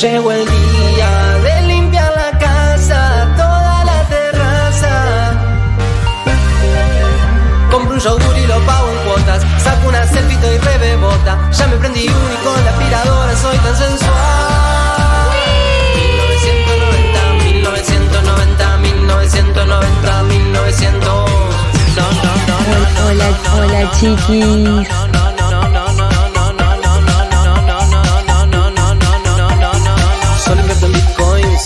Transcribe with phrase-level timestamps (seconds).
[0.00, 5.32] Llegó el día de limpiar la casa, toda la terraza.
[7.68, 9.42] Compro un yogur y lo pago en cuotas.
[9.60, 11.50] Saco una selfie y rebebota.
[11.50, 15.30] Ya me prendí uno y con la aspiradora soy tan sensual.
[15.96, 21.02] 1990, 1990, 1990, 1900.
[21.96, 22.54] No, no, no,
[23.08, 25.27] Hola, hola, chiquis.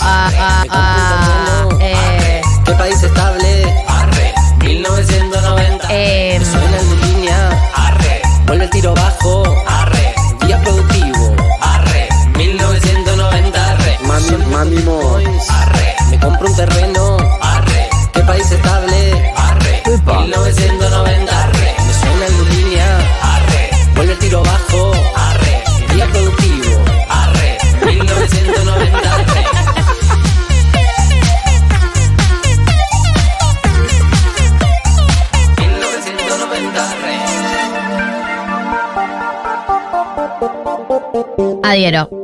[0.01, 2.41] Ah, ah, ah, eh.
[2.65, 3.85] ¿Qué país estable?
[3.87, 4.33] Arre.
[4.65, 5.87] 1990.
[5.91, 7.71] Eh, Me suena en línea.
[7.75, 8.23] Arre.
[8.47, 9.43] Vuelve el tiro bajo.
[9.67, 10.15] Arre.
[10.47, 11.35] Día productivo.
[11.61, 12.09] Arre.
[12.37, 13.71] 1990.
[13.73, 13.99] Arre.
[14.07, 14.85] Mami, mami.
[15.51, 15.95] Arre.
[16.11, 17.17] Me compro un terreno.
[17.41, 17.89] Arre.
[18.13, 19.33] ¿Qué país estable?
[19.37, 19.83] Arre.
[19.87, 21.43] 1990.
[21.43, 21.75] Arre.
[21.87, 22.99] Me suena en línea.
[23.23, 23.71] Arre.
[23.95, 24.93] Vuelve el tiro bajo.
[25.17, 25.63] Arre.
[25.95, 26.81] Día productivo.
[27.09, 27.59] Arre.
[27.85, 29.02] 1990.
[41.73, 42.22] adiero.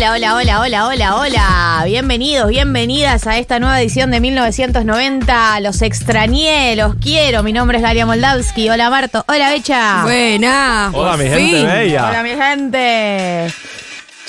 [0.00, 1.82] Hola, hola, hola, hola, hola, hola.
[1.84, 5.58] Bienvenidos, bienvenidas a esta nueva edición de 1990.
[5.58, 7.42] Los extrañé, los quiero.
[7.42, 8.70] Mi nombre es Galia Moldavsky.
[8.70, 9.24] Hola, Marto.
[9.26, 10.02] Hola, Becha.
[10.04, 10.90] Buena.
[10.94, 12.10] Hola, mi gente bella.
[12.10, 13.52] Hola, mi gente.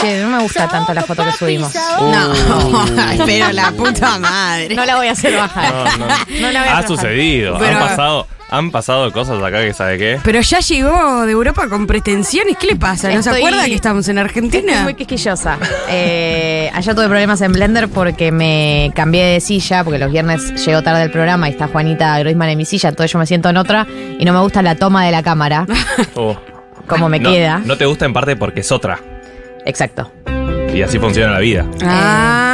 [0.02, 1.72] Che, no me gusta tanto la foto que subimos.
[2.02, 4.74] No, pero la puta madre.
[4.74, 5.72] No la voy a hacer bajar.
[6.00, 6.08] No, no.
[6.08, 6.88] No la voy a Ha hacer bajar.
[6.88, 7.58] sucedido.
[7.60, 10.20] Pero- Han pasado, han pasado cosas acá que sabe qué.
[10.24, 12.58] Pero ya llegó de Europa con pretensiones.
[12.58, 13.08] ¿Qué le pasa?
[13.14, 14.82] ¿No se Estoy- acuerda que estamos en Estoy Argentina?
[14.84, 15.58] muy quisquillosa.
[15.90, 20.82] Eh, ayer tuve problemas en Blender porque me cambié de silla, porque los viernes llego
[20.82, 23.58] tarde al programa y está Juanita Groisman en mi silla, entonces yo me siento en
[23.58, 23.86] otra
[24.20, 25.66] y no me gusta la toma de la cámara,
[26.16, 26.36] Oh.
[26.88, 27.62] como me No, queda.
[27.64, 29.00] No te gusta en parte porque es otra.
[29.66, 30.12] Exacto.
[30.74, 31.66] Y así funciona la vida.
[31.84, 32.49] Ah,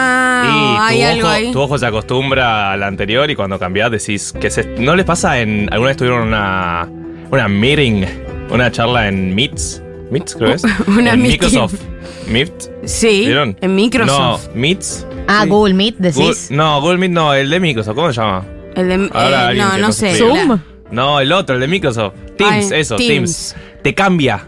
[0.45, 1.51] y hay tu, algo ojo, ahí.
[1.51, 5.39] tu ojo se acostumbra al anterior y cuando cambiás decís que se, ¿No les pasa
[5.39, 5.67] en.
[5.72, 6.89] ¿Alguna vez tuvieron una.
[7.31, 8.03] Una meeting?
[8.51, 9.81] Una charla en Meets?
[10.11, 10.63] ¿Meets creo es?
[10.88, 11.39] Una en meeting.
[11.47, 11.73] Microsoft.
[12.28, 12.51] Meet.
[12.85, 13.57] Sí, ¿Vieron?
[13.61, 14.47] en Microsoft.
[14.47, 15.07] No, Meets.
[15.28, 15.50] Ah, Sí.
[15.50, 16.17] Google Meet, decís.
[16.50, 17.95] Google- no, Google Meet no, el de Microsoft.
[17.95, 18.45] ¿Cómo se llama?
[18.75, 20.16] El de, Ahora eh, no, no sé.
[20.16, 20.59] Zoom.
[20.91, 22.13] No, el otro, el de Microsoft.
[22.38, 23.09] Teams, Ay, eso, Teams.
[23.53, 23.56] Teams.
[23.81, 24.45] Te cambia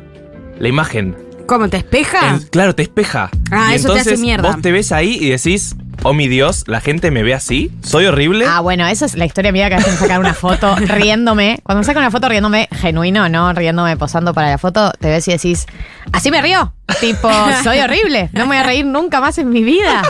[0.59, 1.16] la imagen.
[1.47, 2.40] ¿Cómo te espeja?
[2.52, 3.31] Claro, te espeja.
[3.52, 4.52] Ah, Y eso te hace mierda.
[4.52, 8.06] Vos te ves ahí y decís, oh mi Dios, la gente me ve así, soy
[8.06, 8.46] horrible.
[8.47, 11.59] Ah, bueno, esa es la historia mía que hacen sacar una foto riéndome.
[11.63, 13.52] Cuando me sacan una foto riéndome genuino, ¿no?
[13.53, 15.66] Riéndome posando para la foto, te ves y decís,
[16.12, 16.74] así me río.
[17.00, 17.30] Tipo,
[17.63, 18.30] soy horrible.
[18.34, 20.03] No me voy a reír nunca más en mi vida.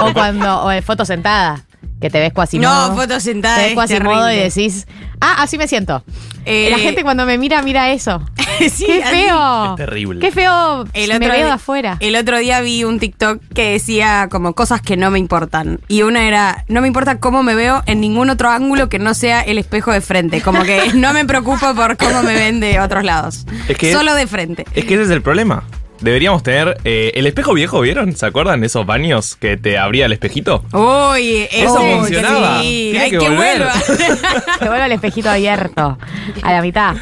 [0.00, 1.65] O cuando, o de foto sentada,
[2.00, 4.44] que te ves cuasi No, foto sentada Te ves es cuasi modo y terrible.
[4.44, 4.86] decís,
[5.20, 6.04] ah, así me siento.
[6.44, 8.22] Eh, la gente cuando me mira, mira eso.
[8.70, 9.70] sí, ¡Qué feo!
[9.70, 10.20] Es terrible.
[10.20, 10.84] ¡Qué feo!
[10.92, 11.96] El me otro veo di- de afuera.
[12.00, 15.80] El otro día vi un TikTok que decía como cosas que no me importan.
[15.88, 19.14] Y una era, no me importa cómo me veo en ningún otro ángulo que no
[19.14, 20.40] sea el espejo de frente.
[20.42, 23.44] Como que no me preocupo por cómo me ven de otros lados.
[23.68, 24.64] Es que- Solo de frente.
[24.74, 25.64] Es que ese es el problema.
[26.00, 28.14] Deberíamos tener eh, el espejo viejo, ¿vieron?
[28.14, 30.62] ¿Se acuerdan de esos baños que te abría el espejito?
[30.72, 32.60] Uy, Eso funcionaba.
[32.60, 33.58] Sí, Tiene hay que que, volver.
[33.58, 33.72] vuelva.
[34.58, 35.98] Te vuelvo el espejito abierto
[36.42, 36.94] a la mitad.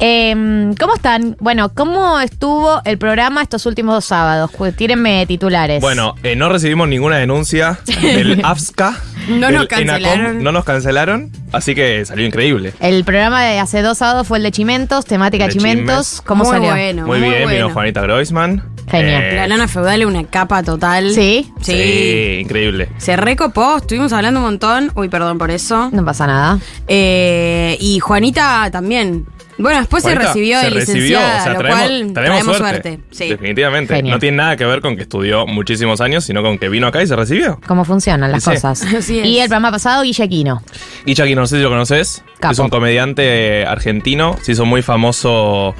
[0.00, 1.36] Em, ¿Cómo están?
[1.40, 4.50] Bueno, ¿cómo estuvo el programa estos últimos dos sábados?
[4.76, 5.80] Tírenme titulares.
[5.80, 8.96] Bueno, eh, no recibimos ninguna denuncia del AFSCA.
[9.28, 10.20] No nos cancelaron.
[10.20, 12.72] ENACOM, no nos cancelaron, así que salió increíble.
[12.80, 16.08] El programa de hace dos sábados fue el de Chimentos, temática De Chimentos.
[16.10, 16.22] Chimes.
[16.24, 16.70] ¿Cómo muy salió?
[16.70, 17.06] bueno.
[17.06, 17.48] muy, bien, bueno.
[17.48, 18.62] vino Juanita Groisman.
[18.88, 19.22] Genial.
[19.22, 21.10] Eh, La lana feudal es una capa total.
[21.10, 21.52] ¿Sí?
[21.60, 21.72] Sí.
[21.72, 22.88] sí, increíble.
[22.98, 24.92] Se recopó, estuvimos hablando un montón.
[24.94, 25.90] Uy, perdón por eso.
[25.92, 26.58] No pasa nada.
[26.86, 29.26] Eh, y Juanita también.
[29.58, 33.00] Bueno, después se recibió de recibió, licenciada, o sea, lo traemos, cual traemos suerte.
[33.10, 33.28] Sí.
[33.28, 33.94] Definitivamente.
[33.96, 34.14] Genial.
[34.14, 37.02] No tiene nada que ver con que estudió muchísimos años, sino con que vino acá
[37.02, 37.60] y se recibió.
[37.66, 38.50] ¿Cómo funcionan las Sí.
[38.50, 38.82] cosas?
[38.96, 39.26] Así es.
[39.26, 40.62] Y el programa pasado, Guillequino.
[41.04, 42.22] Y Chucky, no sé si lo conoces.
[42.38, 42.52] Capo.
[42.52, 44.36] Es un comediante argentino.
[44.42, 45.74] Se hizo muy famoso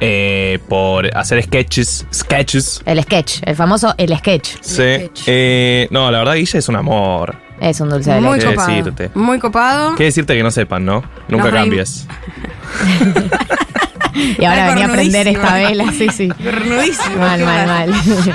[0.00, 2.06] eh, por hacer sketches.
[2.12, 2.82] Sketches.
[2.86, 4.48] El sketch, el famoso El Sketch.
[4.60, 4.74] Sí.
[4.74, 5.22] sketch.
[5.26, 7.36] Eh, no, la verdad, Guille es un amor.
[7.60, 8.48] Es un dulce de Muy leche.
[8.48, 8.76] ¿Qué copado.
[8.76, 9.10] decirte?
[9.14, 9.94] Muy copado.
[9.94, 11.02] ¿Qué decirte que no sepan, no?
[11.28, 12.06] Nunca Nos cambies.
[14.38, 16.28] Y ahora venía a prender esta vela, sí, sí.
[17.18, 17.66] Mal, mal.
[17.66, 17.92] mal.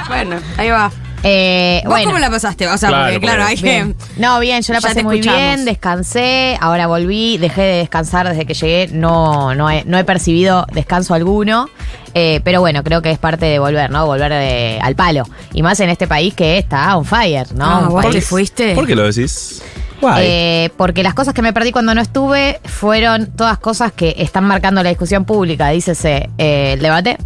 [0.09, 0.91] Bueno, ahí va.
[1.23, 2.05] Eh, ¿Vos bueno.
[2.07, 2.67] cómo la pasaste?
[2.67, 3.93] O sea, Claro, porque claro, hay Bien.
[3.93, 4.21] que.
[4.21, 5.39] No, bien, yo la pasé muy escuchamos.
[5.41, 10.03] bien, descansé, ahora volví, dejé de descansar desde que llegué, no, no, he, no he
[10.05, 11.67] percibido descanso alguno,
[12.13, 14.05] eh, pero bueno, creo que es parte de volver, ¿no?
[14.05, 15.23] Volver de- al palo.
[15.53, 17.65] Y más en este país que está on fire, ¿no?
[17.65, 18.75] Ah, país- te fuiste.
[18.75, 19.61] ¿Por qué lo decís?
[19.99, 20.23] Guay.
[20.25, 24.45] Eh, porque las cosas que me perdí cuando no estuve fueron todas cosas que están
[24.45, 25.67] marcando la discusión pública.
[25.71, 27.17] Dícese eh, el debate,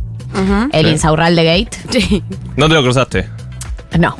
[0.71, 0.91] el Sí.
[0.91, 1.77] Insaurralde Gate.
[1.91, 2.23] Sí.
[2.55, 3.29] no te lo cruzaste.
[3.99, 4.15] No,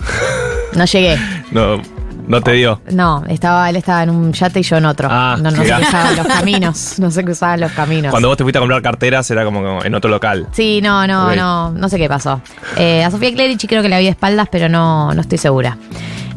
[0.75, 1.17] no llegué.
[1.51, 1.81] No,
[2.27, 2.81] no te dio.
[2.91, 5.07] No, estaba, él estaba en un yate y yo en otro.
[5.11, 6.99] Ah, no, no se cruzaban los caminos.
[6.99, 8.11] No se cruzaban los caminos.
[8.11, 10.47] Cuando vos te fuiste a comprar carteras era como en otro local.
[10.51, 12.41] Sí, no, no, no, no sé qué pasó.
[12.77, 15.77] Eh, a Sofía Clerici creo que vi de espaldas, pero no, no estoy segura.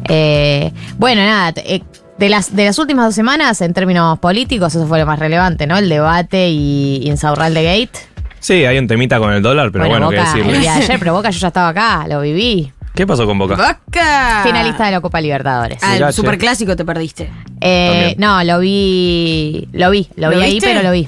[0.09, 1.81] Eh, bueno, nada, eh,
[2.17, 5.67] de las, de las últimas dos semanas, en términos políticos, eso fue lo más relevante,
[5.67, 5.77] ¿no?
[5.77, 7.99] El debate y Insaurralde Gate.
[8.39, 10.59] Sí, hay un temita con el dólar, pero bueno, qué Boca, decirle.
[10.59, 12.71] de ayer, pero Boca yo ya estaba acá, lo viví.
[12.97, 13.79] ¿Qué pasó con Boca?
[13.85, 14.41] Boca.
[14.43, 15.77] Finalista de la Copa Libertadores.
[15.83, 16.13] Mirá, che.
[16.13, 17.29] superclásico te perdiste.
[17.61, 18.15] Eh, También.
[18.17, 20.67] no, lo vi, lo vi, lo, ¿Lo vi ahí, viste?
[20.67, 21.07] pero lo vi.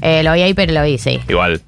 [0.00, 1.20] Eh, lo vi ahí, pero lo vi, sí.
[1.28, 1.62] Igual,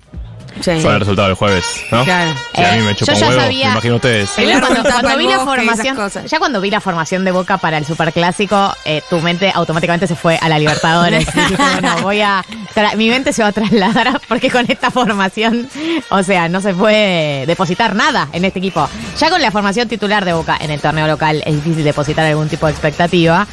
[0.64, 0.82] Sí.
[0.82, 2.04] con el resultado del jueves, ¿no?
[2.04, 2.32] Claro.
[2.54, 4.30] Si a mí Eh, me chupa yo un ya huevo, sabía- me imagino ustedes.
[4.38, 5.96] El Igual cuando, vi la formación,
[6.26, 10.16] ya cuando vi la formación de Boca para el superclásico, eh, tu mente automáticamente se
[10.16, 11.26] fue a la Libertadores.
[11.74, 12.44] Bueno, voy a,
[12.74, 15.68] tra- mi mente se va a trasladar a- porque con esta formación,
[16.10, 18.88] o sea, no se puede depositar nada en este equipo.
[19.18, 22.48] Ya con la formación titular de Boca en el torneo local es difícil depositar algún
[22.48, 23.46] tipo de expectativa,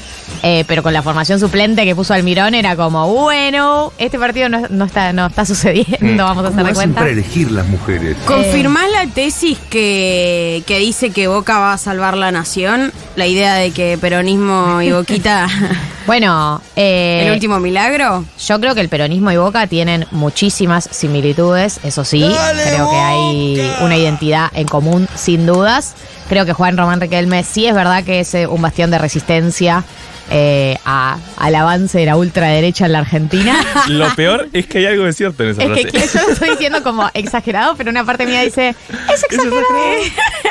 [0.44, 4.62] eh, pero con la formación suplente que puso Almirón era como, bueno, este partido no,
[4.70, 7.01] no está, no está sucediendo, vamos a hacer de cuenta.
[7.02, 8.16] Para elegir las mujeres?
[8.26, 12.94] ¿Confirmás la tesis que, que dice que Boca va a salvar la nación?
[13.16, 15.48] La idea de que peronismo y Boquita,
[16.08, 18.26] Bueno, eh, el último milagro.
[18.40, 22.20] Yo creo que el peronismo y Boca tienen muchísimas similitudes, eso sí,
[22.66, 25.94] creo que hay una identidad en común, sin dudas.
[26.28, 29.84] Creo que Juan Román Riquelme sí es verdad que es eh, un bastión de resistencia
[30.32, 33.64] eh, a- al avance de la ultraderecha en la Argentina.
[33.88, 36.18] Lo peor es que hay algo de cierto en esa Es que frase.
[36.18, 38.76] yo lo estoy diciendo como exagerado, pero una parte mía dice,
[39.14, 39.62] es exagerado.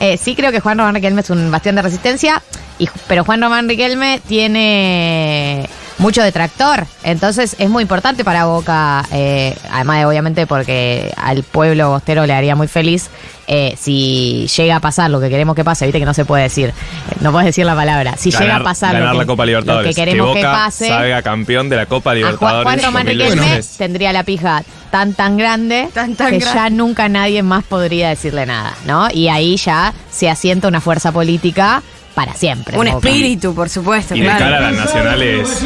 [0.00, 2.42] Eh, sí creo que Juan Román Riquelme es un bastión de resistencia,
[2.78, 5.68] y, pero Juan Román Riquelme tiene
[6.02, 11.90] mucho detractor, entonces es muy importante para Boca, eh, además de obviamente porque al pueblo
[11.90, 13.08] bostero le haría muy feliz
[13.46, 16.44] eh, si llega a pasar lo que queremos que pase, viste que no se puede
[16.44, 19.26] decir, eh, no puedes decir la palabra, si llega a pasar ganar lo que, la
[19.26, 19.94] Copa lo Libertadores.
[19.94, 22.64] que queremos que, Boca pase, salga campeón de la Copa a Juan, Libertadores.
[22.64, 23.40] Juan Román 2023.
[23.40, 28.08] Riquelme tendría la pija tan tan grande Tan, tan que ya nunca nadie más podría
[28.08, 29.08] decirle nada, ¿no?
[29.12, 31.82] Y ahí ya se asienta una fuerza política
[32.14, 32.78] para siempre.
[32.78, 34.38] Un espíritu, por supuesto, Y de claro.
[34.44, 35.62] cara a las nacionales.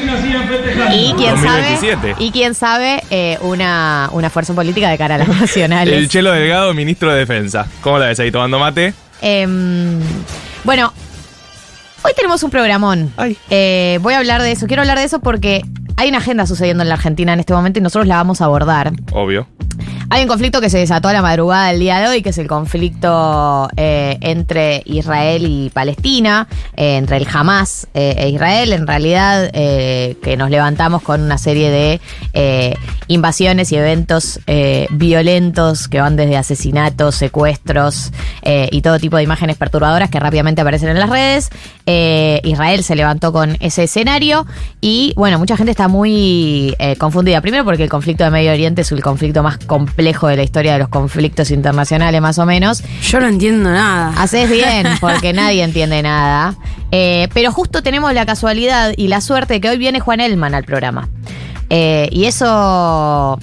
[0.92, 1.96] Y quién 2027.
[2.12, 5.94] sabe, y quién sabe eh, una, una fuerza política de cara a las nacionales.
[5.94, 7.66] El Chelo Delgado, ministro de Defensa.
[7.80, 8.94] ¿Cómo la ves ahí tomando mate?
[9.20, 9.98] Em,
[10.64, 10.92] bueno,
[12.02, 13.12] hoy tenemos un programón.
[13.16, 13.36] Ay.
[13.50, 14.66] Eh, voy a hablar de eso.
[14.66, 15.62] Quiero hablar de eso porque
[15.96, 18.44] hay una agenda sucediendo en la Argentina en este momento y nosotros la vamos a
[18.44, 18.92] abordar.
[19.12, 19.48] Obvio.
[20.08, 22.38] Hay un conflicto que se desató a la madrugada del día de hoy, que es
[22.38, 28.72] el conflicto eh, entre Israel y Palestina, eh, entre el Hamas eh, e Israel.
[28.72, 32.76] En realidad, que nos levantamos con una serie de
[33.08, 34.40] invasiones y eventos
[34.90, 38.12] violentos que van desde asesinatos, secuestros
[38.44, 41.50] y todo tipo de imágenes perturbadoras que rápidamente aparecen en las redes.
[42.44, 44.46] Israel se levantó con ese escenario
[44.80, 47.40] y, bueno, mucha gente está muy confundida.
[47.40, 50.74] Primero porque el conflicto de Medio Oriente es el conflicto más complejo de la historia
[50.74, 52.82] de los conflictos internacionales, más o menos.
[53.02, 54.12] Yo no entiendo nada.
[54.16, 56.54] Haces bien, porque nadie entiende nada.
[56.92, 60.54] Eh, pero justo tenemos la casualidad y la suerte de que hoy viene Juan Elman
[60.54, 61.08] al programa.
[61.70, 63.38] Eh, y eso,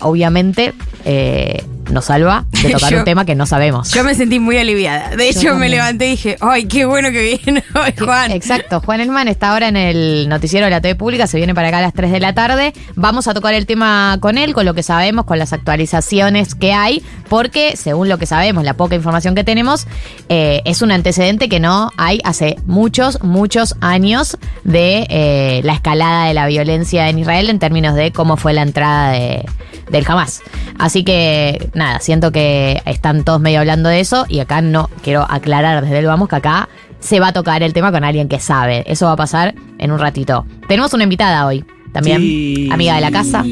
[0.00, 0.74] obviamente,
[1.04, 3.90] eh, nos salva de tocar Yo- un tema que no sabemos.
[3.92, 5.14] Yo me sentí muy aliviada.
[5.16, 8.30] De hecho, me levanté y dije, ¡ay, qué bueno que viene hoy, Juan!
[8.32, 11.68] Exacto, Juan Elman está ahora en el noticiero de la TV pública, se viene para
[11.68, 12.72] acá a las 3 de la tarde.
[12.96, 16.72] Vamos a tocar el tema con él, con lo que sabemos, con las actualizaciones que
[16.72, 19.86] hay, porque según lo que sabemos, la poca información que tenemos,
[20.28, 26.26] eh, es un antecedente que no hay hace muchos, muchos años de eh, la escalada
[26.26, 29.44] de la violencia en Israel en términos de cómo fue la entrada de,
[29.90, 30.40] del Hamas.
[30.78, 35.26] Así que nada, siento que están todos medio hablando de eso y acá no quiero
[35.28, 36.68] aclarar desde el vamos que acá
[37.00, 38.84] se va a tocar el tema con alguien que sabe.
[38.86, 40.46] Eso va a pasar en un ratito.
[40.68, 42.68] Tenemos una invitada hoy, también Sí.
[42.72, 43.42] amiga de la casa.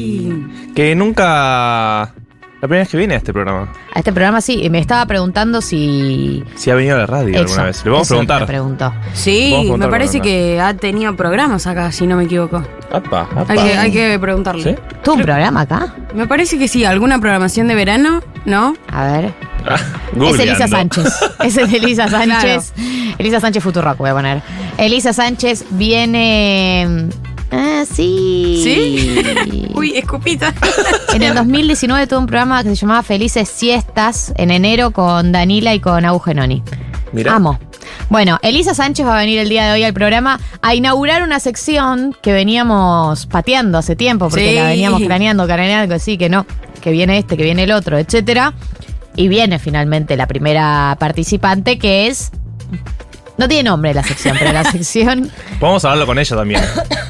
[0.75, 2.13] Que nunca.
[2.61, 3.73] La primera vez que viene a este programa.
[3.91, 6.43] A este programa sí, y me estaba preguntando si...
[6.55, 7.83] Si ha venido a la radio Eso, alguna vez.
[7.83, 8.45] Le vamos a preguntar.
[8.45, 8.93] preguntó.
[9.13, 12.63] Sí, me parece que ha tenido programas acá, si no me equivoco.
[12.91, 13.45] Apa, apa.
[13.47, 14.63] Hay que, hay que preguntarle.
[14.63, 14.75] ¿Sí?
[15.03, 15.95] ¿Tuvo un programa acá?
[16.13, 18.75] Me parece que sí, alguna programación de verano, ¿no?
[18.91, 19.33] A ver.
[20.21, 20.67] Es Elisa.
[20.67, 21.07] Sánchez.
[21.43, 22.73] Es el Elisa Sánchez.
[23.17, 24.41] Elisa Sánchez Futurock voy a poner.
[24.77, 27.09] Elisa Sánchez viene.
[27.51, 28.61] Ah, sí.
[28.63, 29.67] ¿Sí?
[29.75, 30.53] Uy, escupita.
[31.13, 35.73] En el 2019 tuvo un programa que se llamaba Felices Siestas en enero con Danila
[35.73, 36.63] y con Agugenoni.
[37.11, 37.35] Mirá.
[37.35, 37.59] Amo.
[38.09, 41.41] Bueno, Elisa Sánchez va a venir el día de hoy al programa a inaugurar una
[41.41, 44.55] sección que veníamos pateando hace tiempo, porque Sí.
[44.55, 46.45] la veníamos craneando, craneando, que sí, que no,
[46.81, 48.53] que viene este, que viene el otro, etcétera.
[49.17, 52.31] Y viene finalmente la primera participante, que es.
[53.37, 55.31] No tiene nombre la sección, pero la sección.
[55.59, 56.61] Podemos hablarlo con ella también.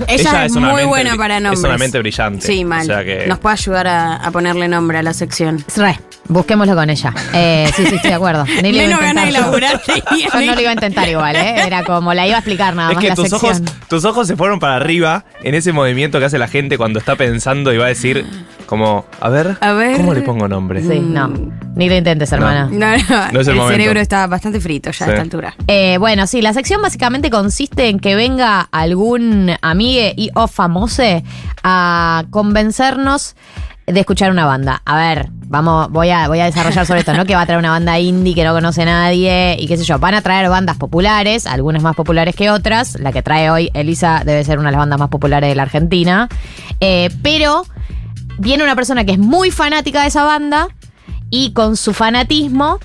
[0.08, 1.60] Ella, es una muy buena para nombres.
[1.60, 2.46] Es una mente brillante.
[2.46, 2.82] Sí, mal.
[2.82, 5.64] O sea que Nos puede ayudar a, a ponerle nombre a la sección.
[5.76, 7.14] Re, busquémoslo con ella.
[7.34, 8.46] Eh, sí, sí, estoy de acuerdo.
[8.64, 9.30] Ni lo iba a intentar
[10.34, 10.40] yo.
[10.46, 11.56] no lo iba a intentar igual, ¿eh?
[11.66, 14.28] Era como la iba a explicar nada es más que la tus ojos, tus ojos
[14.28, 17.78] se fueron para arriba en ese movimiento que hace la gente cuando está pensando y
[17.78, 18.26] va a decir
[18.66, 19.98] como, a ver, A ver.
[19.98, 20.82] ¿cómo le pongo nombre?
[20.82, 21.30] Sí, no.
[21.76, 22.70] Ni lo intentes, hermana.
[22.72, 23.68] No, no, No es el el, momento.
[23.82, 25.54] cerebro está bastante frito ya a esta altura.
[25.68, 31.24] Eh, bueno, sí, la sección básicamente consiste en que venga algún amigue y o famose
[31.64, 33.36] a convencernos
[33.88, 34.82] de escuchar una banda.
[34.86, 37.26] A ver, vamos, voy a, voy a desarrollar sobre esto, ¿no?
[37.26, 40.00] Que va a traer una banda indie que no conoce nadie y qué sé yo.
[40.00, 43.00] Van a traer bandas populares, algunas más populares que otras.
[43.00, 45.64] La que trae hoy Elisa debe ser una de las bandas más populares de la
[45.64, 46.30] Argentina.
[46.80, 47.66] Eh, pero
[48.38, 50.68] viene una persona que es muy fanática de esa banda
[51.30, 52.80] y con su fanatismo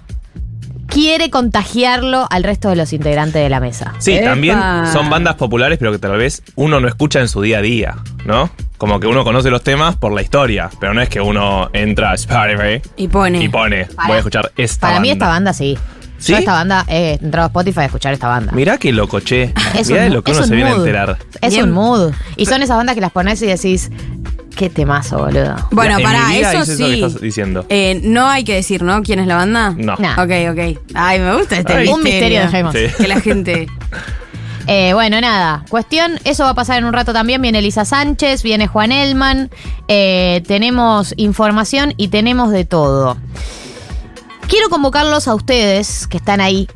[0.96, 3.92] quiere contagiarlo al resto de los integrantes de la mesa.
[3.98, 4.30] Sí, Epa.
[4.30, 4.58] también
[4.92, 7.96] son bandas populares, pero que tal vez uno no escucha en su día a día,
[8.24, 8.48] ¿no?
[8.78, 12.12] Como que uno conoce los temas por la historia, pero no es que uno entra
[12.12, 13.42] a Spotify Y pone.
[13.44, 15.02] y pone, Para- voy a escuchar esta Para banda.
[15.02, 15.78] mí esta banda sí.
[16.18, 16.32] ¿Sí?
[16.32, 18.52] Yo esta banda he entrado a Spotify a escuchar esta banda.
[18.52, 19.52] Mirá que loco, che.
[19.78, 20.86] Es Mirá de lo que uno un se viene a mood.
[20.86, 21.18] enterar.
[21.42, 21.64] Es Bien.
[21.66, 22.12] un mood.
[22.36, 23.90] Y son esas bandas que las pones y decís,
[24.56, 25.54] qué temazo, boludo.
[25.70, 26.82] Bueno, En para mi vida eso hice sí.
[26.82, 27.66] eso que estás diciendo.
[27.68, 29.02] Eh, no hay que decir, ¿no?
[29.02, 29.70] ¿Quién es la banda?
[29.76, 29.94] No.
[29.98, 30.14] Nah.
[30.22, 30.80] Ok, ok.
[30.94, 31.78] Ay, me gusta este Ay.
[31.80, 31.94] misterio.
[31.94, 32.74] Un misterio dejemos.
[32.74, 32.86] Sí.
[32.96, 33.66] Que la gente.
[34.68, 35.64] Eh, bueno, nada.
[35.68, 37.40] Cuestión, eso va a pasar en un rato también.
[37.40, 39.48] Viene Elisa Sánchez, viene Juan Elman.
[39.86, 43.16] eh, tenemos información y tenemos de todo.
[44.48, 46.66] Quiero convocarlos a ustedes que están ahí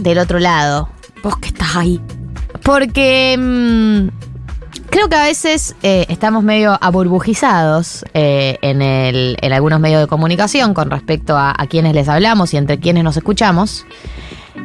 [0.00, 0.88] del otro lado.
[1.22, 2.00] Vos que estás ahí.
[2.62, 4.08] Porque mm,
[4.90, 10.06] creo que a veces eh, estamos medio aburbujizados eh, en, el- en algunos medios de
[10.06, 13.86] comunicación con respecto a, a quienes les hablamos y entre quienes nos escuchamos.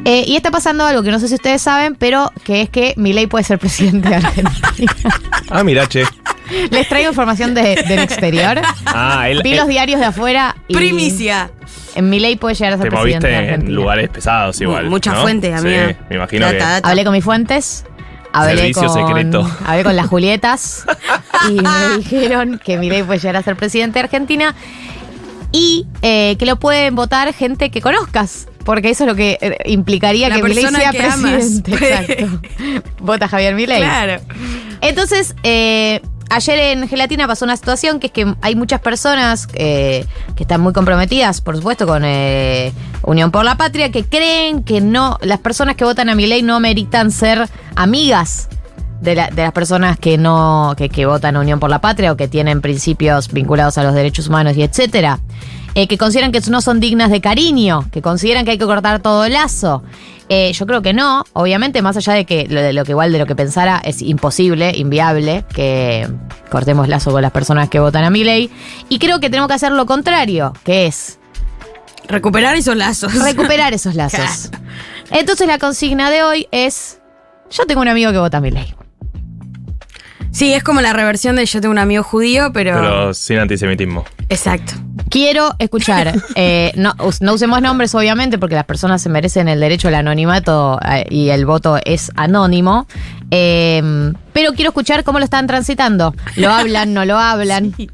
[0.04, 2.94] Eh, y está pasando algo que no sé si ustedes saben, pero que es que
[2.96, 4.92] Milei puede ser presidente de Argentina.
[5.50, 6.04] Ah, mirá, che.
[6.70, 8.60] les traigo información de- del exterior.
[8.86, 11.50] Ah, él, Vi los diarios de afuera y Primicia.
[11.94, 13.74] en Milei puede llegar a ser te presidente de moviste en Argentina.
[13.80, 14.90] lugares pesados igual.
[14.90, 15.22] Muchas ¿no?
[15.22, 15.88] fuentes, amiga.
[15.90, 16.64] Sí, me imagino Data, que.
[16.64, 16.88] data.
[16.90, 17.84] Hablé con mis fuentes.
[18.34, 19.50] Hablé Servicio con, secreto.
[19.64, 20.84] hablé con las Julietas
[21.48, 24.54] y me dijeron que Milei puede llegar a ser presidente de Argentina
[25.52, 29.56] y eh, que lo pueden votar gente que conozcas, porque eso es lo que eh,
[29.66, 31.20] implicaría La que Milei sea que amas.
[31.20, 31.72] presidente.
[31.74, 32.40] Exacto.
[32.98, 33.78] Vota Javier Milei.
[33.78, 34.20] Claro.
[34.80, 36.00] Entonces, eh,
[36.30, 40.60] ayer en Gelatina pasó una situación que es que hay muchas personas eh, que están
[40.60, 45.38] muy comprometidas, por supuesto, con eh, Unión por la Patria, que creen que no, las
[45.40, 48.48] personas que votan a mi ley no meritan ser amigas
[49.00, 52.12] de, la- de las personas que no, que, que votan a Unión por la Patria
[52.12, 55.18] o que tienen principios vinculados a los derechos humanos y etcétera.
[55.76, 59.02] Eh, que consideran que no son dignas de cariño, que consideran que hay que cortar
[59.02, 59.82] todo lazo.
[60.28, 63.12] Eh, yo creo que no, obviamente, más allá de que lo, de lo que igual
[63.12, 66.08] de lo que pensara es imposible, inviable, que
[66.50, 68.50] cortemos lazo con las personas que votan a mi ley.
[68.88, 71.18] Y creo que tenemos que hacer lo contrario, que es
[72.08, 73.14] Recuperar esos lazos.
[73.22, 74.50] recuperar esos lazos.
[75.10, 77.00] Entonces la consigna de hoy es,
[77.50, 78.74] yo tengo un amigo que vota a mi ley.
[80.30, 82.74] Sí, es como la reversión de yo tengo un amigo judío, pero.
[82.74, 84.04] Pero sin antisemitismo.
[84.28, 84.72] Exacto.
[85.14, 89.60] Quiero escuchar, eh, no, us- no usemos nombres obviamente porque las personas se merecen el
[89.60, 92.88] derecho al anonimato eh, y el voto es anónimo,
[93.30, 96.16] eh, pero quiero escuchar cómo lo están transitando.
[96.34, 97.72] ¿Lo hablan, no lo hablan?
[97.76, 97.88] Sí,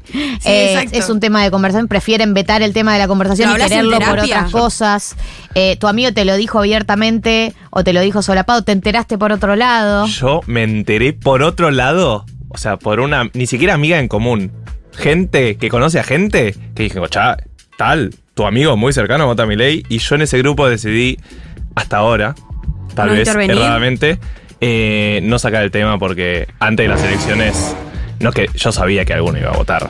[0.45, 3.61] Eh, es un tema de conversación, prefieren vetar el tema de la conversación ¿Lo y
[3.61, 5.15] quererlo por otras cosas.
[5.53, 8.63] Eh, ¿Tu amigo te lo dijo abiertamente o te lo dijo solapado?
[8.63, 10.07] ¿Te enteraste por otro lado?
[10.07, 14.51] Yo me enteré por otro lado, o sea, por una, ni siquiera amiga en común.
[14.93, 17.37] Gente que conoce a gente que dije, cha,
[17.77, 19.83] tal, tu amigo muy cercano vota a mi ley.
[19.89, 21.17] Y yo en ese grupo decidí,
[21.75, 22.35] hasta ahora,
[22.95, 23.57] tal No vez intervenir.
[23.57, 24.19] erradamente,
[24.59, 27.75] eh, no sacar el tema porque antes de las elecciones,
[28.19, 29.89] no que yo sabía que alguno iba a votar.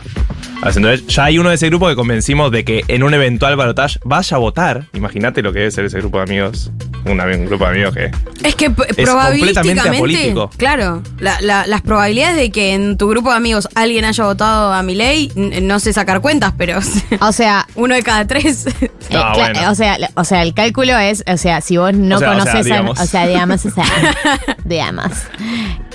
[0.63, 3.99] Entonces, ya hay uno de ese grupo que convencimos de que en un eventual balotaje
[4.05, 4.85] vaya a votar.
[4.93, 6.71] Imagínate lo que debe ser ese grupo de amigos.
[7.05, 8.11] Un, grupo de amigos que.
[8.43, 10.49] Es que p- completamente apolítico.
[10.57, 14.73] claro, la- la- las probabilidades de que en tu grupo de amigos alguien haya votado
[14.73, 16.79] a mi ley, no sé sacar cuentas, pero
[17.21, 18.65] O sea, uno de cada tres.
[18.81, 19.71] eh, No, bueno.
[19.71, 22.33] o, sea, o sea, el cálculo es, o sea, si vos no O sea, o
[22.33, 22.99] sea, conoces a, digamos.
[22.99, 23.85] o sea, digamos, o sea,
[24.65, 25.11] digamos.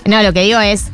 [0.05, 0.85] No, lo que digo es,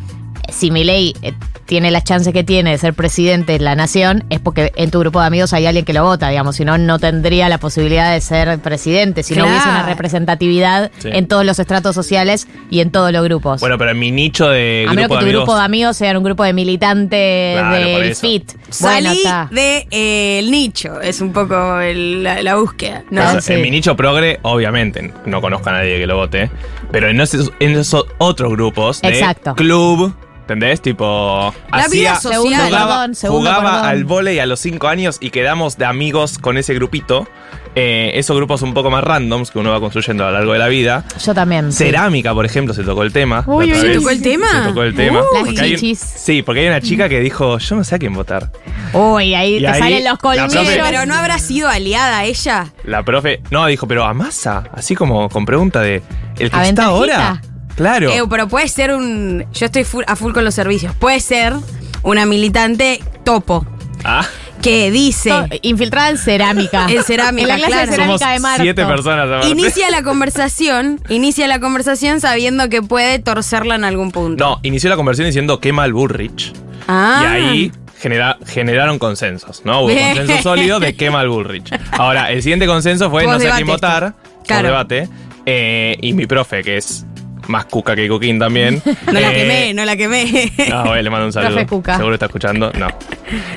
[0.49, 1.33] si Milei eh,
[1.67, 4.99] tiene las chances que tiene de ser presidente de la nación, es porque en tu
[4.99, 8.13] grupo de amigos hay alguien que lo vota, digamos, si no, no tendría la posibilidad
[8.13, 11.09] de ser presidente, si no hubiese una representatividad Sí.
[11.13, 13.61] en todos los estratos sociales y en todos los grupos.
[13.61, 14.87] Bueno, pero en mi nicho de.
[14.89, 17.59] a menos que grupo tu de amigos, grupo de amigos sea un grupo de militantes
[17.59, 18.15] Claro, del.
[18.17, 18.53] FIT.
[18.53, 19.49] Bueno, Salí está.
[19.51, 23.05] del nicho, es un poco el- la, la búsqueda.
[23.49, 26.51] En mi nicho progre, obviamente, no conozco a nadie que lo vote.
[26.91, 29.55] Pero en esos, en esos otros grupos de Exacto.
[29.55, 30.15] club,
[30.53, 30.81] ¿entendés?
[30.83, 31.55] Tipo.
[31.71, 32.43] La vida social.
[32.43, 33.89] Jugaba, perdón, segundo jugaba perdón.
[33.89, 37.27] al vóley a los 5 años y quedamos de amigos con ese grupito.
[37.75, 40.59] Eh, esos grupos un poco más randoms que uno va construyendo a lo largo de
[40.59, 41.05] la vida.
[41.25, 41.73] Yo también.
[41.73, 41.85] sí.
[41.85, 43.45] Cerámica, por ejemplo, se tocó el tema.
[43.47, 43.93] Uy, la otra uy, vez.
[43.95, 44.47] ¿Se tocó el tema?
[44.63, 45.21] Se tocó el tema.
[45.21, 45.27] Uy.
[45.33, 45.99] Las Porque hay un- chichis.
[45.99, 48.53] sí, porque hay una chica que dijo, yo no sé a quién votar.
[48.93, 50.55] Uy, ahí Y te ahí, salen los la colmillos.
[50.55, 52.67] profe- Pero no habrá sido aliada ella.
[52.85, 56.03] La profe, no, dijo, pero a masa, así como con pregunta de,
[56.39, 57.41] ¿el que ¿A está ahora?
[57.77, 58.11] Claro.
[58.11, 59.45] Eh, pero puede ser un.
[59.53, 60.95] Yo estoy full- a full con los servicios.
[60.97, 61.55] Puede ser
[62.03, 63.65] una militante topo
[64.05, 64.27] Ah,
[64.61, 65.31] que dice.
[65.31, 66.87] To- Infiltrada en cerámica.
[66.91, 67.87] En cerámica, En la clase claro.
[67.87, 68.63] de cerámica somos de Marto.
[68.63, 69.27] siete personas.
[69.27, 69.49] aparte.
[69.49, 74.45] Inicia la conversación, inicia la conversación sabiendo que puede torcerla en algún punto.
[74.45, 76.53] No, inició la conversación diciendo qué mal Bullrich.
[76.89, 77.21] Ah.
[77.23, 79.81] Y ahí genera- generaron consensos, ¿no?
[79.83, 80.17] Hubo Bien.
[80.17, 81.73] consenso sólido de qué mal Bullrich.
[81.93, 84.15] Ahora, el siguiente consenso fue no sé quién debate votar.
[84.47, 84.69] Claro.
[84.69, 85.09] debate.
[85.47, 87.05] Eh, y mi profe, que es
[87.53, 88.83] más cuca que Coquín también.
[89.07, 90.53] No la eh, quemé, no la quemé.
[90.69, 91.51] No, güey, le mando un saludo.
[91.53, 91.97] Profe Cuca.
[91.97, 92.73] Seguro está escuchando.
[92.79, 92.89] No.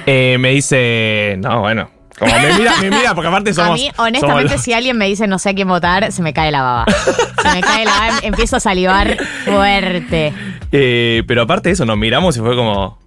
[0.06, 1.90] Eh, me dice, no, bueno.
[2.18, 3.72] Como me mira, me mira, porque aparte somos.
[3.72, 6.32] a mí, honestamente, somos- si alguien me dice no sé a quién votar, se me
[6.34, 6.86] cae la baba.
[7.42, 10.34] Se me cae la baba, em- empiezo a salivar fuerte.
[10.72, 13.00] Eh, pero aparte de eso, nos miramos y fue como.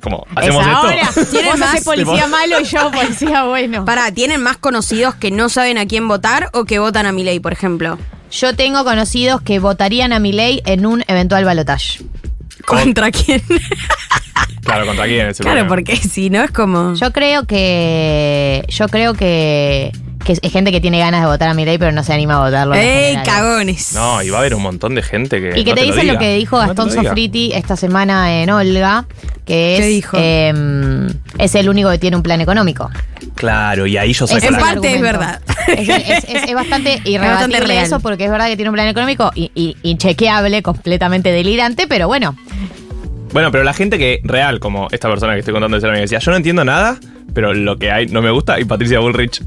[0.00, 0.78] Como, hacemos es esto.
[0.86, 1.08] ahora.
[1.32, 1.84] ¿Tienen Vos más?
[1.84, 3.84] policía Tipo- malo y yo policía bueno.
[3.84, 7.24] Pará, ¿tienen más conocidos que no saben a quién votar o que votan a mi
[7.24, 7.98] ley, por ejemplo?
[8.30, 12.00] Yo tengo conocidos que votarían a mi ley en un eventual balotaje.
[12.66, 13.42] ¿Contra quién?
[14.62, 15.68] Claro, contra quién es el claro, problema.
[15.68, 16.92] porque si no es como.
[16.94, 18.66] Yo creo que.
[18.68, 19.92] Yo creo que.
[20.24, 22.34] Que es, gente que tiene ganas de votar a mi ley, pero no se anima
[22.36, 22.74] a votarlo.
[22.74, 23.92] ¡Ey, cagones!
[23.94, 25.58] No, y va a haber un montón de gente que.
[25.58, 27.02] Y que no te, dicen lo, que dijo No Gastón diga.
[27.04, 29.06] Sofriti esta semana en Olga,
[29.46, 29.80] que es.
[29.80, 30.16] ¿Qué dijo?
[30.20, 32.90] em, es el único que tiene un plan económico.
[33.36, 35.40] Claro, y ahí yo saco En parte es verdad.
[35.68, 39.30] Es, es- es- es bastante irrebatible eso porque es verdad que tiene un plan económico
[39.34, 42.36] y, y- inchequeable, completamente delirante, pero bueno.
[43.32, 46.02] Bueno, pero la gente que real, como esta persona que estoy contando de ser amiga,
[46.02, 46.98] decía, yo no entiendo nada,
[47.34, 48.58] pero lo que hay no me gusta.
[48.58, 49.42] Y Patricia Bullrich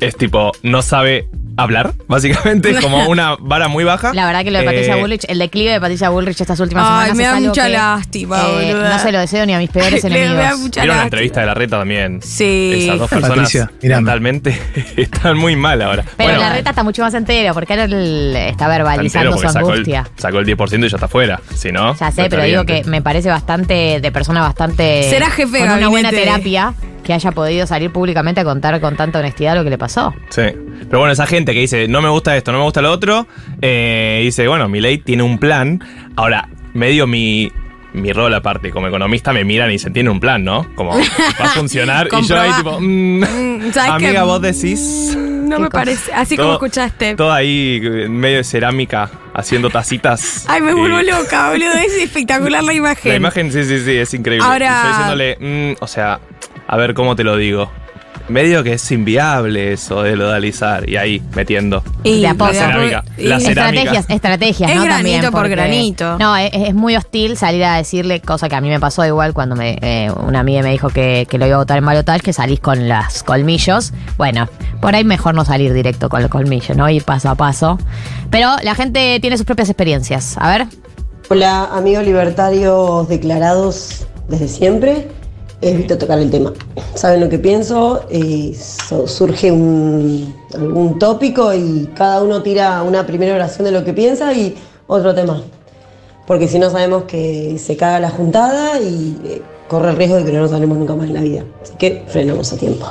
[0.00, 4.14] es tipo, no sabe hablar, básicamente, es como una vara muy baja.
[4.14, 6.84] La verdad que lo de Patricia Eh, Bullrich, el declive de Patricia Bullrich estas últimas
[6.86, 8.88] Ay, semanas me es da algo mucha que, lástima, eh, boluda.
[8.90, 10.58] No se lo deseo ni a mis peores Le- me da enemigos.
[10.60, 11.04] mucha Vieron la lástima.
[11.04, 12.20] entrevista de la reta también.
[12.22, 12.72] Sí.
[12.84, 14.02] Esas dos personas Patricia, mirame.
[14.02, 14.60] mentalmente
[14.96, 16.04] están muy mal ahora.
[16.16, 19.36] Pero Bueno, la reta está mucho más entero porque ahora él está está verbalizando su
[19.38, 20.08] porque sacó el, angustia.
[20.16, 21.40] sacó el 10% y ya está fuera.
[21.56, 25.08] Si no, Ya sé, pero digo que me parece bastante, de persona bastante.
[25.10, 26.16] Será jefe de Con una buena gabinete.
[26.30, 26.74] terapia
[27.08, 30.14] que haya podido salir públicamente a contar con tanta honestidad lo que le pasó.
[30.28, 30.42] Sí.
[30.42, 33.26] Pero bueno, esa gente que dice, no me gusta esto, no me gusta lo otro,
[33.62, 35.82] eh, dice, bueno, mi ley tiene un plan.
[36.16, 37.50] Ahora, medio mi,
[37.94, 40.66] mi rol aparte, como economista, me miran y dicen, tiene un plan, ¿no?
[40.74, 42.08] Como, va a funcionar.
[42.12, 44.26] y yo ahí tipo, mm, Mm, ¿sabes amiga, qué?
[44.26, 45.16] vos decís.
[45.16, 45.70] No ¿Qué me cosa?
[45.70, 46.12] parece.
[46.12, 47.14] Así como escuchaste.
[47.16, 50.44] Todo ahí, en medio de cerámica, haciendo tacitas.
[50.48, 51.72] Ay, me Y vuelvo loca, boludo.
[51.72, 53.12] Es espectacular la imagen.
[53.12, 54.46] La imagen, sí, sí, sí, es increíble.
[54.46, 56.20] Ahora- Y Estoy diciéndole, mm, o sea,
[56.68, 57.70] a ver cómo te lo digo.
[58.28, 60.86] Medio que es inviable eso de lodalizar.
[60.86, 61.82] Y ahí, metiendo.
[62.04, 62.52] Y De a poco.
[62.52, 63.04] la cerámica.
[63.16, 63.80] La cerámica.
[63.80, 64.84] Estrategias, estrategias, Es ¿no?
[64.84, 66.18] granito También, por granito.
[66.18, 69.32] No, es, es muy hostil salir a decirle, cosa que a mí me pasó igual
[69.32, 72.20] cuando me, eh, una amiga me dijo que, que lo iba a votar en balotage,
[72.20, 73.94] que salís con las colmillos.
[74.18, 74.46] Bueno,
[74.82, 76.90] por ahí mejor no salir directo con los colmillos, ¿no?
[76.90, 77.78] Ir paso a paso.
[78.30, 80.36] Pero la gente tiene sus propias experiencias.
[80.38, 80.66] A ver.
[81.30, 85.08] Hola, amigos libertarios declarados desde siempre.
[85.60, 86.52] Evito tocar el tema.
[86.94, 88.56] Saben lo que pienso, eh,
[89.06, 94.32] surge un- algún tópico y cada uno tira una primera oración de lo que piensa
[94.32, 94.54] y
[94.86, 95.42] otro tema.
[96.26, 100.24] Porque si no sabemos que se caga la juntada y eh, corre el riesgo de
[100.24, 101.44] que no nos hablemos nunca más en la vida.
[101.62, 102.86] Así que frenamos a tiempo.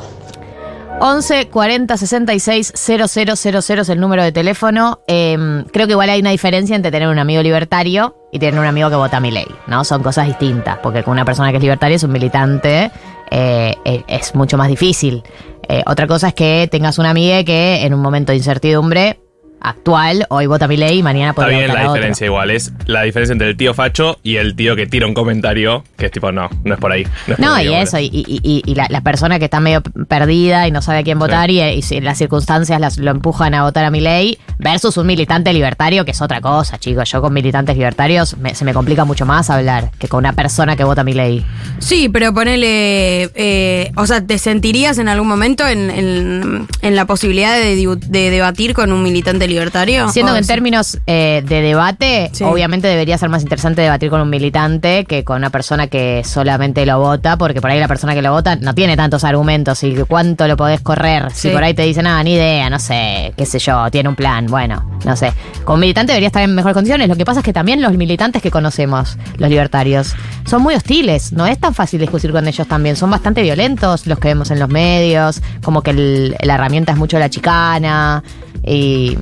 [0.99, 5.01] 11 40 66 0000 es el número de teléfono.
[5.07, 8.65] Eh, creo que igual hay una diferencia entre tener un amigo libertario y tener un
[8.65, 9.83] amigo que vota mi ley, ¿no?
[9.83, 12.91] Son cosas distintas, porque con una persona que es libertaria es un militante,
[13.29, 13.75] eh,
[14.07, 15.21] es, mucho más difícil.
[15.69, 19.19] Eh, otra cosa es que tengas una amiga que en un momento de incertidumbre
[19.61, 21.95] actual, hoy vota Milei y mañana Está podría bien votar la a otro.
[22.01, 25.13] diferencia igual, es la diferencia entre el tío facho y el tío que tira un
[25.13, 27.03] comentario que es tipo, no, no es por ahí.
[27.03, 29.45] No, es por No, ahí, y eso, y, y- y- y la, la persona que
[29.45, 32.97] está medio perdida y no sabe a quién votar y, y si las circunstancias las,
[32.97, 36.77] lo empujan a votar a mi ley versus un militante libertario que es otra cosa,
[36.77, 37.09] chicos.
[37.11, 40.75] Yo con militantes libertarios me- se me complica mucho más hablar que con una persona
[40.75, 41.45] que vota mi ley.
[41.79, 43.23] Sí, pero ponele.
[43.35, 47.99] eh, o sea, ¿te sentirías en algún momento en, en- en la posibilidad de, dibu-
[47.99, 50.09] de debatir con un militante libertario?
[50.09, 50.47] Siendo que en sí.
[50.53, 52.43] términos eh, de debate, Sí.
[52.43, 56.85] obviamente debería ser más interesante debatir con un militante que con una persona que solamente
[56.85, 59.95] lo vota, porque por ahí la persona que lo vota no tiene tantos argumentos y
[60.07, 61.31] cuánto lo podés correr.
[61.31, 64.15] Si por ahí te dicen, ah, ni idea, no sé, qué sé yo, tiene un
[64.15, 65.33] plan, bueno, no sé.
[65.63, 67.07] Con un militante debería estar en mejores condiciones.
[67.09, 70.13] Lo que pasa es que también los militantes que conocemos, los libertarios,
[70.45, 71.33] son muy hostiles.
[71.33, 72.95] No es tan fácil discutir con ellos también.
[72.95, 76.97] Son bastante violentos los que vemos en los medios, como que el- la herramienta es
[76.97, 78.23] mucho la chicana.
[78.63, 79.17] Y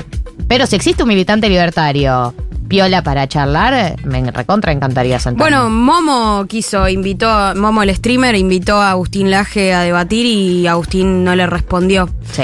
[0.48, 2.34] pero si existe un militante libertario
[2.68, 5.58] piola para charlar, me recontra encantaría sentarme.
[5.58, 11.24] Bueno, Momo quiso, invitó, Momo el streamer, invitó a Agustín Laje a debatir y Agustín
[11.24, 12.10] no le respondió.
[12.32, 12.44] sí.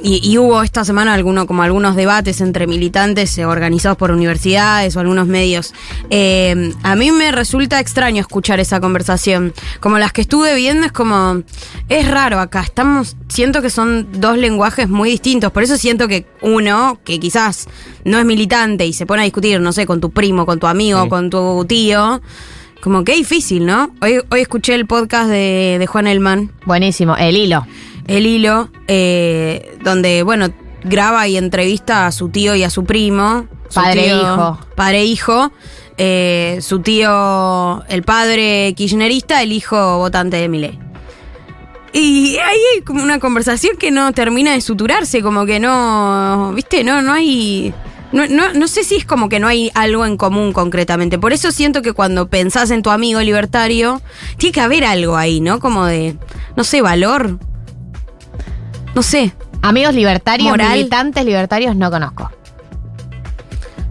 [0.00, 4.94] Y, y hubo esta semana alguno, como algunos debates entre militantes eh, organizados por universidades
[4.96, 5.74] o algunos medios.
[6.10, 9.52] Eh, a mí me resulta extraño escuchar esa conversación.
[9.80, 11.42] Como las que estuve viendo es como,
[11.88, 15.50] es raro acá, estamos, siento que son dos lenguajes muy distintos.
[15.50, 17.66] Por eso siento que uno, que quizás
[18.04, 20.66] no es militante y se pone a discutir, no sé, con tu primo, con tu
[20.68, 21.08] amigo, Sí.
[21.08, 22.20] con tu tío.
[22.80, 23.90] Como que difícil, ¿no?
[24.00, 26.52] Hoy, hoy escuché el podcast de, de Juan Elman.
[26.64, 27.16] Buenísimo.
[27.16, 27.66] El hilo.
[28.06, 30.48] El hilo, eh, donde, bueno,
[30.84, 33.46] graba y entrevista a su tío y a su primo.
[33.68, 34.58] Su Padre e tío- hijo.
[34.76, 35.52] Padre e hijo.
[36.00, 40.78] Eh, su tío, el padre kirchnerista, el hijo votante de Milei.
[41.92, 46.84] Y ahí hay como una conversación que no termina de suturarse, como que no, viste,
[46.84, 47.74] no, no hay...
[48.10, 51.18] No, no, no sé si es como que no hay algo en común concretamente.
[51.18, 54.00] Por eso siento que cuando pensás en tu amigo libertario,
[54.38, 55.60] tiene que haber algo ahí, ¿no?
[55.60, 56.16] Como de,
[56.56, 57.38] no sé, valor.
[58.94, 59.32] No sé.
[59.60, 60.72] Amigos libertarios, Moral.
[60.76, 62.30] militantes libertarios no conozco.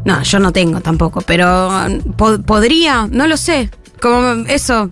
[0.06, 1.69] No, yo no tengo tampoco, pero
[2.15, 3.69] po- podría, no lo sé.
[4.01, 4.89] Como eso,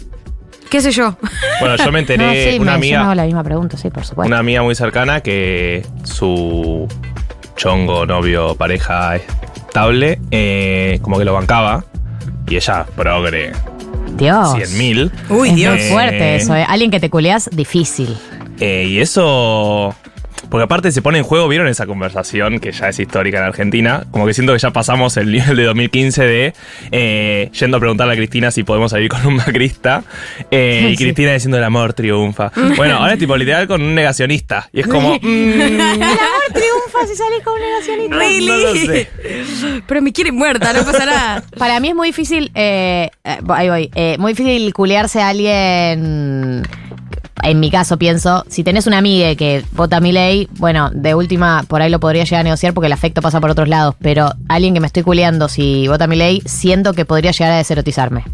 [0.69, 1.17] qué sé yo.
[1.61, 3.77] Bueno, yo me enteré, No, sí, una me, yo me hago amiga, la misma pregunta,
[3.77, 4.27] sí, por supuesto.
[4.27, 6.85] una amiga muy cercana que su
[7.55, 11.85] chongo, novio, pareja estable, eh, como que lo bancaba.
[12.47, 13.51] Y ella, progre,
[14.17, 14.53] Dios.
[14.55, 15.11] 100 mil.
[15.29, 15.73] Uy, es Dios.
[15.79, 16.65] muy fuerte eso, ¿eh?
[16.67, 18.15] Alguien que te culeas, difícil.
[18.59, 19.95] Eh, y eso.
[20.49, 24.05] Porque aparte se pone en juego, ¿vieron esa conversación que ya es histórica en Argentina?
[24.11, 26.53] Como que siento que ya pasamos el nivel de 2015 de
[26.91, 30.03] eh, yendo a preguntarle a Cristina si podemos salir con un macrista.
[30.51, 31.03] eh, y Sí.
[31.03, 32.51] Cristina diciendo el amor triunfa.
[32.77, 34.69] Bueno, ahora es tipo literal con un negacionista.
[34.71, 35.15] Y es como.
[35.15, 38.15] mm, El amor triunfa si salís con un negacionista.
[38.17, 38.45] Really?
[38.47, 39.09] no lo sé.
[39.87, 41.43] Pero me quiere muerta, no pasa nada.
[41.57, 46.63] Para mí es muy difícil, eh, ahí voy, eh, muy difícil culearse a alguien.
[47.47, 51.63] En mi caso pienso, si tenés una amiga que vota mi ley, bueno, de última
[51.67, 54.31] por ahí lo podría llegar a negociar porque el afecto pasa por otros lados, pero
[54.47, 58.25] alguien que me estoy culeando si vota mi ley, siento que podría llegar a deserotizarme.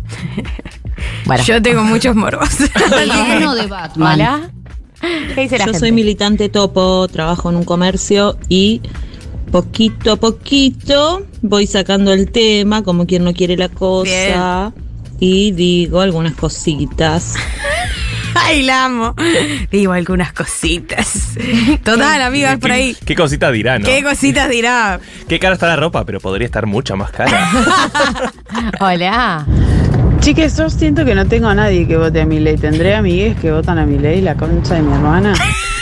[1.25, 1.43] Bueno.
[1.43, 2.49] Yo tengo muchos morbos.
[3.37, 4.13] Uno de Batman.
[4.13, 4.51] Hola.
[5.33, 5.79] ¿Qué dice la Yo gente?
[5.79, 8.81] soy militante topo, trabajo en un comercio y
[9.51, 14.73] poquito a poquito voy sacando el tema, como quien no quiere la cosa,
[15.19, 17.33] y digo algunas cositas.
[18.35, 19.15] Ay, la amo.
[19.71, 21.29] Digo algunas cositas.
[21.83, 22.95] Total, amigas, por ahí.
[23.05, 23.85] ¿Qué cosita dirá, no?
[23.85, 24.99] ¿Qué cositas dirá?
[25.27, 27.49] Qué cara está la ropa, pero podría estar mucha más cara.
[28.79, 29.45] Hola.
[30.19, 32.55] Chiques, yo siento que no tengo a nadie que vote a mi ley.
[32.57, 35.33] ¿Tendré amigues que votan a mi ley, la concha de mi hermana?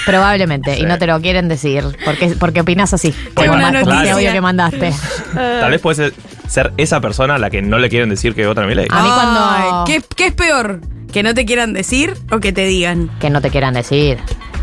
[0.05, 3.13] Probablemente, y no te lo quieren decir, porque, porque opinas así.
[3.35, 4.31] Más como noticia.
[4.31, 4.93] que mandaste.
[5.33, 6.13] Tal vez puede ser,
[6.47, 8.87] ser esa persona a la que no le quieren decir que votan a mi ley.
[8.89, 10.79] A mí cuando- Ay, ¿qué, qué es peor?
[11.11, 13.09] ¿Que no te quieran decir o que te digan?
[13.19, 14.17] que no te quieran decir.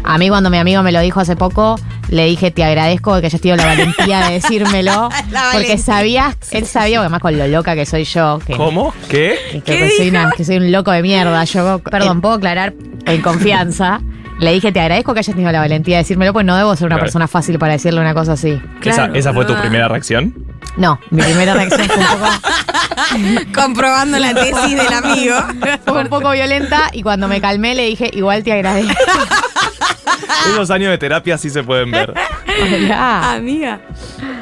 [0.05, 1.77] A mí cuando mi amigo me lo dijo hace poco,
[2.09, 5.09] le dije, te agradezco que hayas tenido la valentía de decírmelo.
[5.33, 5.79] La porque valentía.
[5.79, 8.95] sabía, él sabía, además con lo loca que soy yo, que, ¿Cómo?
[9.09, 9.37] ¿Qué?
[9.51, 11.43] que, ¿Qué que soy una- que soy un loco de mierda.
[11.45, 12.75] Yo, perdón, puedo aclarar
[13.07, 14.01] en confianza.
[14.39, 16.87] Le dije, te agradezco que hayas tenido la valentía de decírmelo, pues no debo ser
[16.87, 17.07] una Claro.
[17.07, 18.61] persona fácil para decirle una cosa así.
[18.81, 20.35] Claro, ¿Esa, esa fue tu primera reacción?
[20.77, 25.37] No, mi primera reacción fue un poco, Comprobando la tesis del amigo.
[25.87, 28.95] fue un poco violenta y cuando me calmé le dije, igual te agradezco.
[30.53, 32.15] Esos años de terapia sí se pueden ver.
[32.62, 33.33] Hola.
[33.33, 33.81] Amiga.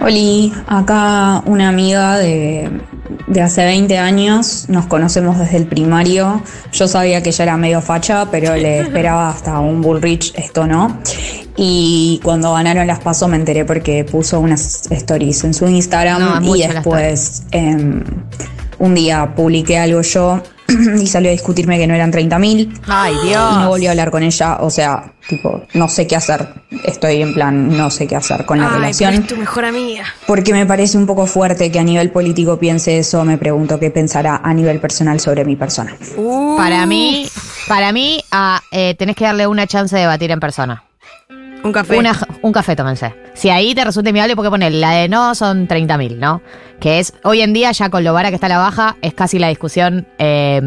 [0.00, 2.70] Oli, acá una amiga de,
[3.26, 6.42] de hace 20 años, nos conocemos desde el primario.
[6.72, 10.98] Yo sabía que ella era medio facha, pero le esperaba hasta un Bullrich, esto no.
[11.56, 16.56] Y cuando ganaron las pasos me enteré porque puso unas stories en su Instagram No,
[16.56, 18.02] y después em,
[18.78, 20.42] un día publiqué algo yo
[21.00, 22.72] y salió a discutirme que no eran 30 mil.
[22.86, 23.58] Ay, Y Dios.
[23.58, 26.48] no volví a hablar con ella, o sea, tipo, no sé qué hacer.
[26.84, 29.10] Estoy en plan, no sé qué hacer con la Ay, relación.
[29.12, 30.04] pero es tu mejor amiga.
[30.26, 33.90] Porque me parece un poco fuerte que a nivel político piense eso, me pregunto qué
[33.90, 35.94] pensará a nivel personal sobre mi persona.
[36.16, 37.28] Uh, Para mí,
[37.68, 40.82] para mí, ah, eh, tenés que darle una chance de debatir en persona.
[41.64, 41.98] Un café.
[41.98, 43.14] Una- un café, tómense.
[43.34, 46.40] Si ahí te resulta inviable, porque poner la de no son 30 mil, ¿no?
[46.78, 49.38] Que es, hoy en día, ya con lo vara que está la baja, es casi
[49.38, 50.60] la discusión eh,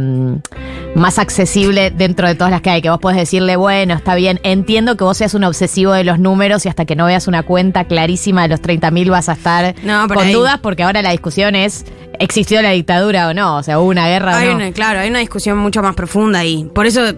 [0.96, 2.82] más accesible dentro de todas las que hay.
[2.82, 6.20] Que vos podés decirle, bueno, está bien, entiendo que vos seas un obsesivo de los
[6.20, 9.34] números y hasta que no veas una cuenta clarísima de los 30 mil vas a
[9.34, 11.86] estar No, con ahí- dudas, porque ahora la discusión es,
[12.20, 13.58] ¿existió la dictadura o no?
[13.58, 14.56] O sea, hubo una guerra Hay o no.
[14.58, 16.70] una, claro, hay una discusión mucho más profunda ahí.
[16.74, 17.16] Por eso, eh,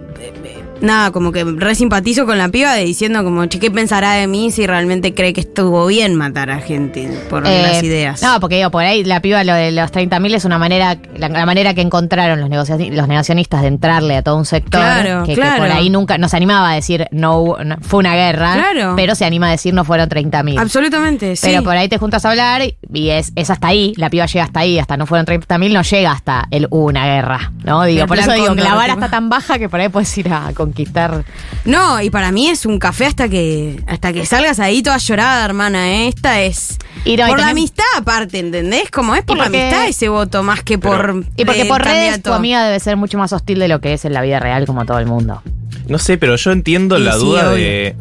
[0.81, 4.27] nada, como que re simpatizo con la piba de diciendo como, che, ¿qué pensará de
[4.27, 8.21] mí si realmente cree que estuvo bien matar a gente por Eh, las ideas?
[8.21, 11.29] No, porque digo, por ahí la piba lo de los 30.000 es una manera, la,
[11.29, 15.33] la manera que encontraron los, los negacionistas de entrarle a todo un sector Claro, que,
[15.35, 15.57] que claro.
[15.63, 18.93] por ahí nunca no se animaba a decir no, hubo- no- fue una guerra, Claro.
[18.95, 20.59] pero se anima a decir no fueron 30.000.
[20.59, 21.47] Absolutamente, sí.
[21.47, 22.61] Pero por ahí te juntas a hablar
[22.93, 25.81] y es, es hasta ahí, la piba llega hasta ahí, hasta no fueron 30.000, no
[25.81, 27.83] llega hasta el hubo una guerra, ¿no?
[27.83, 30.17] Digo, El por eso digo que la vara está tan baja que por ahí puedes
[30.17, 31.23] ir a conquistar.
[31.65, 35.43] No, y para mí es un café hasta que hasta que salgas ahí toda llorada,
[35.45, 36.07] hermana, ¿eh?
[36.07, 36.77] Esta es...
[37.05, 38.91] Y no, y por la amistad aparte, ¿entendés?
[38.91, 41.23] Como es por la porque- amistad ese voto, más que por...
[41.35, 42.29] Y porque por redes candidato.
[42.29, 44.65] tu amiga debe ser mucho más hostil de lo que es en la vida real
[44.65, 45.41] como todo el mundo.
[45.87, 47.55] No sé, pero yo entiendo Y la sí, duda obvio.
[47.65, 47.95] de.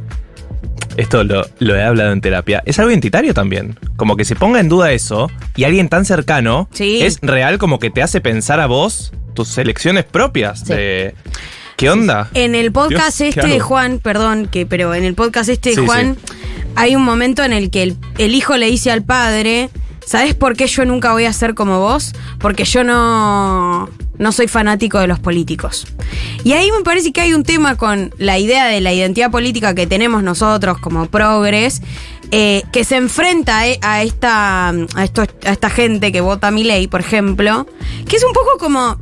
[0.97, 2.61] Esto lo, lo he hablado en terapia.
[2.67, 3.79] Es algo identitario también.
[3.97, 7.01] Como que se ponga en duda eso y alguien tan cercano Sí.
[7.03, 10.61] es real como que te hace pensar a vos tus elecciones propias.
[10.61, 10.73] Sí.
[10.75, 11.15] De,
[11.79, 12.29] ¿Qué onda?
[12.35, 13.61] En el podcast Dios, ¿qué este de?
[13.61, 16.35] Juan, perdón, que, pero en el podcast este de Sí, Juan, sí.
[16.75, 19.71] hay un momento en el que el, el hijo le dice al padre,
[20.05, 22.15] ¿sabes por qué yo nunca voy a ser como vos?
[22.41, 23.89] Porque yo no,
[24.19, 25.87] no soy fanático de los políticos.
[26.43, 29.73] Y ahí me parece que hay un tema con la idea de la identidad política
[29.77, 31.81] que tenemos nosotros como progres,
[32.33, 36.89] eh, que se enfrenta a esta, a, estos- a esta gente que vota mi ley,
[36.89, 37.69] por ejemplo,
[38.09, 38.99] que es un poco como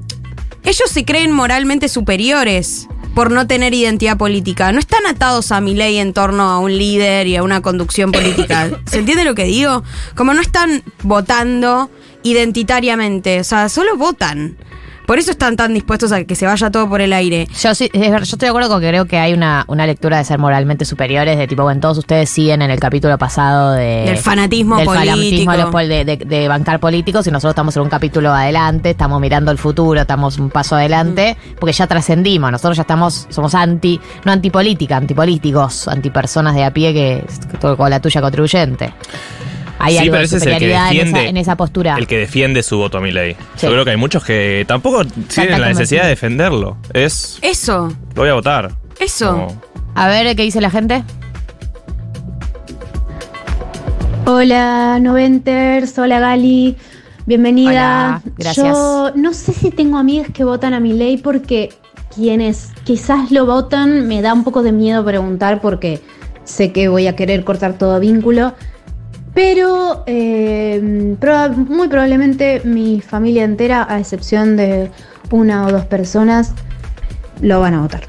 [0.66, 4.72] ellos se creen moralmente superiores por no tener identidad política.
[4.72, 8.10] No están atados a mi ley en torno a un líder y a una conducción
[8.10, 8.80] política.
[8.86, 9.84] ¿Se entiende lo que digo?
[10.16, 11.88] Como no están votando
[12.24, 14.56] identitariamente, o sea, solo votan.
[15.06, 17.46] Por eso están tan dispuestos a que se vaya todo por el aire.
[17.62, 19.86] Yo sí, es verdad, yo estoy de acuerdo con que creo que hay una, una
[19.86, 23.72] lectura de ser moralmente superiores, de tipo, bueno, todos ustedes siguen en el capítulo pasado
[23.72, 24.02] de...
[24.04, 25.10] Del fanatismo del político.
[25.14, 28.32] fanatismo de, los pol- de- de- de bancar políticos y nosotros estamos en un capítulo
[28.32, 31.54] adelante, estamos mirando el futuro, estamos un paso adelante, Mm.
[31.60, 36.92] porque ya trascendimos, nosotros ya estamos, somos anti, no antipolítica, antipolíticos, antipersonas de a pie
[36.92, 38.92] que, que todo con la tuya contribuyente.
[39.78, 41.96] Hay Sí, algo pero de es el que superioridad en esa, defiende- en esa postura.
[41.98, 43.34] El que defiende su voto a mi ley.
[43.56, 43.66] Sí.
[43.66, 46.76] Yo creo que hay muchos que tampoco tienen la necesidad de defenderlo.
[46.92, 47.38] Es.
[47.42, 48.72] Eso, Lo voy a votar.
[49.00, 49.30] eso.
[49.32, 49.62] Como-
[49.94, 51.02] A ver, ¿qué dice la gente?
[54.26, 56.76] Hola, Noventers, hola Gali,
[57.26, 57.70] bienvenida.
[57.70, 58.66] Hola, gracias.
[58.66, 61.72] Yo no sé si tengo amigas que votan a mi ley porque
[62.14, 66.00] quienes quizás lo votan me da un poco de miedo preguntar porque
[66.44, 68.54] sé que voy a querer cortar todo vínculo.
[69.36, 70.80] Pero eh,
[71.68, 74.90] muy probablemente mi familia entera, a excepción de
[75.30, 76.54] una o dos personas,
[77.42, 78.04] lo van a votar.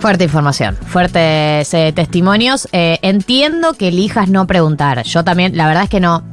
[0.00, 2.68] Fuerte información, fuertes eh, testimonios.
[2.72, 5.04] Eh, entiendo que elijas no preguntar.
[5.04, 6.24] Yo también, la verdad es que no.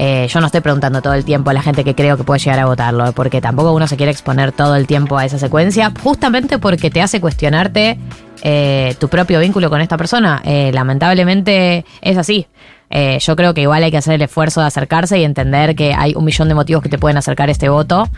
[0.00, 2.38] Eh, yo no estoy preguntando todo el tiempo a la gente que creo que puede
[2.38, 5.92] llegar a votarlo, porque tampoco uno se quiere exponer todo el tiempo a esa secuencia,
[6.02, 7.98] justamente porque te hace cuestionarte
[8.42, 10.40] eh, tu propio vínculo con esta persona.
[10.44, 12.46] Eh, lamentablemente es así.
[12.90, 15.92] Eh, yo creo que igual hay que hacer el esfuerzo de acercarse y entender que
[15.94, 18.08] hay un millón de motivos que te pueden acercar este voto,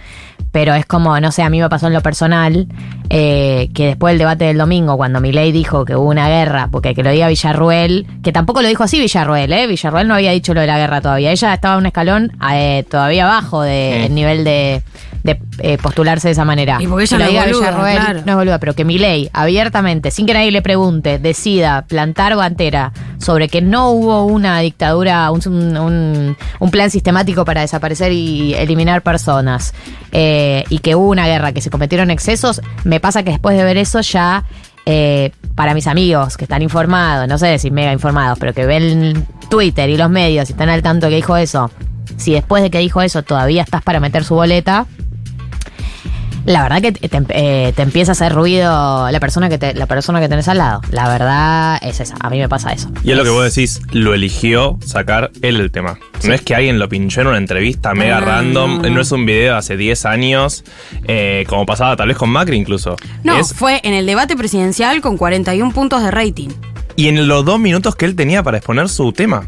[0.53, 2.67] pero es como, no sé, a mí me pasó en lo personal,
[3.09, 6.95] eh, que después del debate del domingo, cuando Milei dijo que hubo una guerra, porque
[6.95, 9.67] que lo diga Villarruel, que tampoco lo dijo así Villarruel, ¿eh?
[9.67, 13.25] Villarruel no había dicho lo de la guerra todavía, ella estaba un escalón eh, todavía
[13.25, 14.15] abajo del Mm.
[14.15, 14.83] nivel de,
[15.23, 16.79] de, eh, postularse de esa manera.
[16.81, 18.21] Y porque ella no diga boluda, Villarroel, claro.
[18.25, 22.93] no es boluda, pero que Milei abiertamente, sin que nadie le pregunte, decida plantar bandera
[23.19, 25.41] sobre que no hubo una dictadura, un,
[25.77, 29.75] un- un plan sistemático para desaparecer y eliminar personas,
[30.13, 33.65] eh, y que hubo una guerra, que se cometieron excesos, me pasa que después de
[33.65, 34.45] ver eso ya...
[34.87, 39.27] eh, para mis amigos que están informados, no sé si mega informados, pero que ven
[39.51, 41.71] Twitter y los medios y están al tanto que dijo eso,
[42.17, 44.87] si después de que dijo eso todavía estás para meter su boleta,
[46.47, 49.75] La verdad que te, te- eh, te empieza a hacer ruido la persona que te,
[49.75, 50.81] la persona que tenés al lado.
[50.91, 52.17] La verdad es esa.
[52.21, 52.91] A mí me pasa eso.
[53.05, 55.99] Y es lo que vos decís, lo eligió sacar él el tema.
[56.25, 58.21] No es que alguien lo pinchó en una entrevista mega Ah.
[58.21, 60.65] random, no es un video de hace 10 años,
[61.07, 62.97] eh, como pasaba tal vez con Macri incluso.
[63.23, 66.49] No, Es- fue en el debate presidencial con 41 puntos de rating.
[66.97, 69.47] y en los dos minutos que él tenía para exponer su tema.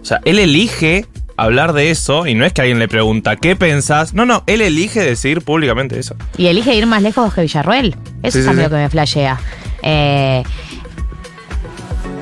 [0.00, 1.04] O sea, él elige
[1.38, 4.12] hablar de eso y no es que alguien le pregunta, ¿qué pensás?
[4.12, 6.14] No, no, él elige decir públicamente eso.
[6.36, 7.96] Y elige ir más lejos que Villarruel.
[8.22, 8.62] Eso Sí, es sí, a mí sí.
[8.64, 9.38] lo que me flashea.
[9.82, 10.42] Eh,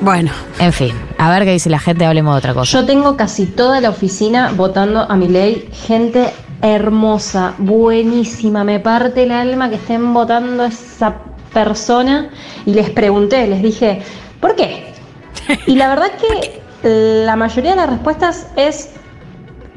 [0.01, 2.79] Bueno, en fin, a ver qué dice la gente, hablemos de otra cosa.
[2.79, 6.29] Yo tengo casi toda la oficina votando a mi ley, gente
[6.61, 11.15] hermosa, buenísima, me parte el alma que estén votando a esa
[11.53, 12.29] persona
[12.65, 14.01] y les pregunté, les dije,
[14.39, 14.93] ¿por qué?
[15.65, 16.61] Y la verdad que
[17.25, 18.91] la mayoría de las respuestas es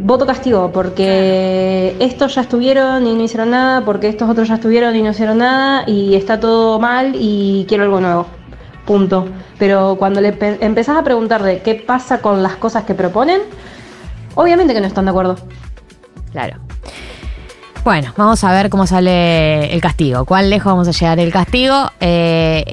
[0.03, 4.97] voto castigo, porque estos ya estuvieron y no hicieron nada, porque estos otros ya estuvieron
[4.97, 8.27] y no hicieron nada, y está todo mal y quiero algo nuevo.
[8.87, 9.27] Punto.
[9.59, 13.43] Pero cuando le pe- empezás a preguntar de qué pasa con las cosas que proponen,
[14.35, 15.37] obviamente que no están de acuerdo.
[16.33, 16.57] Claro.
[17.85, 20.25] Bueno, vamos a ver cómo sale el castigo.
[20.25, 21.91] ¿Cuán lejos vamos a llegar el castigo?
[22.01, 22.65] Eh,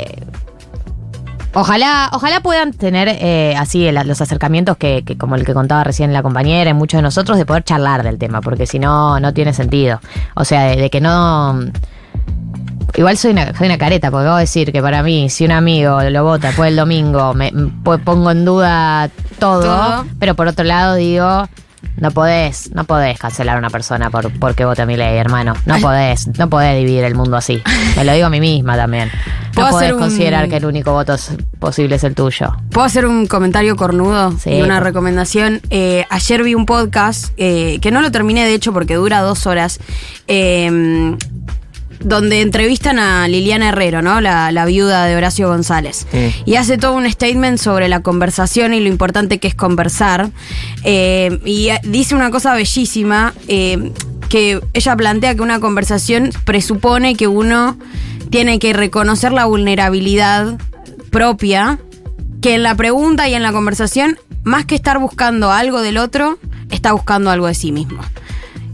[1.59, 5.83] ojalá, ojalá puedan tener eh, así el- los acercamientos que, que como el que contaba
[5.83, 9.19] recién la compañera y muchos de nosotros de poder charlar del tema, porque si no,
[9.19, 9.99] no tiene sentido.
[10.35, 11.59] O sea, de, de que no.
[12.95, 15.51] Igual soy una, soy una careta, porque acabo de decir que para mí, si un
[15.51, 20.05] amigo lo vota después del domingo, me, me po- pongo en duda todo, Todo.
[20.19, 21.47] pero por otro lado digo,
[21.97, 25.53] no podés, no podés cancelar a una persona por porque vota mi ley, hermano.
[25.65, 27.61] No podés, no podés dividir el mundo así.
[27.95, 29.09] Me lo digo a mí misma también.
[29.53, 32.55] ¿Puedo No podés un- considerar que el único voto es- posible es el tuyo.
[32.71, 35.61] ¿puedo hacer un comentario cornudo Sí, y una recomendación?
[35.71, 39.47] Eh, ayer vi un podcast, eh, que no lo terminé de hecho porque dura dos
[39.47, 39.79] horas,
[40.27, 41.15] eh,
[41.99, 44.21] donde entrevistan a Liliana Herrero, ¿no?
[44.21, 46.07] La, la viuda de Horacio González.
[46.45, 50.29] Y hace todo un statement sobre la conversación y lo importante que es conversar.
[50.83, 53.91] Eh, y dice una cosa bellísima, eh,
[54.29, 57.77] que ella plantea que una conversación presupone que uno
[58.29, 60.57] tiene que reconocer la vulnerabilidad
[61.11, 61.79] propia,
[62.41, 66.37] que en la pregunta y en la conversación, más que estar buscando algo del otro,
[66.69, 68.01] está buscando algo de sí mismo.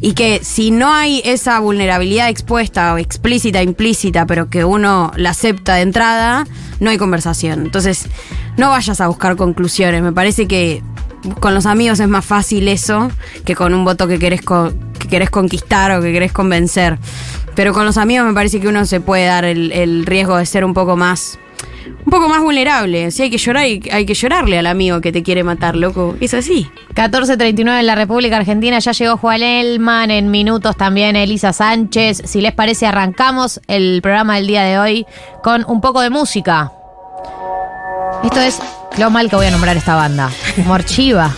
[0.06, 5.30] Y que si no hay esa vulnerabilidad expuesta o explícita, implícita, pero que uno la
[5.30, 6.46] acepta de entrada,
[6.82, 7.62] no hay conversación.
[7.62, 8.08] Entonces,
[8.58, 10.02] no vayas a buscar conclusiones.
[10.02, 10.84] Me parece que
[11.40, 13.12] con los amigos es más fácil eso
[13.46, 17.00] que con un voto que querés, que querés conquistar o que querés convencer.
[17.56, 20.66] Pero con los amigos me parece que uno se puede dar el riesgo de ser
[20.66, 21.40] un poco más
[22.06, 23.12] un poco más vulnerable.
[23.12, 26.16] Si hay que llorar, hay, hay que llorarle al amigo que te quiere matar, loco.
[26.20, 26.68] Es así.
[26.96, 32.22] 14.39 en la República Argentina, ya llegó Juan Elman, en minutos también Elisa Sánchez.
[32.26, 35.06] Si les parece, arrancamos el programa del día de hoy
[35.44, 36.72] con un poco de música.
[38.24, 38.60] Esto es
[38.98, 40.30] lo mal que voy a nombrar esta banda.
[40.66, 41.32] Morchiva.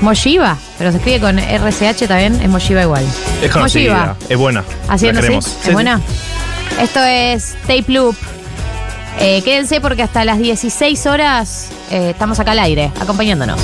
[0.00, 3.04] Moshiva, pero se escribe con RCH también, es Moshiva igual.
[3.42, 4.16] Es conocida, Moshiva.
[4.28, 4.64] es buena.
[4.88, 5.32] Haciendo así.
[5.32, 5.72] ¿es Sí, sí.
[5.72, 6.00] buena?
[6.80, 8.16] Esto es Tape Loop.
[9.20, 13.60] Eh, quédense porque hasta las 16 horas eh, estamos acá al aire, acompañándonos.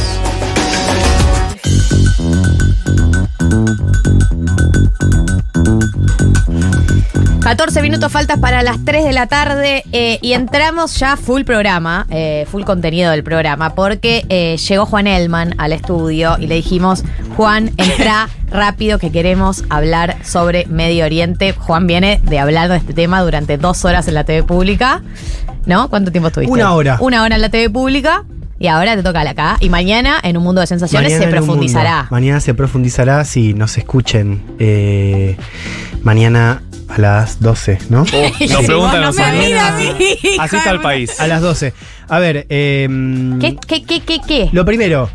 [7.40, 12.06] 14 minutos faltas para las 3 de la tarde eh, y entramos ya full programa,
[12.10, 17.02] eh, full contenido del programa, porque eh, llegó Juan Elman al estudio y le dijimos,
[17.36, 21.52] Juan, entra rápido que queremos hablar sobre Medio Oriente.
[21.52, 25.02] Juan viene de hablar de este tema durante dos horas en la TV pública,
[25.66, 25.88] ¿no?
[25.88, 26.52] ¿Cuánto tiempo estuviste?
[26.52, 26.98] Una hora.
[27.00, 28.24] Una hora en la TV pública
[28.60, 29.56] y ahora te toca acá.
[29.60, 32.06] Y mañana en un mundo de sensaciones Mañana se profundizará.
[32.10, 34.42] Mañana se profundizará si nos escuchen.
[34.58, 35.36] eh,
[36.02, 38.02] mañana a las 12, ¿no?
[38.02, 40.16] Oh, nos preguntan no a me mires así,
[40.56, 41.20] está el país.
[41.20, 41.72] A las 12.
[42.08, 42.88] A ver, eh,
[43.40, 44.48] ¿Qué, qué, qué, qué, qué?
[44.52, 45.08] lo primero,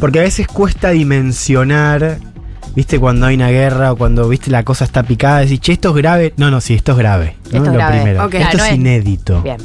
[0.00, 2.18] porque a veces cuesta dimensionar,
[2.74, 5.90] viste, cuando hay una guerra o cuando, viste, la cosa está picada, decís, che, esto
[5.90, 6.34] es grave.
[6.36, 7.36] No, no, sí, esto es grave.
[7.50, 7.58] ¿no?
[7.58, 7.96] Esto es lo grave.
[8.00, 8.20] primero.
[8.24, 9.42] Esto Claro, es es- inédito.
[9.42, 9.56] Bien.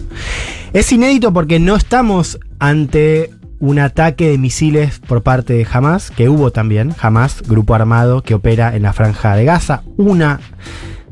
[0.74, 3.30] Es inédito porque no estamos ante
[3.64, 8.34] un ataque de misiles por parte de Hamas, que hubo también, Hamas, grupo armado que
[8.34, 10.42] opera en la franja de Gaza, una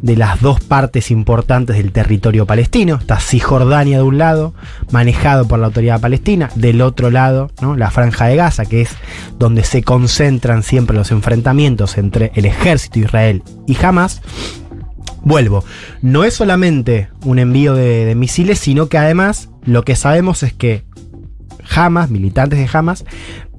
[0.01, 4.53] de las dos partes importantes del territorio palestino, está Cisjordania de un lado,
[4.91, 7.77] manejado por la autoridad palestina, del otro lado, ¿no?
[7.77, 8.89] la franja de Gaza, que es
[9.39, 14.21] donde se concentran siempre los enfrentamientos entre el ejército Israel y Hamas.
[15.23, 15.63] Vuelvo,
[16.01, 20.83] no es solamente un envío de misiles, sino que además lo que sabemos es que
[21.73, 23.05] Hamas, militantes de Hamas,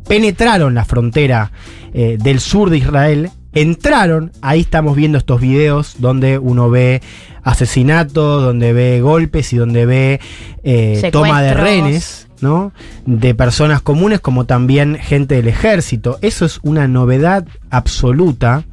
[0.09, 1.53] penetraron la frontera
[1.95, 7.03] eh, del sur de Israel entraron, ahí estamos viendo estos videos donde uno ve
[7.43, 10.21] asesinatos, donde ve golpes y donde ve
[10.63, 12.73] eh, toma de rehenes, ¿no?
[13.05, 16.19] De personas comunes como también gente del ejército.
[16.23, 18.65] Eso es una novedad absoluta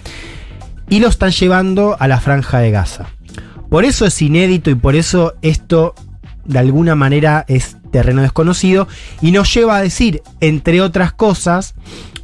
[0.87, 3.07] y lo están llevando a la franja de Gaza.
[3.69, 5.93] Por eso es inédito y por eso esto
[6.49, 8.87] de alguna manera es terreno desconocido
[9.21, 11.75] y nos lleva a decir, entre otras cosas,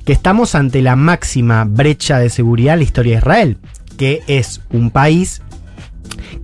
[0.03, 3.57] que estamos ante la máxima brecha de seguridad en la historia de Israel,
[3.97, 5.41] que es un país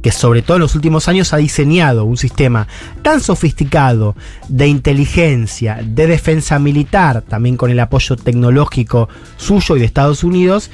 [0.01, 2.67] que sobre todo en los últimos años ha diseñado un sistema
[3.01, 4.15] tan sofisticado
[4.47, 10.72] de inteligencia, de defensa militar, también con el apoyo tecnológico suyo y de Estados Unidos,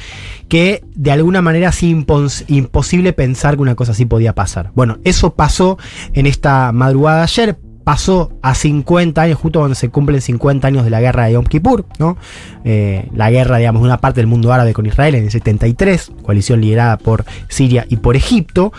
[0.50, 4.72] que de alguna manera es impos- imposible pensar que una cosa así podía pasar.
[4.76, 5.78] Bueno, eso pasó
[6.14, 7.58] en esta madrugada ayer,
[7.88, 11.46] pasó a 50 años, justo cuando se cumplen 50 años de la guerra de Yom
[11.46, 12.18] Kippur, ¿no?
[12.66, 16.12] Eh, la guerra, digamos, de una parte del mundo árabe con Israel en el 73,
[16.22, 18.74] coalición liderada por Siria y por Egipto,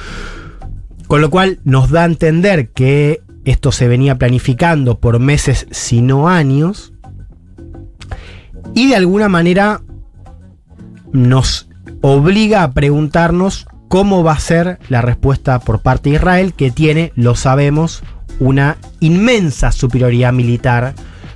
[1.06, 6.02] con lo cual nos da a entender que esto se venía planificando por meses, si
[6.02, 6.92] no años,
[8.74, 9.80] y de alguna manera
[11.14, 11.70] nos
[12.02, 17.10] obliga a preguntarnos cómo va a ser la respuesta por parte de Israel, que tiene,
[17.16, 18.02] lo sabemos,
[18.40, 20.94] una inmensa superioridad militar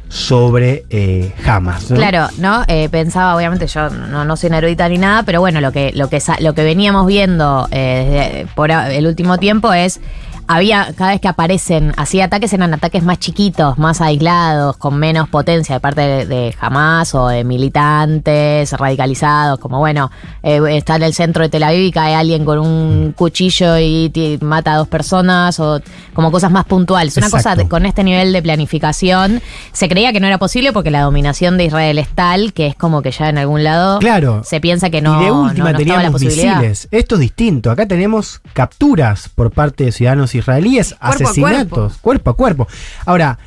[0.08, 1.86] sobre eh, Hamas.
[1.86, 2.64] Claro, ¿no?
[2.68, 5.90] Eh, pensaba, obviamente, yo no, no soy una erudita ni nada, pero bueno, lo que,
[5.94, 10.00] lo que, lo que veníamos viendo eh, por el último tiempo es.
[10.48, 15.28] Había, cada vez que aparecen así ataques, eran ataques más chiquitos, más aislados, con menos
[15.28, 20.10] potencia de parte de, de Hamas o de militantes radicalizados, como bueno,
[20.42, 24.10] eh, está en el centro de Tel Aviv y cae alguien con un cuchillo y
[24.40, 25.80] mata a dos personas, o
[26.14, 27.16] como cosas más puntuales.
[27.16, 29.40] Una cosa de- con este nivel de planificación
[29.72, 32.74] se creía que no era posible porque la dominación de Israel es tal que es
[32.74, 34.42] como que ya en algún lado Claro.
[34.44, 36.56] se piensa que no, y de última no- no la teníamos posibilidad.
[36.56, 36.88] misiles.
[36.90, 37.70] Esto es distinto.
[37.70, 42.68] Acá tenemos capturas por parte de ciudadanos israelíes, Cuerpo a asesinatos, cuerpo a cuerpo.
[43.06, 43.38] Ahora,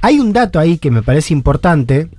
[0.00, 2.10] hay un dato ahí que me parece importante.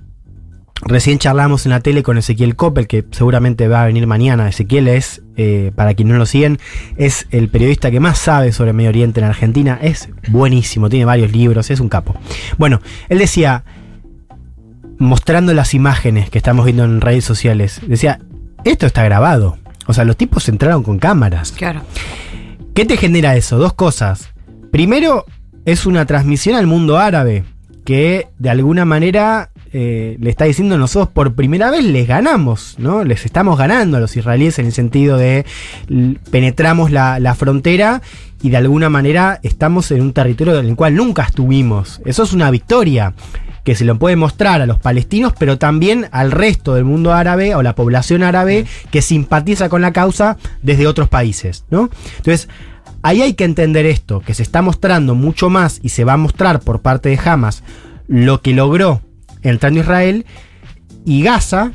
[0.82, 4.48] Recién charlamos en la tele con Ezequiel Coppel, que seguramente va a venir mañana.
[4.48, 6.58] Ezequiel es, eh, para quienes no lo siguen,
[6.96, 9.78] es el periodista que más sabe sobre Medio Oriente en Argentina.
[9.80, 12.14] Es buenísimo, tiene varios libros, es un capo.
[12.58, 13.64] Bueno, él decía,
[14.98, 18.20] mostrando las imágenes que estamos viendo en redes sociales, decía,
[18.64, 19.58] esto está grabado.
[19.86, 21.52] O sea, los tipos entraron con cámaras.
[21.52, 21.82] Claro.
[22.76, 23.56] ¿Qué te genera eso?
[23.56, 24.34] Dos cosas.
[24.70, 25.24] Primero,
[25.64, 27.46] es una transmisión al mundo árabe,
[27.86, 33.04] que de alguna manera eh, le está diciendo nosotros por primera vez les ganamos, ¿no?
[33.04, 35.46] Les estamos ganando a los israelíes en el sentido de
[36.30, 38.02] penetramos la, la frontera
[38.42, 42.02] y de alguna manera estamos en un territorio en el cual nunca estuvimos.
[42.04, 43.14] Eso es una victoria
[43.62, 47.54] que se lo puede mostrar a los palestinos, pero también al resto del mundo árabe
[47.54, 51.88] o la población árabe que simpatiza con la causa desde otros países, ¿no?
[52.16, 52.48] Entonces,
[53.06, 56.16] ahí hay que entender esto, que se está mostrando mucho más y se va a
[56.16, 57.62] mostrar por parte de Hamas
[58.08, 59.00] lo que logró
[59.42, 60.26] entrando Israel
[61.04, 61.70] y Gaza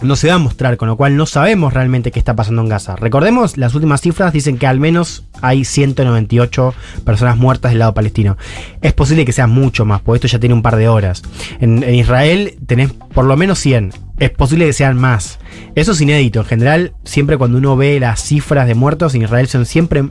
[0.00, 2.68] no se va a mostrar, con lo cual no sabemos realmente qué está pasando en
[2.68, 2.94] Gaza.
[2.94, 6.74] Recordemos, las últimas cifras dicen que al menos hay 198
[7.04, 8.36] personas muertas del lado palestino.
[8.80, 11.22] Es posible que sea mucho más, porque esto ya tiene un par de horas.
[11.60, 13.92] En, en Israel tenés por lo menos 100.
[14.20, 15.38] Es posible que sean más.
[15.74, 16.40] Eso es inédito.
[16.40, 20.04] En general, siempre cuando uno ve las cifras de muertos en Israel son siempre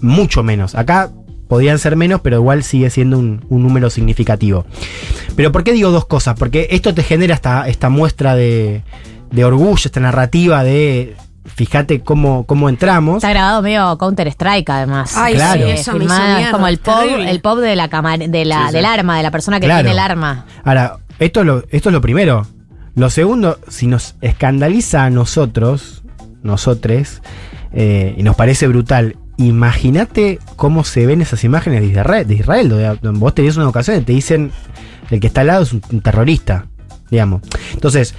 [0.00, 0.74] mucho menos.
[0.74, 1.10] Acá
[1.48, 4.64] podrían ser menos, pero igual sigue siendo un, un número significativo.
[5.36, 6.34] Pero ¿por qué digo dos cosas?
[6.38, 8.82] Porque esto te genera esta, esta muestra de,
[9.32, 11.16] de orgullo, esta narrativa de
[11.46, 13.16] fíjate cómo, cómo entramos.
[13.16, 15.16] Está grabado medio Counter Strike además.
[15.16, 15.64] Ay, Claro.
[15.64, 17.30] sí, eso me hizo Filmado, es como el pop, terrible.
[17.30, 18.72] el pop de la cámara, de la, Sí, sí.
[18.76, 19.80] del arma, de la persona que Claro.
[19.80, 20.46] tiene el arma.
[20.64, 22.46] Ahora, esto es, lo, esto es lo primero.
[22.94, 26.02] Lo segundo, si nos escandaliza a nosotros,
[26.42, 27.22] nosotres,
[27.72, 29.16] eh, y nos parece brutal,
[29.46, 31.86] imagínate cómo se ven esas imágenes de
[32.34, 34.52] Israel, de vos tenés una ocasión y te dicen
[35.10, 36.66] el que está al lado es un, un terrorista,
[37.10, 37.42] digamos.
[37.72, 38.14] Entonces,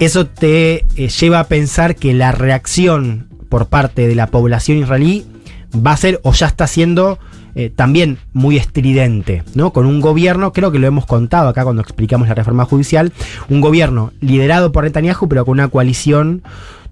[0.00, 5.26] eso te eh, lleva a pensar que la reacción por parte de la población israelí
[5.74, 7.18] va a ser o ya está siendo
[7.54, 9.72] eh, también muy estridente, ¿no?
[9.72, 13.12] Con un gobierno, creo que lo hemos contado acá cuando explicamos la reforma judicial,
[13.50, 16.42] un gobierno liderado por Netanyahu, pero con una coalición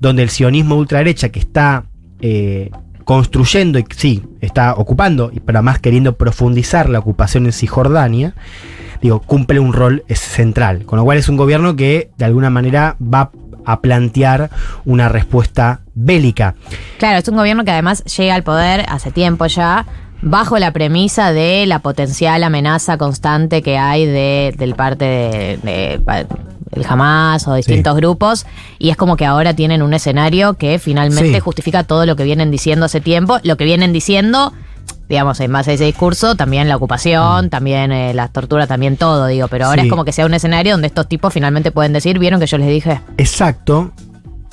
[0.00, 1.84] donde el sionismo ultraderecha que está
[2.20, 2.70] eh,
[3.10, 8.34] construyendo y sí, está ocupando, y pero además queriendo profundizar la ocupación en Cisjordania,
[9.02, 10.84] digo, cumple un rol central.
[10.84, 13.32] Con lo cual es un gobierno que de alguna manera va
[13.64, 14.50] a plantear
[14.84, 16.54] una respuesta bélica.
[17.00, 19.86] Claro, es un gobierno que además llega al poder hace tiempo ya,
[20.22, 26.26] bajo la premisa de la potencial amenaza constante que hay de, del parte de, de
[26.72, 28.46] el Hamas o distintos grupos,
[28.78, 31.40] y es como que ahora tienen un escenario que finalmente Sí.
[31.40, 34.52] justifica todo lo que vienen diciendo hace tiempo, lo que vienen diciendo,
[35.08, 39.26] digamos, en base a ese discurso, también la ocupación, también eh, la tortura, también todo,
[39.26, 39.84] digo, pero ahora Mm.
[39.84, 39.86] Sí.
[39.88, 42.58] es como que sea un escenario donde estos tipos finalmente pueden decir, vieron que yo
[42.58, 43.00] les dije.
[43.18, 43.90] Exacto.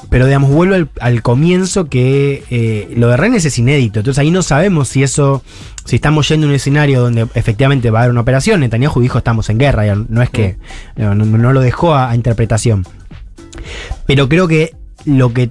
[0.09, 3.99] Pero digamos, vuelvo al, al comienzo que eh, lo de Rennes es inédito.
[3.99, 5.43] Entonces ahí no sabemos si eso,
[5.85, 8.59] si estamos yendo a un escenario donde efectivamente va a haber una operación.
[8.59, 10.57] Netanyahu dijo estamos en guerra, no es que
[10.95, 12.85] no, no- lo dejó a, a interpretación.
[14.05, 14.75] Pero creo que
[15.05, 15.49] lo que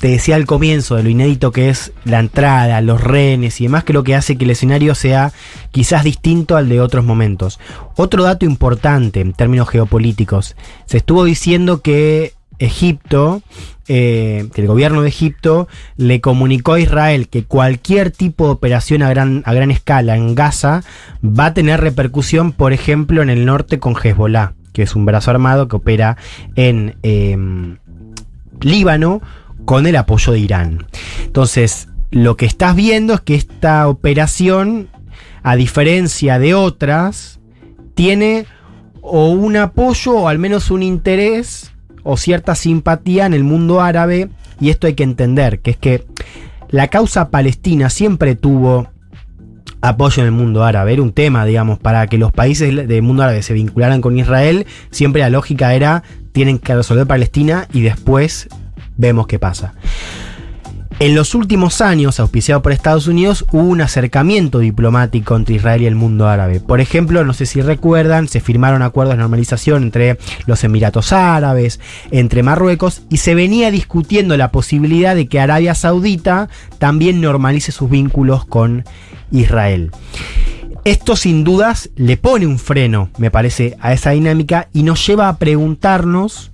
[0.00, 3.84] te decía al comienzo de lo inédito que es la entrada, los renes y demás,
[3.84, 5.32] creo que hace que el escenario sea
[5.70, 7.58] quizás distinto al de otros momentos.
[7.96, 10.56] Otro dato importante en términos geopolíticos,
[10.86, 13.42] se estuvo diciendo que Egipto,
[13.86, 19.02] eh, que el gobierno de Egipto le comunicó a Israel que cualquier tipo de operación
[19.02, 20.82] a gran, a gran escala en Gaza
[21.22, 25.30] va a tener repercusión, por ejemplo, en el norte con Hezbollah, que es un brazo
[25.30, 26.16] armado que opera
[26.56, 27.76] en em,
[28.60, 29.20] Líbano
[29.66, 30.86] con el apoyo de Irán.
[31.24, 34.88] Entonces, lo que estás viendo es que esta operación,
[35.42, 37.40] a diferencia de otras,
[37.94, 38.46] tiene
[39.02, 41.73] o un apoyo o al menos un interés
[42.04, 44.28] o cierta simpatía en el mundo árabe
[44.60, 46.04] y esto hay que entender, que es que
[46.68, 48.88] la causa palestina siempre tuvo
[49.80, 53.22] apoyo en el mundo árabe, era un tema, digamos, para que los países del mundo
[53.22, 56.02] árabe se vincularan con Israel, siempre la lógica era
[56.32, 58.48] tienen que resolver Palestina y después
[58.96, 59.74] vemos qué pasa.
[61.00, 65.86] En los últimos años, auspiciado por Estados Unidos, hubo un acercamiento diplomático entre Israel y
[65.86, 66.60] el mundo árabe.
[66.60, 71.80] Por ejemplo, no sé si recuerdan, se firmaron acuerdos de normalización entre los Emiratos Árabes,
[72.12, 77.90] entre Marruecos, y se venía discutiendo la posibilidad de que Arabia Saudita también normalice sus
[77.90, 78.84] vínculos con
[79.32, 79.90] Israel.
[80.84, 85.28] Esto sin dudas le pone un freno, me parece, a esa dinámica y nos lleva
[85.28, 86.52] a preguntarnos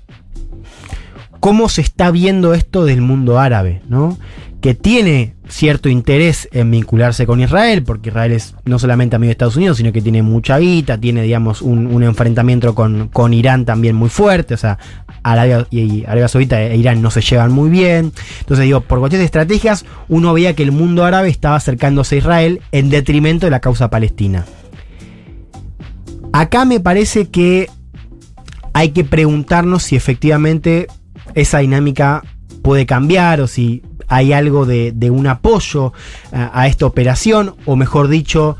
[1.41, 4.18] cómo se está viendo esto del mundo árabe, ¿no?
[4.61, 9.32] Que tiene cierto interés en vincularse con Israel, porque Israel es no solamente amigo de
[9.32, 13.97] Estados Unidos, sino que tiene mucha guita, tiene, digamos, un, enfrentamiento con, con Irán también
[13.97, 14.78] muy fuerte, o sea,
[15.22, 18.12] Arabia y Arabia Saudita e Irán no se llevan muy bien.
[18.41, 22.61] Entonces, digo, por cuestiones estrategias, uno veía que el mundo árabe estaba acercándose a Israel
[22.72, 24.45] en detrimento de la causa palestina.
[26.32, 27.68] Acá me parece que
[28.72, 30.86] hay que preguntarnos si efectivamente
[31.34, 32.22] esa dinámica
[32.62, 35.92] puede cambiar o si hay algo de, un apoyo
[36.32, 38.56] a esta operación, o mejor dicho,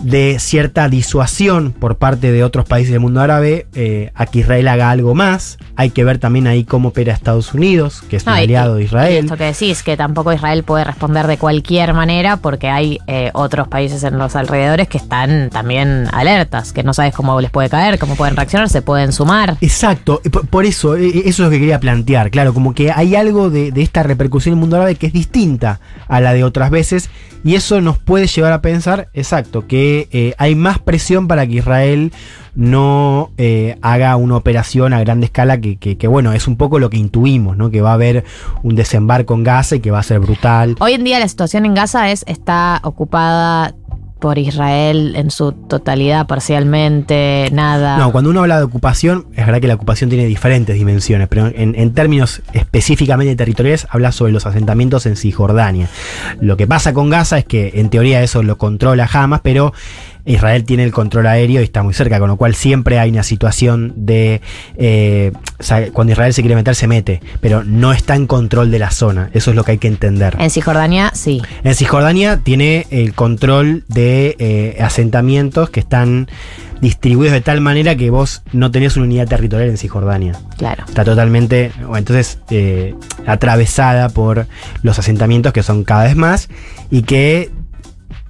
[0.00, 4.66] de cierta disuasión por parte de otros países del mundo árabe eh, a que Israel
[4.68, 5.58] haga algo más.
[5.76, 8.84] Hay que ver también ahí cómo opera Estados Unidos, que es No, aliado de y
[8.86, 9.24] Israel.
[9.24, 13.68] esto que decís, que tampoco Israel puede responder de cualquier manera porque hay eh, otros
[13.68, 17.98] países en los alrededores que están también alertas, que no sabes cómo les puede caer,
[17.98, 19.56] cómo pueden reaccionar, se pueden sumar.
[19.60, 22.30] Exacto, por, por eso, eh, eso es lo que quería plantear.
[22.30, 25.12] Claro, como que hay algo de, de esta repercusión en el mundo árabe que es
[25.12, 27.08] distinta a la de otras veces,
[27.44, 31.54] y eso nos puede llevar a pensar, exacto, que eh, hay más presión para que
[31.54, 32.12] Israel
[32.54, 36.78] no eh, haga una operación a gran escala, que, que- que, bueno, es un poco
[36.78, 37.70] lo que intuimos, ¿no?
[37.70, 38.24] Que va a haber
[38.62, 40.76] un desembarco en Gaza y que va a ser brutal.
[40.80, 43.74] Hoy en día la situación en Gaza es está ocupada
[44.22, 47.98] por Israel en su totalidad, parcialmente, nada.
[47.98, 51.50] No, cuando uno habla de ocupación, es verdad que la ocupación tiene diferentes dimensiones, pero
[51.52, 55.88] en, términos específicamente territoriales, habla sobre los asentamientos en Cisjordania.
[56.40, 59.74] Lo que pasa con Gaza es que en teoría eso lo controla Hamas, pero
[60.24, 63.22] Israel tiene el control aéreo y está muy cerca, con lo cual siempre hay una
[63.22, 64.40] situación de...
[64.76, 65.32] eh,
[65.92, 69.30] cuando Israel se quiere meter, se mete, pero no está en control de la zona.
[69.32, 70.36] Eso es lo que hay que entender.
[70.38, 71.40] En Cisjordania, sí.
[71.64, 76.28] En Cisjordania tiene el control de eh, asentamientos que están
[76.80, 80.32] distribuidos de tal manera que vos no tenés una unidad territorial en Cisjordania.
[80.58, 80.84] Claro.
[80.86, 82.94] Está totalmente, bueno, entonces, eh,
[83.24, 84.46] atravesada por
[84.82, 86.48] los asentamientos que son cada vez más
[86.90, 87.50] y que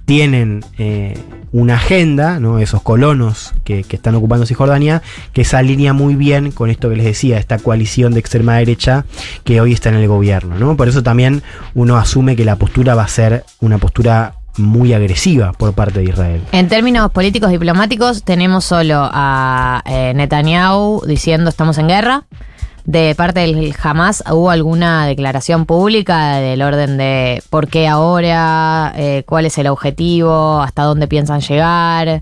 [0.05, 1.17] tienen eh,
[1.51, 2.59] una agenda, ¿no?
[2.59, 5.01] esos colonos que, están ocupando Cisjordania,
[5.33, 9.05] que se alinea muy bien con esto que les decía, esta coalición de extrema derecha
[9.43, 10.57] que hoy está en el gobierno.
[10.57, 10.75] ¿no?
[10.75, 11.43] Por eso también
[11.73, 16.05] uno asume que la postura va a ser una postura muy agresiva por parte de
[16.05, 16.41] Israel.
[16.51, 22.25] En términos políticos diplomáticos, tenemos solo a eh, Netanyahu diciendo estamos en guerra.
[22.85, 29.23] De parte del Hamas, ¿hubo alguna declaración pública del orden de por qué ahora, eh,
[29.25, 32.21] cuál es el objetivo, hasta dónde piensan llegar?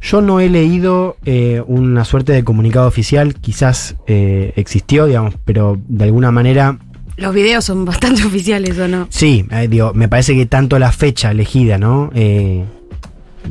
[0.00, 5.78] Yo no he leído eh, una suerte de comunicado oficial, quizás eh, existió, digamos, pero
[5.88, 6.78] de alguna manera
[7.16, 9.06] Los videos son bastante oficiales, ¿o no?
[9.10, 12.10] Sí, eh, digo, me parece que tanto la fecha elegida, ¿no?
[12.14, 12.64] Eh,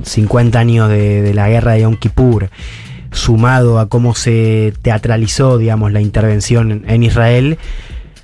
[0.03, 2.49] 50 años de, de la guerra de Yom Kippur,
[3.12, 7.57] sumado a cómo se teatralizó, digamos, la intervención en- Israel,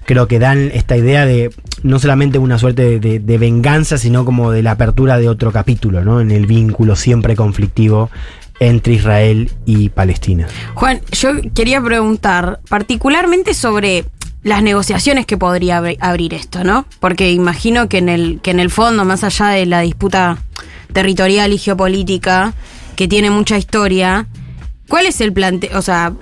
[0.06, 1.50] creo que dan esta idea de
[1.84, 6.22] no solamente una suerte de, venganza, sino como de la apertura de otro capítulo, ¿no?
[6.22, 8.10] En el vínculo siempre conflictivo
[8.60, 10.48] entre Israel y Palestina.
[10.74, 14.06] Juan, yo quería preguntar particularmente sobre
[14.44, 16.86] las negociaciones que podría abri- abrir esto, ¿no?
[17.00, 20.38] Porque imagino que en el que en el fondo, más allá de la disputa
[20.94, 22.54] territorial y geopolítica
[22.96, 24.26] que tiene mucha historia,
[24.88, 26.14] ¿cuál es el plante, o sea,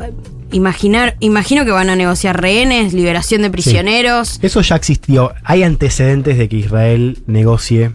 [0.51, 4.39] imaginar, imagino que van a negociar rehenes, liberación de prisioneros.
[4.41, 5.33] Eso ya existió.
[5.43, 7.91] Hay antecedentes de que Israel negocie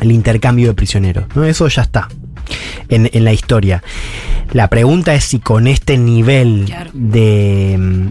[0.00, 1.24] el intercambio de prisioneros.
[1.34, 1.44] ¿no?
[1.44, 2.08] Eso ya está
[2.88, 3.82] en, en la historia.
[4.52, 8.08] La pregunta es si con este nivel de.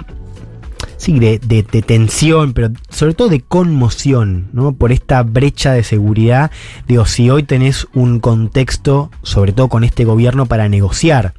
[0.98, 4.74] Sí, de, de- de tensión, pero sobre todo de conmoción, ¿no?
[4.74, 6.52] Por esta brecha de seguridad.
[6.88, 11.34] Digo, si hoy tenés un contexto, sobre todo con este gobierno, para negociar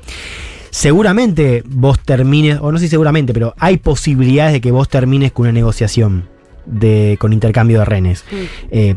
[0.70, 5.32] seguramente vos termines, o no sé si seguramente, pero hay posibilidades de que vos termines
[5.32, 6.28] con una negociación
[6.66, 8.24] de, con intercambio de rehenes.
[8.70, 8.96] Eh,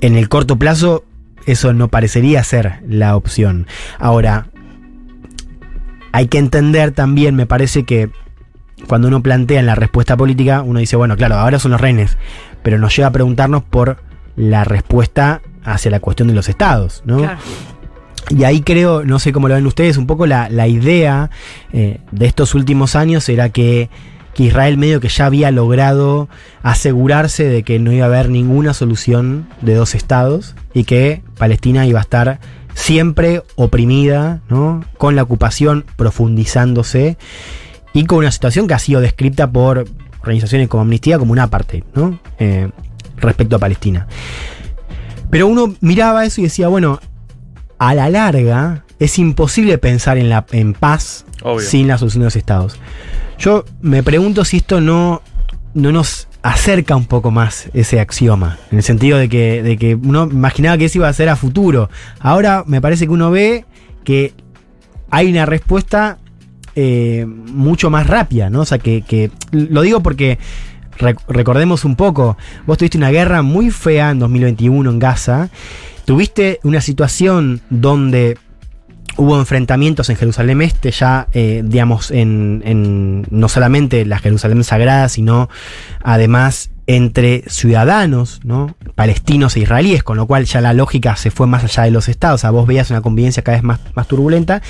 [0.00, 1.04] en el corto plazo,
[1.46, 3.66] eso no parecería ser la opción.
[3.98, 4.48] Ahora,
[6.12, 8.08] hay que entender también, me parece que
[8.86, 12.16] cuando uno plantea en la respuesta política, uno dice, bueno, claro, ahora son los rehenes,
[12.62, 13.98] pero nos lleva a preguntarnos por
[14.36, 17.28] la respuesta hacia la cuestión de los estados, ¿no?
[18.30, 21.30] Y ahí creo, no sé cómo lo ven ustedes, un poco la, la idea
[21.72, 23.90] eh, de estos últimos años era que,
[24.32, 26.28] que Israel medio que ya había logrado
[26.62, 31.86] asegurarse de que no iba a haber ninguna solución de dos estados y que Palestina
[31.86, 32.40] iba a estar
[32.74, 34.84] siempre oprimida, ¿no?
[34.96, 37.18] con la ocupación profundizándose
[37.94, 39.86] y con una situación que ha sido descrita por
[40.20, 42.18] organizaciones como Amnistía como una parte ¿no?
[42.38, 42.70] Eh,
[43.16, 44.06] respecto a Palestina.
[45.30, 47.00] Pero uno miraba eso y decía, bueno,
[47.78, 51.60] a la larga es imposible pensar en, la, en paz Obvio.
[51.60, 52.78] sin la solución de los estados.
[53.38, 55.22] Yo me pregunto si esto no,
[55.74, 59.94] no nos acerca un poco más ese axioma, en el sentido de que, de que
[59.94, 61.90] uno imaginaba que eso iba a ser a futuro.
[62.20, 63.64] Ahora me parece que uno ve
[64.04, 64.34] que
[65.10, 66.18] hay una respuesta
[66.76, 68.60] eh, mucho más rápida, ¿no?
[68.60, 70.38] O sea, que, que- lo digo porque
[70.98, 75.48] rec- recordemos un poco, vos tuviste una guerra muy fea en 2021 en Gaza,
[76.04, 78.36] tuviste una situación donde
[79.16, 85.08] hubo enfrentamientos en Jerusalén Este, ya, eh, digamos, en, en no solamente la Jerusalén Sagrada,
[85.08, 85.48] sino
[86.02, 88.74] además entre ciudadanos, ¿no?
[88.94, 92.08] palestinos e israelíes, con lo cual ya la lógica se fue más allá de los
[92.08, 94.62] estados, o sea, vos veías una convivencia cada vez más, más turbulenta,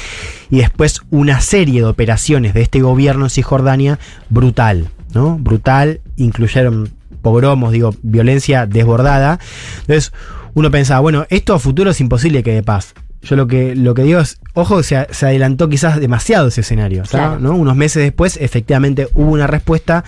[0.51, 3.99] y después una serie de operaciones de este gobierno en Cisjordania
[4.31, 5.39] brutal, ¿no?
[5.39, 6.91] Brutal, incluyeron
[7.23, 9.41] pogromos, digo, violencia desbordada.
[9.81, 10.13] Entonces,
[10.53, 12.95] uno pensaba, bueno, esto a futuro es imposible que dé paz.
[13.23, 17.03] Yo lo que, lo que digo es, ojo, se, se adelantó quizás demasiado ese escenario.
[17.41, 17.57] ¿no?
[17.57, 20.05] Unos meses después, efectivamente, hubo una respuesta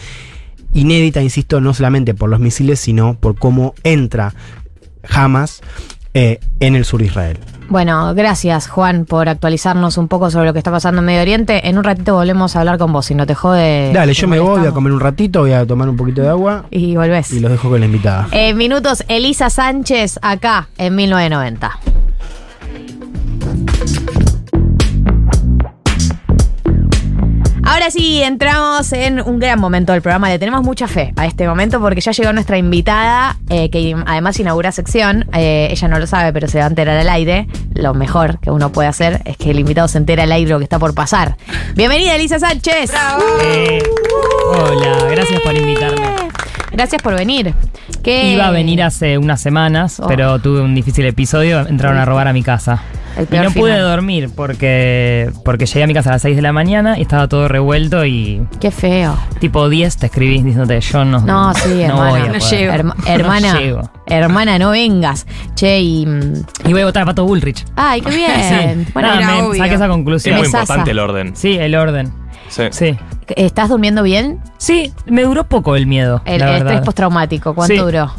[0.76, 4.32] inédita, insisto, no solamente por los misiles, sino por cómo entra
[5.08, 5.60] Hamas
[6.14, 7.38] eh, en el sur de Israel.
[7.68, 11.68] Bueno, gracias Juan por actualizarnos un poco sobre lo que está pasando en Medio Oriente.
[11.68, 13.92] En un ratito volvemos a hablar con vos, si no te jode.
[13.92, 16.22] Dale, te yo me voy, voy a comer un ratito, voy a tomar un poquito
[16.22, 17.32] de agua Y volvés.
[17.32, 18.28] y los dejo con la invitada.
[18.30, 21.78] Eh, minutos, Elisa Sánchez, acá en 1990.
[27.66, 30.28] Ahora sí, entramos en un gran momento del programa.
[30.28, 34.38] Le tenemos mucha fe a este momento porque ya llegó nuestra invitada, eh, que además
[34.38, 35.26] inaugura sección.
[35.34, 37.48] Eh, ella no lo sabe, pero se va a enterar al aire.
[37.74, 40.58] Lo mejor que uno puede hacer es que el invitado se entere al aire lo
[40.58, 41.36] que está por pasar.
[41.74, 42.92] Bienvenida, Elisa Sánchez.
[43.42, 43.82] Eh,
[44.46, 46.25] hola, gracias por invitarme.
[46.76, 47.54] Gracias por venir.
[48.02, 50.06] ¿Qué- Iba a venir hace unas semanas, Oh.
[50.06, 52.82] pero tuve un difícil episodio, entraron a robar a mi casa.
[53.16, 56.42] El Y no pude dormir porque, porque llegué a mi casa a las 6 de
[56.42, 59.16] la mañana y estaba todo revuelto y Qué feo.
[59.40, 62.10] tipo 10 te escribí diciéndote yo no, No, sí, hermana.
[62.10, 62.72] voy a no llego.
[62.74, 63.90] Herma- hermana, No llego.
[64.06, 65.26] hermana, no vengas.
[65.54, 66.04] Che, y.
[66.04, 67.64] mm, Y voy a votar a Pato Bullrich.
[67.74, 68.84] Ay, qué bien.
[68.84, 68.90] Sí.
[68.92, 69.62] Bueno, Nada, era me obvio.
[69.62, 70.34] saqué esa Es conclusión.
[70.36, 70.60] muy Mesaza.
[70.64, 71.36] importante el orden.
[71.36, 72.12] Sí, el orden.
[72.48, 72.64] Sí.
[72.70, 72.96] Sí.
[73.36, 74.40] ¿estás durmiendo bien?
[74.58, 76.22] Sí, me duró poco el miedo.
[76.24, 76.84] El la estrés verdad.
[76.84, 77.80] postraumático, ¿cuánto Sí.
[77.80, 78.12] duró?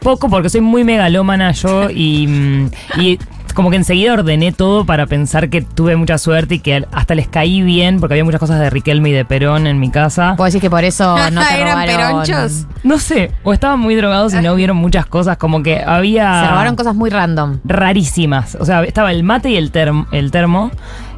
[0.00, 3.18] Poco porque soy muy megalómana yo y, mm, y
[3.54, 7.28] como que enseguida ordené todo para pensar que tuve mucha suerte y que hasta les
[7.28, 10.32] caí bien porque había muchas cosas de Riquelme y de Perón en mi casa.
[10.38, 11.96] ¿Puedo decir que por eso no te ¿Eran robaron?
[12.24, 12.66] peronchos?
[12.82, 16.42] No sé, o estaban muy drogados y no vieron muchas cosas, como que había...
[16.44, 17.58] Se robaron cosas muy random.
[17.64, 18.56] rarísimas.
[18.58, 20.70] O sea, estaba el mate y el, term- el termo.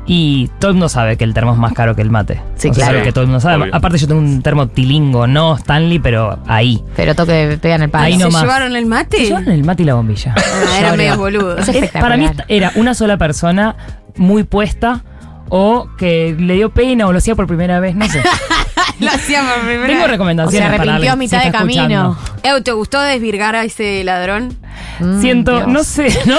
[0.06, 2.40] Y todo el mundo sabe que el termo es más caro que el mate.
[2.56, 3.02] Sí, O sea, claro.
[3.04, 3.62] que todo el mundo sabe.
[3.62, 3.74] Obvio.
[3.74, 6.84] Aparte yo tengo un termo tilingo, no Stanley, pero ahí.
[6.94, 8.04] Pero toque pegan el palo.
[8.04, 8.42] Ahí ¿Se nomás.
[8.42, 9.16] llevaron el mate?
[9.16, 10.34] Se llevaron el mate y la bombilla.
[10.36, 11.16] Ah, Lloré.
[11.16, 11.56] medio.
[11.56, 12.02] Es espectacular.
[12.02, 13.76] para mí era una sola persona
[14.16, 15.02] muy puesta,
[15.48, 18.22] o que le dio pena o lo hacía por primera vez, no sé.
[19.00, 20.10] Lo hacía por primera Tengo vez.
[20.10, 20.68] recomendaciones.
[20.68, 21.82] O se arrepintió a mitad si de camino.
[22.18, 22.62] escuchando.
[22.62, 24.56] ¿te gustó desvirgar a ese ladrón?
[25.00, 25.68] Mm, Siento, Dios.
[25.68, 26.38] no sé, ¿no?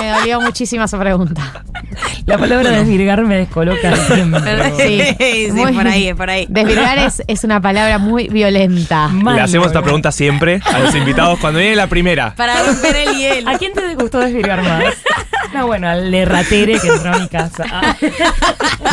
[0.00, 1.64] Me dolió muchísimo esa pregunta.
[2.26, 4.38] La palabra desvirgar me descoloca siempre.
[4.78, 6.46] Sí, sí, muy- por ahí, por ahí.
[6.48, 9.08] Desvirgar es, es una palabra muy violenta.
[9.08, 12.34] Mal, Le hacemos esta pregunta siempre a los invitados cuando viene la primera.
[12.36, 13.50] Para romper el hielo.
[13.50, 14.84] ¿A quién te gustó desvirgar más?
[15.54, 17.64] No, bueno, al Lerratere que entró a mi casa.
[17.72, 17.96] Ah,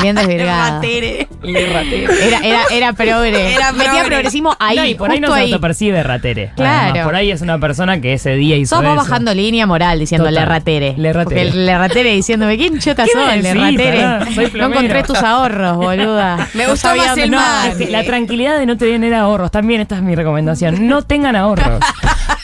[0.02, 0.76] Bien desvirgada.
[0.76, 1.28] Ratere.
[1.44, 2.28] Lerratere.
[2.28, 3.54] Era, era, era progre.
[3.56, 4.08] Era Metía progre.
[4.08, 6.52] progresismo ahí, No, y por ahí no se autopercibe Ratere.
[6.56, 6.84] Claro.
[6.92, 8.96] Además, por ahí es una persona que ese día hizo eso.
[8.96, 10.44] bajando línea moral diciendo Total.
[10.44, 10.94] lerratere.
[10.98, 11.24] Lerratere.
[11.24, 13.22] Porque el lerratere diciéndome, ¿quién chota ¿Qué sos?
[13.24, 16.48] Pará, soy no encontré tus ahorros, boluda.
[16.54, 17.76] Me No gustó sabía más.
[17.76, 19.52] Que La tranquilidad de no tener ahorros.
[19.52, 20.88] También esta es mi recomendación.
[20.88, 21.80] No tengan ahorros.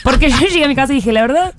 [0.02, 1.54] Porque yo llegué a mi casa y dije, la verdad,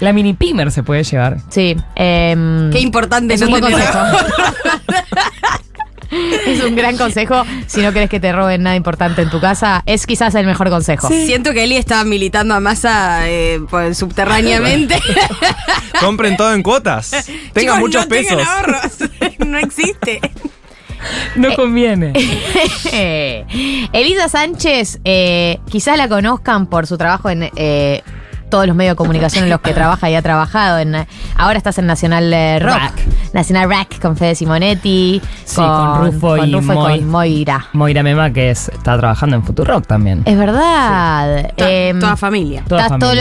[0.00, 1.36] la mini pimer se puede llevar.
[1.50, 1.76] Sí.
[1.94, 3.98] em, Qué importante es no un consejo.
[6.46, 7.44] es un gran consejo.
[7.66, 10.70] Si no querés que te roben nada importante en tu casa, es quizás el mejor
[10.70, 11.08] consejo.
[11.08, 14.98] Siento que Eli estaba militando a masa eh, pues, subterráneamente.
[16.00, 17.10] Compren todo en cuotas.
[17.52, 18.48] Tengan Chicos, muchos no tengan pesos.
[18.48, 19.46] ahorros.
[19.46, 20.20] no existe.
[21.34, 22.12] No conviene.
[23.92, 28.02] Elisa Sánchez, eh, quizás la conozcan por su trabajo en eh,
[28.50, 30.78] todos los medios de comunicación en los que trabaja y ha trabajado.
[30.78, 32.74] En, eh, ahora estás en Nacional eh, Rock.
[32.76, 33.00] Rack.
[33.32, 35.22] Nacional Rack con Fede Simonetti.
[35.44, 36.98] Sí, con Rufo y con Moy.
[37.00, 37.66] con Moira.
[37.72, 40.22] Moira Mema, que es- está trabajando en Futurock también.
[40.26, 41.52] Es verdad.
[41.56, 42.64] To- Em, toda familia.
[42.68, 43.12] Toda estás todo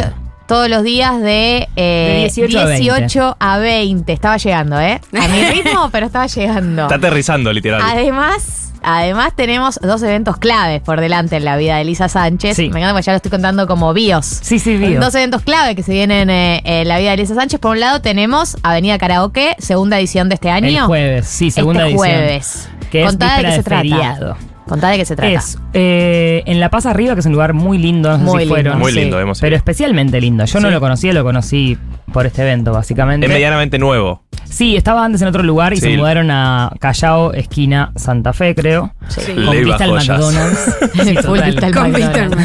[0.47, 2.81] todos los días de, eh, De 18 a 20.
[2.81, 4.11] 18 a 20.
[4.13, 4.99] Estaba llegando, ¿eh?
[5.13, 6.81] A mi ritmo, pero estaba llegando.
[6.83, 7.79] Está aterrizando, literal.
[7.85, 12.55] Además, además tenemos dos eventos claves por delante en la vida de Elisa Sánchez.
[12.55, 12.69] Sí.
[12.69, 14.25] Me encanta porque ya lo estoy contando como bios.
[14.25, 15.03] Sí, sí, bios.
[15.03, 17.59] Dos eventos clave que se vienen eh, en la vida de Elisa Sánchez.
[17.59, 20.67] Por un lado tenemos Avenida Karaoke, segunda edición de este año.
[20.67, 22.17] El jueves, sí, segunda este edición.
[22.17, 22.69] jueves.
[22.91, 23.81] Que es Contá de qué se trata.
[23.81, 24.37] feriado.
[24.67, 25.31] Contá de qué se trata.
[25.33, 28.31] Es eh, en La Paz Arriba, que es un lugar muy lindo, no sé Muy
[28.33, 28.53] si lindo.
[28.55, 28.79] fueron.
[28.79, 30.45] Muy Sí, lindo, hemos Pero especialmente lindo.
[30.45, 31.77] Yo no lo conocía, lo conocí
[32.11, 33.25] por este evento, básicamente.
[33.27, 34.23] Es medianamente nuevo.
[34.45, 35.81] Sí, estaba antes en otro lugar y Sí.
[35.83, 38.91] se mudaron a Callao, esquina Santa Fe, creo.
[39.07, 39.21] Sí.
[39.33, 39.91] Con vista al.
[39.93, 40.77] McDonald's.
[41.03, 41.73] Sí, total.
[41.73, 42.43] Con McDonald's.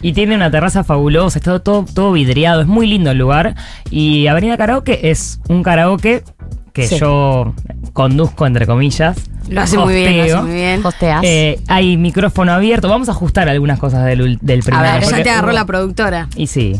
[0.00, 3.54] Y tiene una terraza fabulosa, está todo, todo vidriado, es muy lindo el lugar.
[3.90, 6.22] Y Avenida Karaoke es un karaoke
[6.72, 6.98] que Sí.
[6.98, 7.54] yo
[7.92, 9.16] conduzco, entre comillas.
[9.48, 10.84] Lo hace muy bien, lo hace muy bien.
[10.84, 11.22] Hosteas.
[11.24, 12.86] Eh, hay micrófono abierto.
[12.90, 14.82] Vamos a ajustar algunas cosas del, del primero.
[14.84, 16.28] ver, Ya te agarró hubo- la productora.
[16.36, 16.78] Y sí.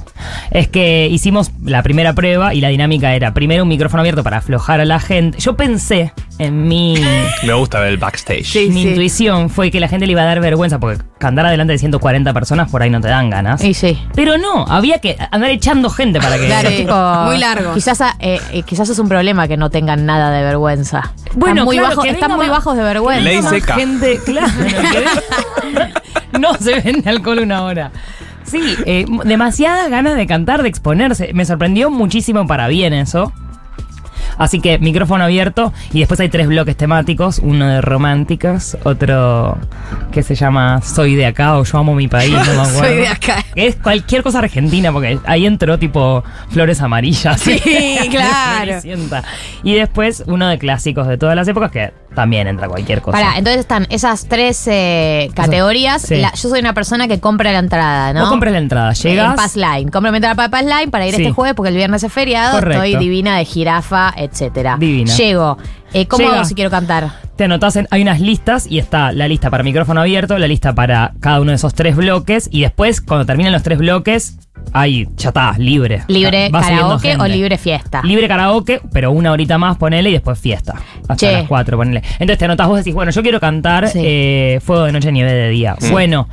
[0.50, 4.38] Es que hicimos la primera prueba y la dinámica era primero un micrófono abierto para
[4.38, 5.38] aflojar a la gente.
[5.38, 6.94] Yo pensé en mi.
[7.42, 8.44] Me gusta ver el backstage.
[8.44, 8.88] Sí, mi sí.
[8.88, 12.32] intuición fue que la gente le iba a dar vergüenza porque cantar adelante de 140
[12.32, 13.62] personas por ahí no te dan ganas.
[13.62, 13.98] Y sí.
[14.14, 16.46] Pero no, había que andar echando gente para que.
[16.46, 17.74] Claro, tipo, Muy largo.
[17.74, 21.12] Quizás, ah, eh, eh, quizás es un problema que no tengan nada de vergüenza.
[21.34, 23.24] Bueno, están muy, claro, bajos, que están muy bajos de vergüenza.
[23.24, 23.74] Ley seca.
[23.74, 24.52] gente, claro.
[26.38, 27.92] no se vende alcohol una hora.
[28.48, 31.32] Sí, eh, demasiadas ganas de cantar, de exponerse.
[31.34, 33.32] Me sorprendió muchísimo para bien eso.
[34.36, 39.58] Así que micrófono abierto y después hay tres bloques temáticos, uno de románticas, otro
[40.12, 42.78] que se llama Soy de acá o Yo amo mi país, no me acuerdo.
[42.78, 43.44] Soy de acá.
[43.52, 47.40] Que es cualquier cosa argentina porque ahí entró tipo flores amarillas.
[47.40, 47.58] Sí,
[48.10, 48.78] claro.
[49.64, 53.16] Y después uno de clásicos de todas las épocas que también entra cualquier cosa.
[53.16, 56.02] Pará, entonces están esas tres eh, categorías.
[56.02, 56.16] Sí.
[56.16, 58.20] La- yo soy una persona que compra la entrada, ¿no?
[58.22, 59.30] Vos compras la entrada, llegas.
[59.30, 59.90] En Pass Line.
[59.92, 61.22] Compro mi entrada para Pass Line para ir Sí.
[61.22, 62.58] este jueves porque el viernes es feriado.
[62.58, 62.82] Correcto.
[62.82, 64.76] Estoy divina de jirafa, etcétera.
[64.80, 65.14] Divina.
[65.14, 65.58] Llego.
[65.94, 66.36] Eh, ¿Cómo Llega.
[66.40, 67.10] hago si quiero cantar?
[67.36, 70.74] Te anotás en, hay unas listas y está la lista para micrófono abierto, la lista
[70.74, 74.36] para cada uno de esos tres bloques y después cuando terminen los tres bloques,
[74.72, 76.02] ahí ya está, libre.
[76.08, 78.02] ¿Libre Va karaoke o libre fiesta?
[78.02, 80.74] Libre karaoke, pero una horita más ponele y después fiesta.
[81.02, 81.32] Hasta Che.
[81.32, 82.02] las cuatro, ponele.
[82.18, 84.00] Entonces te anotás vos decís, bueno, yo quiero cantar Sí.
[84.04, 85.76] eh, Fuego de Noche, Nieve de Día.
[85.92, 86.28] Bueno.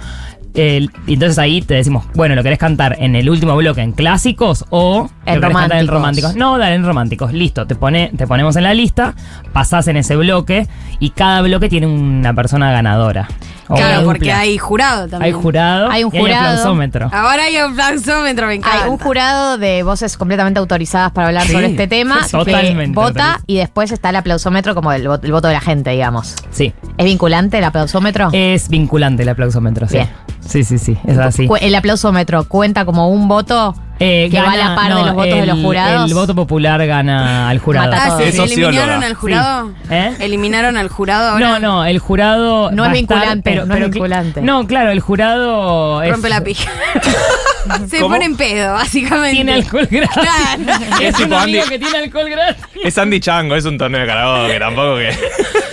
[0.55, 4.65] El- entonces ahí te decimos, bueno, ¿lo querés cantar en el último bloque en clásicos
[4.69, 5.49] o En cantar
[5.79, 5.87] en románticos?
[5.93, 6.35] románticos?
[6.35, 7.33] No, dale en románticos.
[7.33, 9.13] Listo, te, pone, te ponemos en la lista,
[9.53, 10.67] pasás en ese bloque
[10.99, 13.27] y cada bloque tiene una persona ganadora.
[13.67, 15.41] Claro, porque hay jurado Hay también.
[15.41, 16.47] jurado Hay un y jurado.
[16.49, 17.09] aplausómetro.
[17.11, 18.83] Ahora hay un aplausómetro, me encanta.
[18.83, 22.95] Hay un jurado de voces completamente autorizadas para hablar Sí, sobre este tema que totalmente
[22.95, 26.35] vota y después está el aplausómetro como el, vo- el voto de la gente, digamos.
[26.51, 26.73] Sí.
[26.97, 28.29] ¿Es vinculante el aplausómetro?
[28.33, 29.95] Es vinculante el aplausómetro, sí.
[29.97, 30.09] Bien.
[30.47, 30.97] Sí, sí, sí.
[31.05, 31.49] Es así.
[31.61, 35.39] El aplausómetro cuenta como un voto Eh, que va a la par de los votos
[35.39, 36.09] de los jurados.
[36.09, 37.93] El voto popular gana al jurado.
[37.95, 38.17] Ah, todo.
[38.17, 38.69] ¿se Es socióloga.
[38.71, 39.71] eliminaron al jurado?
[39.89, 40.13] ¿Eh?
[40.19, 41.47] ¿Eliminaron al jurado ahora?
[41.47, 42.71] No, no, el jurado.
[42.71, 44.41] No es estar, vinculante, pero- no es pero cl- vinculante.
[44.41, 46.01] No, claro, el jurado.
[46.03, 46.69] es- Rompe la pija.
[47.89, 48.13] Se ¿Cómo?
[48.13, 49.31] pone en pedo, básicamente.
[49.37, 50.13] Tiene alcohol gratis.
[50.13, 50.79] Claro.
[51.01, 52.63] Es Es un tipo amigo Andy- que tiene alcohol gratis.
[52.83, 55.17] Es Andy Chango, es un torneo de karaoke, tampoco que.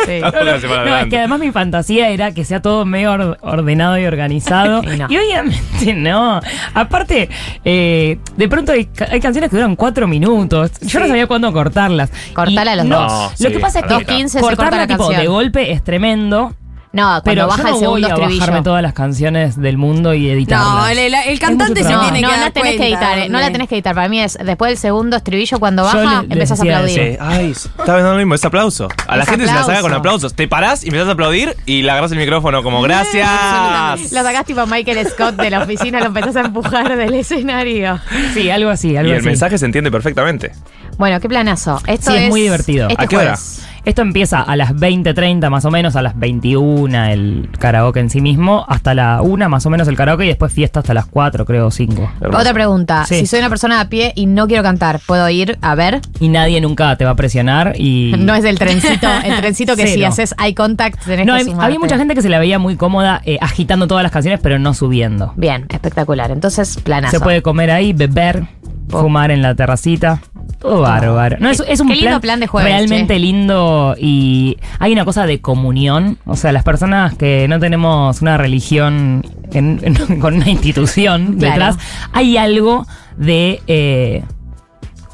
[0.06, 0.20] Sí.
[0.20, 4.82] No, es que además mi fantasía era que sea todo medio or- ordenado y organizado.
[4.92, 5.06] Y no.
[5.08, 6.40] Y obviamente no.
[6.74, 7.28] Aparte,
[7.64, 10.72] eh, de pronto hay, ca- hay canciones que duran cuatro minutos.
[10.80, 12.10] Yo no sabía cuándo cortarlas.
[12.34, 13.12] Cortala Y a los no, dos.
[13.12, 14.14] No, Lo sí, que pasa es que mitad.
[14.14, 15.32] 2.15 se corta cortarla la tipo de canción.
[15.34, 16.54] golpe es tremendo.
[16.94, 18.62] No, cuando Pero baja yo el no segundo voy a bajarme estribillo.
[18.64, 20.68] todas las canciones del mundo y editarlas.
[20.68, 23.18] No, el, el- el cantante se tiene no, que no dar tenés que cuenta editar,
[23.18, 23.94] eh, no la tenés que editar.
[23.94, 26.94] Para mí es después del segundo estribillo, cuando baja, le- le empezás a aplaudir.
[27.12, 28.88] Sí, ay, está dando lo mismo, es aplauso.
[29.06, 29.82] A la Es gente se la saca aplauso.
[29.84, 30.34] con aplausos.
[30.34, 34.12] Te parás y empezás a aplaudir y le agarras el micrófono como gracias.
[34.12, 37.98] Lo sacás tipo Michael Scott de la oficina, lo empezás a empujar del escenario.
[38.34, 39.26] Sí, algo así, Y algo el así.
[39.26, 40.52] mensaje se entiende perfectamente.
[40.98, 41.80] Bueno, qué planazo.
[41.86, 42.88] Esto Sí, es muy divertido.
[42.88, 43.24] Este ¿A qué hora?
[43.36, 43.66] jueves.
[43.84, 48.20] Esto empieza a las 20.30 más o menos, a las 21 el karaoke en sí
[48.20, 51.44] mismo, hasta la 1 más o menos el karaoke y después fiesta hasta las 4
[51.44, 52.12] creo, 5.
[52.20, 52.38] Hermoso.
[52.40, 53.04] Otra pregunta.
[53.06, 53.20] Sí.
[53.20, 56.00] Si soy una persona a pie y no quiero cantar, ¿puedo ir a ver?
[56.20, 58.12] Y nadie nunca te va a presionar y...
[58.22, 61.44] No es el trencito, el trencito que si haces eye contact tenés No, que hay-
[61.46, 61.64] sumarte.
[61.66, 64.58] había mucha gente que se la veía muy cómoda eh, agitando todas las canciones pero
[64.60, 65.32] no subiendo.
[65.36, 66.30] Bien, espectacular.
[66.30, 67.16] Entonces, planazo.
[67.18, 68.44] Se puede comer ahí, beber,
[68.88, 70.20] fumar en la terracita.
[70.58, 71.38] Todo bárbaro.
[71.40, 73.18] No, es, es un Qué lindo plan de jueves, realmente che.
[73.20, 76.18] lindo y hay una cosa de comunión.
[76.24, 81.52] O sea, las personas que no tenemos una religión en- en- con una institución Claro.
[81.54, 81.78] detrás,
[82.12, 84.22] hay algo de eh,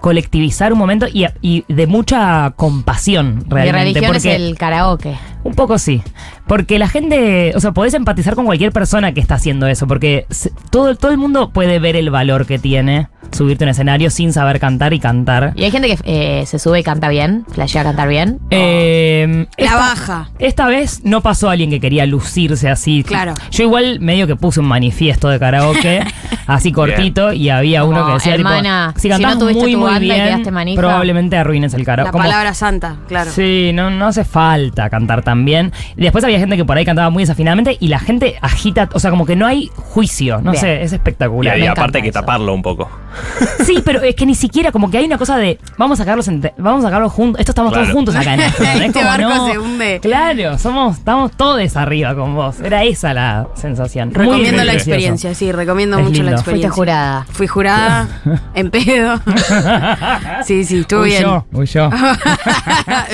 [0.00, 4.00] colectivizar un momento y, y de mucha compasión Mi realmente.
[4.00, 5.16] religión es porque- el karaoke.
[5.48, 6.02] Un poco sí.
[6.46, 10.26] Porque la gente, o sea, podés empatizar con cualquier persona que está haciendo eso, porque
[10.70, 14.32] todo, todo el mundo puede ver el valor que tiene subirte a un escenario sin
[14.32, 15.52] saber cantar y cantar.
[15.54, 18.38] Y hay gente que eh, se sube y canta bien, flashea a cantar bien.
[18.50, 20.30] Eh, La esta- baja.
[20.38, 23.02] Esta vez no pasó alguien que quería lucirse así.
[23.04, 23.34] Claro.
[23.50, 26.00] Yo igual medio que puse un manifiesto de karaoke,
[26.46, 29.72] así cortito, y había uno que decía, tipo, hermana, si si cantás no tuviste muy,
[29.72, 30.80] tu muy bien, quedaste manija".
[30.80, 32.08] probablemente arruines el karaoke.
[32.08, 33.30] La Como- palabra santa, claro.
[33.30, 35.37] Sí, no, no hace falta cantar tan
[35.96, 38.98] Y después había gente que por ahí cantaba muy desafinadamente y la gente agita, o
[39.00, 40.60] sea, como que no hay juicio, no Bien.
[40.60, 41.54] sé, es Y espectacular.
[41.54, 42.20] ahí me aparte hay que eso.
[42.20, 42.88] taparlo un poco.
[43.64, 46.28] Sí, pero es que ni siquiera como que hay una cosa de vamos a sacarlos
[46.58, 47.84] vamos a sacarlos juntos, esto estamos Claro.
[47.86, 48.62] todos juntos acá en esto.
[48.62, 48.68] ¿no?
[48.74, 50.00] Es Este como, barco no, se hunde.
[50.00, 52.60] Claro, somos estamos todos arriba con vos.
[52.60, 54.08] Era esa la sensación.
[54.08, 54.90] Muy Recomiendo la precioso.
[54.90, 56.68] experiencia, sí, recomiendo Es mucho la experiencia.
[56.68, 57.26] Fuiste jurada.
[57.30, 58.08] Fui jurada,
[58.54, 59.20] en pedo.
[60.44, 61.24] Sí, sí, estuvo bien.
[61.24, 61.90] Huyó, huyó.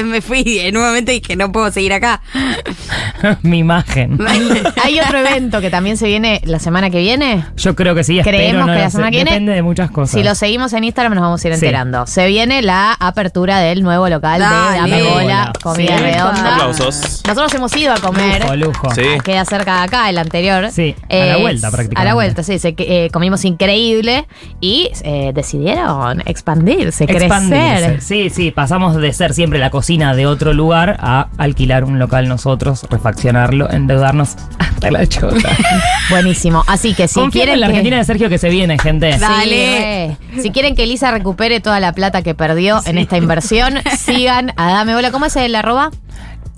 [0.04, 2.13] Me fui en un momento y dije, no puedo seguir acá.
[3.42, 4.18] Mi imagen.
[4.84, 7.44] Hay otro evento que también se viene la semana que viene.
[7.56, 9.30] Yo creo que sí, Creemos no que la semana que viene.
[9.30, 10.10] Depende de muchas cosas.
[10.12, 11.64] Si lo seguimos en Instagram nos vamos a ir Sí.
[11.66, 12.06] enterando.
[12.06, 14.74] Se viene la apertura del nuevo local Dale.
[14.74, 16.02] de Dame Bola, comida Sí.
[16.02, 16.54] redonda.
[16.54, 17.22] Aplausos.
[17.26, 18.42] Nosotros hemos ido a comer.
[18.42, 18.94] Lujo, lujo.
[18.94, 19.02] Sí.
[19.22, 20.70] Queda cerca de acá, el anterior.
[20.70, 22.00] Sí, a la vuelta prácticamente.
[22.00, 22.58] A la vuelta, sí.
[22.58, 24.26] se- eh, comimos increíble
[24.60, 27.76] y eh, decidieron expandirse, Expandirse.
[27.86, 28.00] crecer.
[28.02, 32.28] Sí, sí, pasamos de ser siempre la cocina de otro lugar a alquilar un local
[32.28, 35.50] nosotros, refaccionarlo, endeudarnos hasta la chota.
[36.10, 36.62] Buenísimo.
[36.66, 39.12] Así que si quieren en la que- Argentina de Sergio que se viene, gente.
[39.14, 40.16] Sí, Dale.
[40.40, 44.70] Si quieren que Elisa recupere toda la plata que perdió en esta inversión, sigan a
[44.72, 45.10] Dame Bola.
[45.10, 45.90] ¿Cómo es el arroba?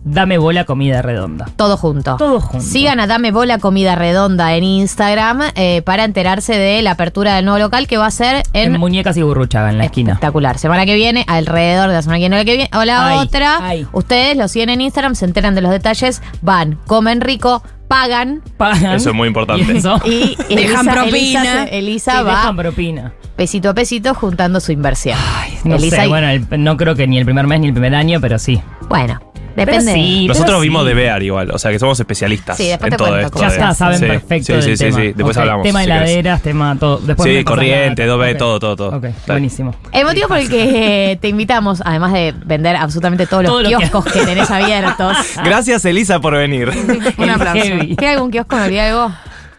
[0.08, 1.46] Dame bola comida redonda.
[1.56, 2.16] Todo junto.
[2.16, 2.64] Todo junto.
[2.64, 7.44] Sigan a Dame Bola Comida Redonda en Instagram eh, para enterarse de la apertura del
[7.44, 10.12] nuevo local que va a ser en, En Muñecas y Burruchaga, en la esquina.
[10.12, 10.58] Espectacular.
[10.58, 13.58] Semana que viene, alrededor de la semana que viene, que viene o la Ay, otra.
[13.60, 13.86] ay.
[13.92, 18.42] Ustedes lo siguen en Instagram, se enteran de los detalles, van, comen rico, pagan.
[18.56, 18.94] Pagan.
[18.96, 19.72] Eso es muy importante.
[19.72, 20.00] Y eso.
[20.04, 21.64] Y Dejan Elisa, propina.
[21.64, 23.12] Elisa, Sí, va dejan propina.
[23.36, 25.18] pesito a pesito juntando su inversión.
[25.64, 27.72] No Elisa sé, y- bueno, el- no creo que ni el primer mes ni el
[27.72, 28.60] primer año, pero sí.
[28.88, 29.20] bueno,
[29.56, 29.94] Pero depende.
[29.94, 30.88] sí, Nosotros pero vimos sí.
[30.88, 33.40] de Bear igual, o sea que somos especialistas Sí, después en te todo cuento esto.
[33.40, 34.96] Ya está, saben sí, perfecto Sí, del sí, sí, tema.
[35.00, 35.62] sí, después hablamos.
[35.64, 36.98] Tema si heladeras, tema todo.
[36.98, 38.24] Después Sí, corriente, la data.
[38.26, 38.38] 2B, Ok.
[38.38, 38.88] todo, todo, todo.
[38.98, 39.14] Ok, Dale.
[39.26, 39.74] buenísimo.
[39.92, 43.62] El motivo por el que eh, te invitamos, además de vender absolutamente todos los Todo
[43.62, 44.20] lo que- kioscos que...
[44.26, 45.16] tenés abiertos.
[45.42, 46.68] Gracias Elisa por venir.
[47.18, 47.64] Un aplauso.
[47.80, 47.96] Heavy.
[47.96, 48.56] ¿Queda algún kiosco?
[48.56, 49.12] ¿Me olvidé algo?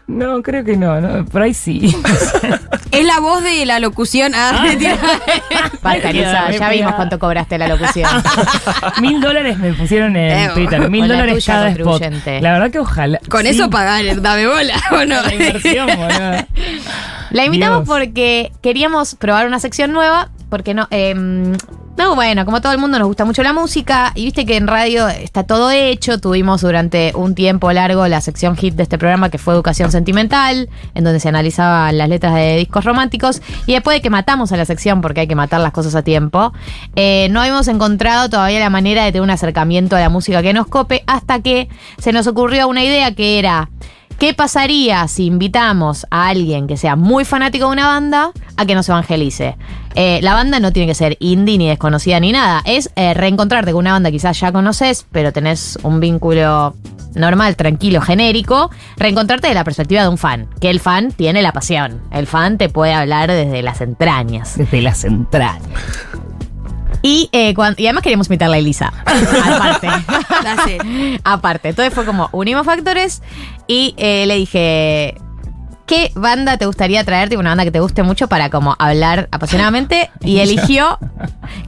[0.06, 1.94] No, creo que no, no, por ahí sí.
[2.90, 4.32] Es la voz de la locución.
[4.34, 4.64] Ah.
[5.82, 8.08] Basta, Elisa, Queda ya vimos cuánto cobraste la locución.
[9.02, 10.88] Mil dólares me pusieron en Eh, Twitter.
[10.88, 12.02] Mil dólares cada spot.
[12.40, 13.20] La verdad que ojalá.
[13.28, 13.48] Con sí.
[13.48, 15.20] eso pagar, dame bola, ¿o no?
[15.20, 16.46] La inversión, boludo.
[17.30, 17.88] La invitamos Dios.
[17.98, 21.52] porque queríamos probar una sección nueva, porque no, em,
[21.96, 24.68] No, bueno, como todo el mundo nos gusta mucho la música y viste que en
[24.68, 26.20] radio está todo hecho.
[26.20, 30.68] Tuvimos durante un tiempo largo la sección hit de este programa que fue Educación Sentimental,
[30.94, 33.42] en donde se analizaban las letras de discos románticos.
[33.66, 36.02] Y después de que matamos a la sección, porque hay que matar las cosas a
[36.02, 36.52] tiempo,
[36.94, 40.52] eh, no hemos encontrado todavía la manera de tener un acercamiento a la música que
[40.52, 41.68] nos cope hasta que
[41.98, 43.70] se nos ocurrió una idea que era...
[44.18, 48.74] ¿Qué pasaría si invitamos a alguien que sea muy fanático de una banda a que
[48.74, 49.56] nos evangelice?
[49.94, 52.60] Eh, la banda no tiene que ser indie ni desconocida ni nada.
[52.64, 56.74] Es eh, reencontrarte con una banda quizás ya conoces, pero tenés un vínculo
[57.14, 58.72] normal, tranquilo, genérico.
[58.96, 60.48] Reencontrarte de la perspectiva de un fan.
[60.60, 62.02] Que el fan tiene la pasión.
[62.10, 64.58] El fan te puede hablar desde las entrañas.
[64.58, 65.62] Desde las entrañas.
[67.02, 68.92] Y, eh, cuan- y además queríamos invitarla a Elisa.
[69.06, 69.88] Aparte.
[71.24, 71.68] Aparte.
[71.70, 73.22] Entonces fue como, unimos factores
[73.66, 75.14] y eh, le dije.
[75.86, 77.30] ¿Qué banda te gustaría traer?
[77.30, 80.10] Tipo una banda que te guste mucho para como hablar apasionadamente.
[80.20, 80.98] Y eligió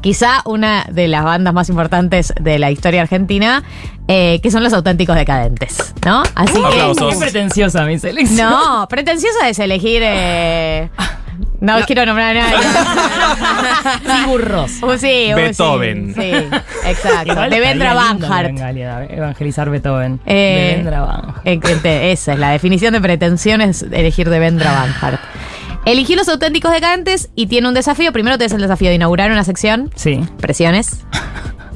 [0.02, 3.62] quizá una de las bandas más importantes de la historia argentina,
[4.08, 6.22] eh, que son los auténticos decadentes, ¿no?
[6.34, 6.52] Así
[6.98, 8.50] Qué pretenciosa mi selección.
[8.50, 10.02] No, pretenciosa es elegir.
[10.04, 10.90] eh,
[11.61, 12.57] no, quiero nombrar a nadie.
[14.05, 14.72] Sí, burros.
[14.82, 16.14] Uh, sí, uh, sí, Beethoven.
[16.14, 16.32] Sí,
[16.86, 17.32] exacto.
[17.32, 18.51] Igual Devendra Banhart.
[19.11, 20.20] Evangelizar Beethoven.
[20.26, 21.47] Eh, Devendra Banhart.
[21.47, 25.20] eh, esa es la definición de pretensión es elegir Devendra Banhart.
[25.86, 28.12] Elegí los auténticos decadentes y tiene un desafío.
[28.12, 29.91] Primero tenés el desafío de inaugurar una sección.
[29.95, 30.20] Sí.
[30.38, 31.05] Presiones.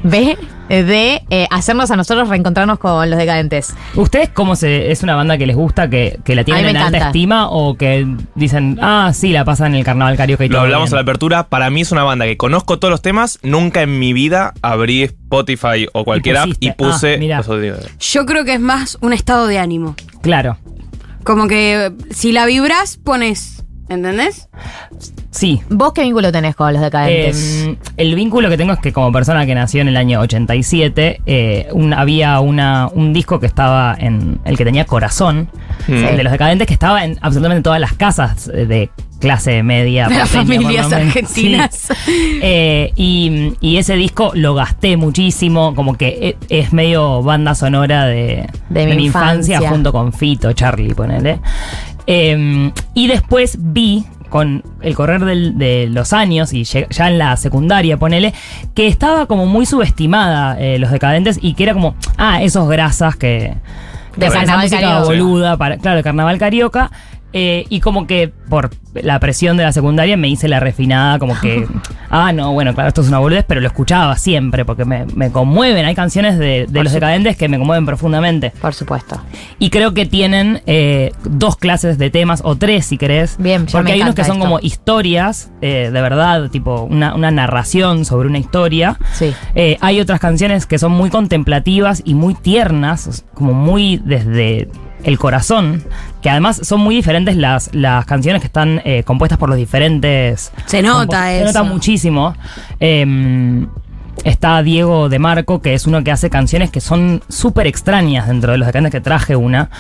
[0.03, 0.37] B,
[0.69, 3.75] de eh, hacernos a nosotros reencontrarnos con los decadentes.
[3.95, 6.99] ¿Ustedes cómo se es una banda que les gusta, que, que la tienen en alta
[7.07, 10.63] estima o que dicen, ah, sí, la pasan en el carnaval carioca y Lo todo
[10.65, 11.05] hablamos a la bien"?
[11.11, 11.49] apertura.
[11.49, 13.39] Para mí es una banda que conozco todos los temas.
[13.43, 16.67] Nunca en mi vida abrí Spotify o cualquier app pusiste.
[16.67, 17.79] y puse Ah, los audios.
[18.01, 19.95] Yo creo que es más un estado de ánimo.
[20.23, 20.57] Claro.
[21.25, 23.64] Como que eh, si la vibras, pones.
[23.89, 24.49] ¿Entendés?
[25.31, 25.61] Sí.
[25.69, 27.65] ¿Vos qué vínculo tenés con los decadentes?
[27.67, 31.21] Eh, el vínculo que tengo es que como persona que nació en el año 87,
[31.27, 35.51] eh, un- había una, un disco que estaba en el que tenía corazón,
[35.87, 35.93] Mm.
[35.93, 38.89] el de los decadentes, que estaba en absolutamente todas las casas de
[39.21, 40.09] clase media.
[40.09, 41.75] De las familias argentinas.
[42.05, 42.39] Sí.
[42.43, 48.07] Eh, y, y ese disco lo gasté muchísimo, como que e- es medio banda sonora
[48.07, 49.61] de, De mi infancia.
[49.69, 51.41] junto con Fito, Charlie, ponele.
[52.07, 57.37] Eh, y después vi con el correr del- de los años y ya en la
[57.37, 58.35] secundaria, ponele,
[58.75, 63.15] que estaba como muy subestimada eh, los decadentes y que era como, ah, esos grasas
[63.17, 63.55] que...
[64.17, 65.05] De que carnaval carioca.
[65.05, 66.91] boluda, para, claro, carnaval carioca.
[67.37, 71.37] Eh, y como que por la presión de la secundaria me hice la refinada, como
[71.41, 71.67] que,
[72.09, 75.33] ah, no, bueno, claro, esto es una boludez, pero lo escuchaba siempre porque me, me
[75.33, 75.85] conmueven.
[75.85, 78.53] Hay canciones de, de los decadentes que me conmueven profundamente.
[78.61, 79.21] Por supuesto.
[79.59, 83.35] Y creo que tienen eh, dos clases de temas, o tres si querés.
[83.37, 84.45] Bien, Porque hay unos que son esto.
[84.45, 88.97] como historias, eh, de verdad, tipo una, una narración sobre una historia.
[89.13, 89.35] Sí.
[89.81, 94.69] Hay otras canciones que son muy contemplativas y muy tiernas, como muy desde
[95.05, 95.85] el corazón,
[96.23, 100.53] que además son muy diferentes las, las canciones que están eh, compuestas por los diferentes...
[100.67, 101.47] Se nota Se eso.
[101.47, 102.35] nota muchísimo.
[102.81, 103.67] Eh,
[104.23, 108.53] está Diego de Marco, que es uno que hace canciones que son súper extrañas dentro
[108.53, 109.71] de los decadentes que traje una.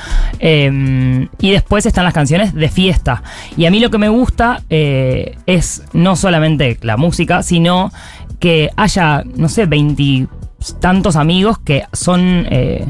[0.40, 3.22] Eh, y después están las canciones de fiesta.
[3.56, 7.92] Y a mí lo que me gusta eh, es no solamente la música, sino
[8.40, 12.86] que haya, no sé, veintitantos amigos que son eh,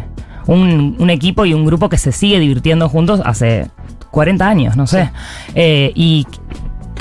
[0.46, 3.68] un, un equipo y un grupo que se sigue divirtiendo juntos hace
[4.10, 5.10] 40 años, no sé.
[5.54, 6.26] Eh, y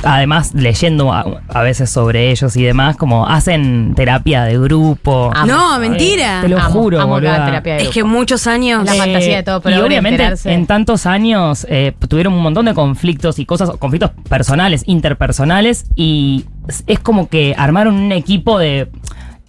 [0.05, 5.31] además leyendo a, a veces sobre ellos y demás, como hacen terapia de grupo.
[5.33, 5.45] Amo.
[5.45, 6.41] No, mentira.
[6.41, 7.93] Te lo Amo, juro, amo terapia de Es grupo.
[7.93, 8.83] que muchos años.
[8.85, 12.65] La fantasía de todo, pero y obviamente enterarse- en tantos años eh, tuvieron un montón
[12.65, 18.59] de conflictos y cosas, conflictos personales, interpersonales, y es- es como que armaron un equipo
[18.59, 18.89] de.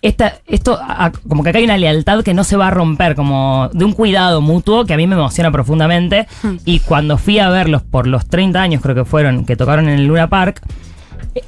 [0.05, 3.15] Esta, esto, a- como que acá hay una lealtad que no se va a romper,
[3.15, 6.27] como de un cuidado mutuo que a mí me emociona profundamente.
[6.67, 9.99] Y cuando fui a verlos por los 30 años, creo que fueron, que tocaron en
[9.99, 10.61] el Luna Park,
[11.35, 11.41] eh,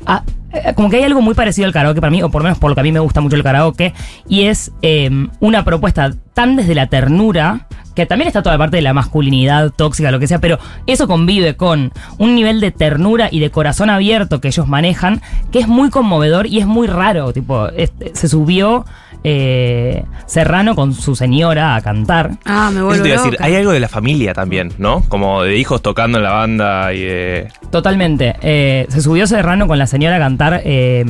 [0.53, 2.59] eh, como que hay algo muy parecido al karaoke para mí, o por lo menos
[2.59, 3.93] por lo que a mí me gusta mucho el karaoke,
[4.27, 7.67] y es eh, una propuesta tan desde la ternura,
[7.97, 11.09] que también está toda la parte de la masculinidad tóxica, lo que sea, pero eso
[11.09, 15.67] convive con un nivel de ternura y de corazón abierto que ellos manejan, que es
[15.67, 17.33] muy conmovedor y es muy raro.
[17.33, 18.85] Tipo, este, se subió
[19.25, 22.33] eh, Serrano con su señora a cantar.
[22.45, 23.45] Ah, me Eso vuelvo te iba a decir, loca.
[23.45, 25.03] hay algo de la familia también, ¿no?
[25.09, 27.49] Como de hijos tocando en la banda y de...
[27.71, 28.37] Totalmente.
[28.43, 31.05] Eh, se subió Serrano con la señora a cantar eh,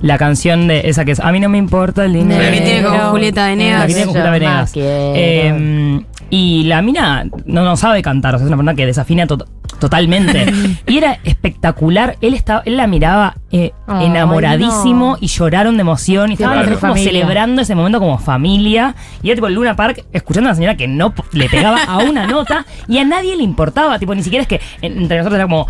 [0.00, 2.42] la canción de esa que es A mí no me importa el dinero.
[2.42, 3.80] La que tiene con Julieta Venegas.
[3.80, 4.72] La que tiene con Julieta Venegas.
[4.76, 9.26] Eh, y la mina no, no sabe cantar, o sea, es una persona que desafina
[9.26, 10.46] totalmente.
[10.86, 12.16] y era espectacular.
[12.20, 15.18] Él estaba, él la miraba eh, enamoradísimo no.
[15.20, 16.30] y lloraron de emoción.
[16.30, 18.94] Y estaban como celebrando ese momento como familia.
[19.22, 21.98] Y era tipo en Luna Park escuchando a una señora que no le pegaba a
[21.98, 23.98] una nota y a nadie le importaba.
[23.98, 25.66] Tipo, ni siquiera es que en- entre nosotros era como,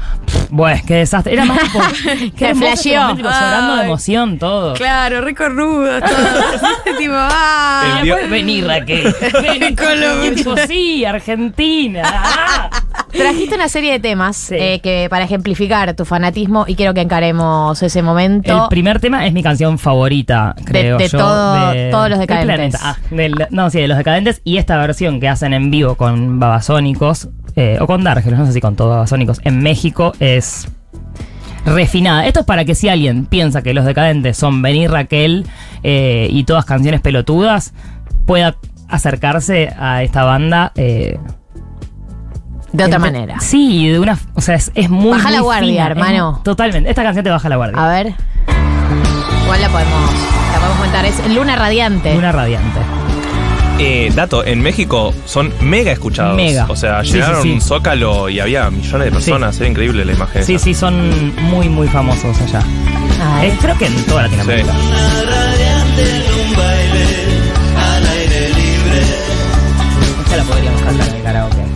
[0.51, 1.33] bueno, qué desastre.
[1.35, 1.79] Era más tipo,
[2.37, 3.01] qué flasheó.
[3.03, 4.75] momento, tipo, llorando de emoción todo.
[4.75, 6.01] Claro, re cornudo.
[6.01, 6.97] todo.
[6.99, 8.01] tipo, ah.
[8.29, 9.15] Vení, Raquel.
[9.43, 10.35] Vení, Colombia.
[10.35, 12.03] tipo, sí, Argentina.
[12.05, 12.71] Ah.
[13.13, 17.68] Trajiste una serie de temas eh, que para ejemplificar tu fanatismo y quiero que encaremos
[17.83, 18.65] ese momento.
[18.65, 21.19] El primer tema es mi canción favorita, creo de yo.
[21.19, 22.81] todo- todos los decadentes.
[22.83, 24.41] Ah, del- no, sí, de los decadentes.
[24.45, 28.53] Y esta versión que hacen en vivo con Babasónicos, eh, o con Dargelos, no sé
[28.53, 30.69] si con todos Babasónicos, en México es
[31.65, 32.27] refinada.
[32.27, 35.47] Esto es para que si alguien piensa que los decadentes son Venir Raquel
[35.83, 37.75] eh, y todas canciones pelotudas,
[38.27, 38.57] pueda
[38.89, 40.73] acercarse a esta banda.
[40.77, 41.19] eh,
[42.73, 43.41] de otra ente- manera.
[43.41, 44.19] Sí, de una.
[44.35, 45.11] O sea, es, es muy.
[45.13, 46.41] Baja la guardia, fina, hermano.
[46.45, 46.89] totalmente.
[46.91, 47.85] Esta canción te baja la guardia.
[47.85, 48.15] A ver.
[49.45, 50.11] Igual la podemos,
[50.53, 51.05] la podemos comentar.
[51.07, 52.17] Es Luna Radiante.
[52.17, 52.81] Una radiante.
[53.81, 56.35] Eh, dato, en México son mega escuchados.
[56.37, 56.67] Mega.
[56.69, 57.55] O sea, Sí, llegaron sí, sí.
[57.55, 59.59] un zócalo y había millones de personas.
[59.61, 60.43] Era increíble la imagen.
[60.45, 60.65] Sí, esa.
[60.65, 62.61] sí, son muy, muy famosos allá.
[63.43, 64.73] Eh, creo que en toda Latinoamérica.
[70.25, 71.68] Esta la podríamos cantar en el karaoke.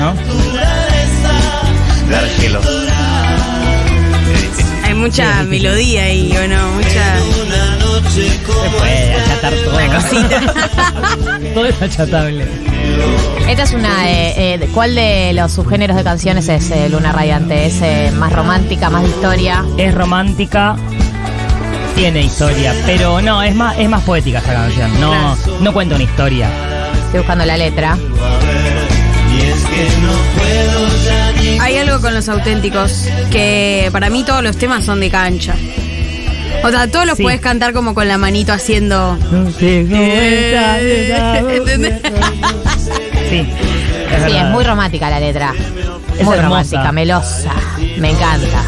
[0.00, 0.14] ¿No?
[2.10, 2.64] Dargelos.
[4.82, 6.72] Hay mucha melodía ahí, ¿o no?
[6.72, 7.18] Mucha.
[8.08, 8.30] Se
[8.78, 9.78] puede achatar todo.
[11.54, 12.46] todo es achatable.
[13.46, 14.10] Esta es una.
[14.10, 17.66] eh, eh, ¿Cuál de los subgéneros de canciones es eh, Luna Radiante?
[17.66, 19.66] ¿Es eh, más romántica, más de historia?
[19.76, 20.76] Es romántica.
[21.94, 24.98] Tiene historia, pero no, es más, es más poética esta canción.
[24.98, 26.48] No, no cuenta una historia.
[27.04, 27.98] Estoy buscando la letra.
[31.60, 35.54] Hay algo con los auténticos que para mí todos los temas son de cancha.
[36.64, 37.22] O sea, todos los Sí.
[37.22, 39.16] puedes cantar como con la manito haciendo.
[39.30, 40.56] ¿Entendés?
[43.28, 43.46] Sí,
[44.10, 45.52] es Sí, es muy romántica la letra.
[46.18, 46.42] Es muy hermosa.
[46.42, 47.52] romántica, melosa.
[47.98, 48.62] Me encanta.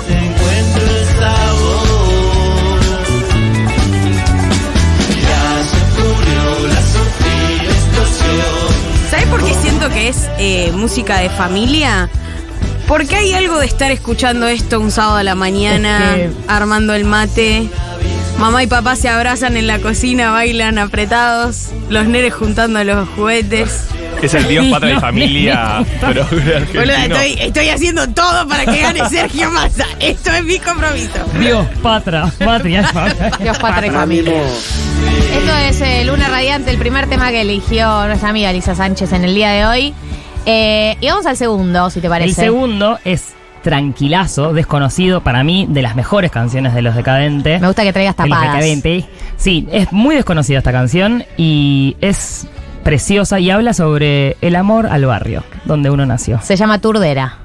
[9.92, 12.08] Que es eh, música de familia?
[12.88, 16.94] Porque hay algo de estar escuchando esto un sábado a la mañana, Es que- armando
[16.94, 17.68] el mate.
[18.38, 23.84] Mamá y papá se abrazan en la cocina, bailan apretados, los nenes juntando los juguetes.
[24.20, 25.84] Es el Dios, patria No, familia.
[26.00, 26.92] pero Boluda, argentino.
[27.16, 29.84] estoy, estoy haciendo todo para que gane Sergio Massa.
[30.00, 31.10] Esto es mi compromiso.
[31.38, 33.30] Dios, patra, patria, patria.
[33.40, 34.32] Dios, patria y familia.
[35.08, 39.24] Esto es eh, Luna Radiante, el primer tema que eligió nuestra amiga Lisa Sánchez en
[39.24, 39.94] el día de hoy.
[40.46, 42.30] Eh, y vamos al segundo, si te parece.
[42.30, 47.60] El segundo es Tranquilazo, desconocido para mí, de las mejores canciones de Los Decadentes.
[47.60, 48.56] Me gusta que traigas De Los tapadas.
[48.56, 49.04] Decadentes.
[49.36, 52.46] Sí, es muy desconocida esta canción y es
[52.82, 56.40] preciosa y habla sobre el amor al barrio, donde uno nació.
[56.42, 57.38] Se llama Turdera.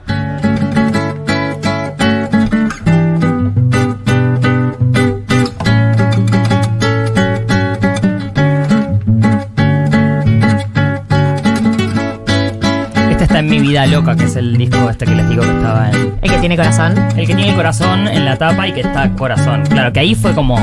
[13.77, 16.17] Vida Loca, que es el disco este que les digo que estaba en...
[16.23, 16.97] El que tiene corazón.
[17.15, 19.63] El que tiene el corazón en la tapa y que está corazón.
[19.67, 20.57] Claro, que ahí fue como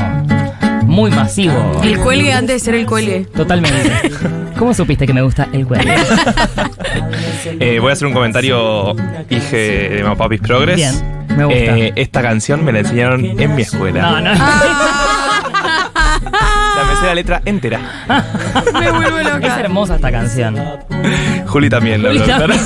[0.83, 1.79] muy masivo.
[1.81, 3.25] El cuelgue antes de ser el cuelgue.
[3.33, 3.93] Totalmente.
[4.57, 5.89] ¿Cómo supiste que me gusta el cuello?
[7.59, 8.95] Eh, voy a hacer un comentario,
[9.29, 10.75] hije de Mapapis Progress.
[10.75, 11.77] Bien, me gusta.
[11.77, 14.01] Eh, esta canción me la enseñaron en mi escuela.
[14.01, 14.31] No, no.
[14.31, 14.39] Me
[17.05, 17.79] sé la letra entera.
[18.79, 19.47] Me vuelvo loca.
[19.47, 20.55] Es hermosa esta canción.
[21.47, 22.59] Juli también Juli la- también.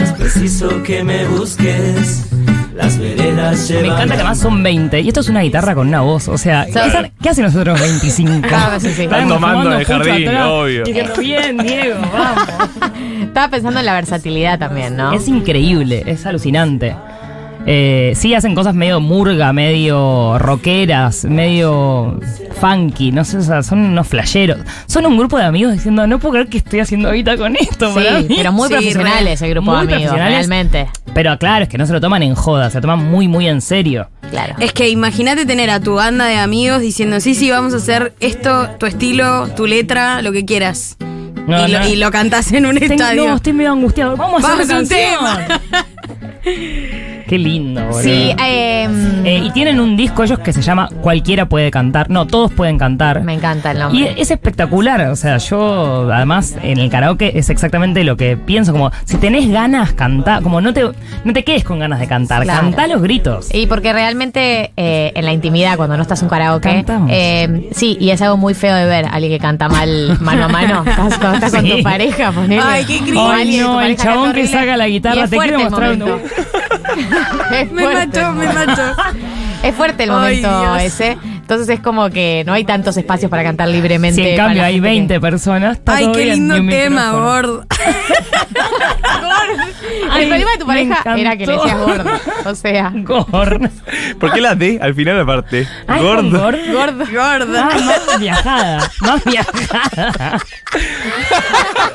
[0.00, 2.26] Es preciso que me busques.
[2.74, 6.00] Las veredas Me encanta que además son 20 y esto es una guitarra con una
[6.00, 6.28] voz.
[6.28, 7.08] O sea, ¿qué, Claro.
[7.20, 8.48] ¿qué hacen nosotros 25?
[8.48, 9.02] Claro, sí, sí.
[9.02, 10.46] Están tomando en el jardín, atrás.
[10.48, 10.84] obvio.
[11.18, 12.48] Bien, Diego, vamos.
[13.22, 15.12] Estaba pensando en la versatilidad también, ¿no?
[15.12, 16.96] Es increíble, es alucinante.
[17.66, 22.18] Eh, sí, hacen cosas medio murga, medio rockeras, medio
[22.60, 24.58] funky, no sé, o sea, son unos flasheros.
[24.86, 27.94] Son un grupo de amigos diciendo, no puedo creer que estoy haciendo ahorita con esto.
[27.94, 28.34] para Sí, mí".
[28.38, 30.88] pero muy Sí, profesionales el grupo Muy de amigos, realmente.
[31.14, 33.46] Pero claro, es que no se lo toman en joda, se lo toman muy, muy
[33.46, 34.08] en serio.
[34.30, 34.54] Claro.
[34.58, 38.12] Es que imagínate tener a tu banda de amigos diciendo, sí, sí, vamos a hacer
[38.20, 40.96] esto, tu estilo, tu letra, lo que quieras.
[41.46, 43.26] No, y, Lo, y lo cantás en un estadio.
[43.28, 44.16] no, estoy medio angustiado.
[44.16, 45.46] Vamos a hacer un tema.
[47.32, 48.02] Qué lindo, boludo.
[48.02, 48.86] Sí, eh,
[49.24, 52.10] Eh, y tienen un disco ellos que se llama Cualquiera puede cantar.
[52.10, 53.22] No, todos pueden cantar.
[53.22, 54.14] me encanta el Y nombre.
[54.18, 58.90] es espectacular, o sea, yo además en el karaoke es exactamente lo que pienso, como
[59.06, 60.82] si tenés ganas, cantá, como no te,
[61.24, 62.60] no te quedes con ganas de cantar, Claro.
[62.60, 63.48] cantá los gritos.
[63.54, 67.10] Y porque realmente eh, en la intimidad, cuando no estás en un karaoke, Cantamos.
[67.14, 70.48] eh, sí, y es algo muy feo de ver, alguien que canta mal mano a
[70.48, 70.84] mano.
[70.86, 72.60] Estás, cuando estás con tu pareja, ponele.
[72.62, 73.18] Ay, qué cringe.
[73.32, 76.02] Ay, no, el chabón que saca la guitarra, Y te quiero mostrar un-
[77.72, 78.82] Me mató, me mató.
[79.62, 80.82] Es fuerte el Ay, momento Dios.
[80.82, 81.18] ese.
[81.42, 84.22] Entonces es como que no hay tantos espacios para cantar libremente.
[84.22, 86.60] Si en cambio hay gente que- 20 personas, está Ay, todo qué bien, lindo ni
[86.60, 87.66] un tema, gordo.
[90.18, 92.10] el problema de tu pareja era que le decías gordo.
[92.44, 93.68] O sea, Gordo.
[94.18, 95.66] ¿Por qué la D al final aparte?
[95.86, 96.38] Ay, Gordo.
[96.40, 96.58] gordo.
[96.72, 97.04] gordo.
[97.12, 97.68] Gorda.
[97.70, 97.78] Ah,
[98.08, 100.38] más viajada, más viajada.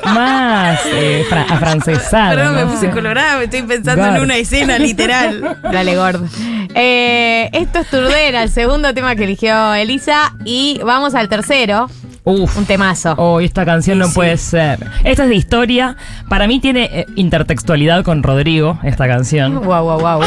[0.04, 2.30] más eh, fra- afrancesada.
[2.34, 5.58] Perdón, me puse colorada, me estoy pensando en una escena literal.
[5.62, 6.26] Dale, gordo.
[6.74, 10.34] Eh, esto es Turdera, el segundo tema que eligió Elisa.
[10.44, 11.88] Y vamos al tercero.
[12.24, 12.58] Uf.
[12.58, 13.14] Un temazo.
[13.16, 14.86] Oh, esta canción no puede ser.
[15.04, 15.96] Esta es de historia.
[16.28, 19.64] Para mí tiene eh, intertextualidad con Rodrigo, esta canción.
[19.64, 20.20] Wow, wow, wow.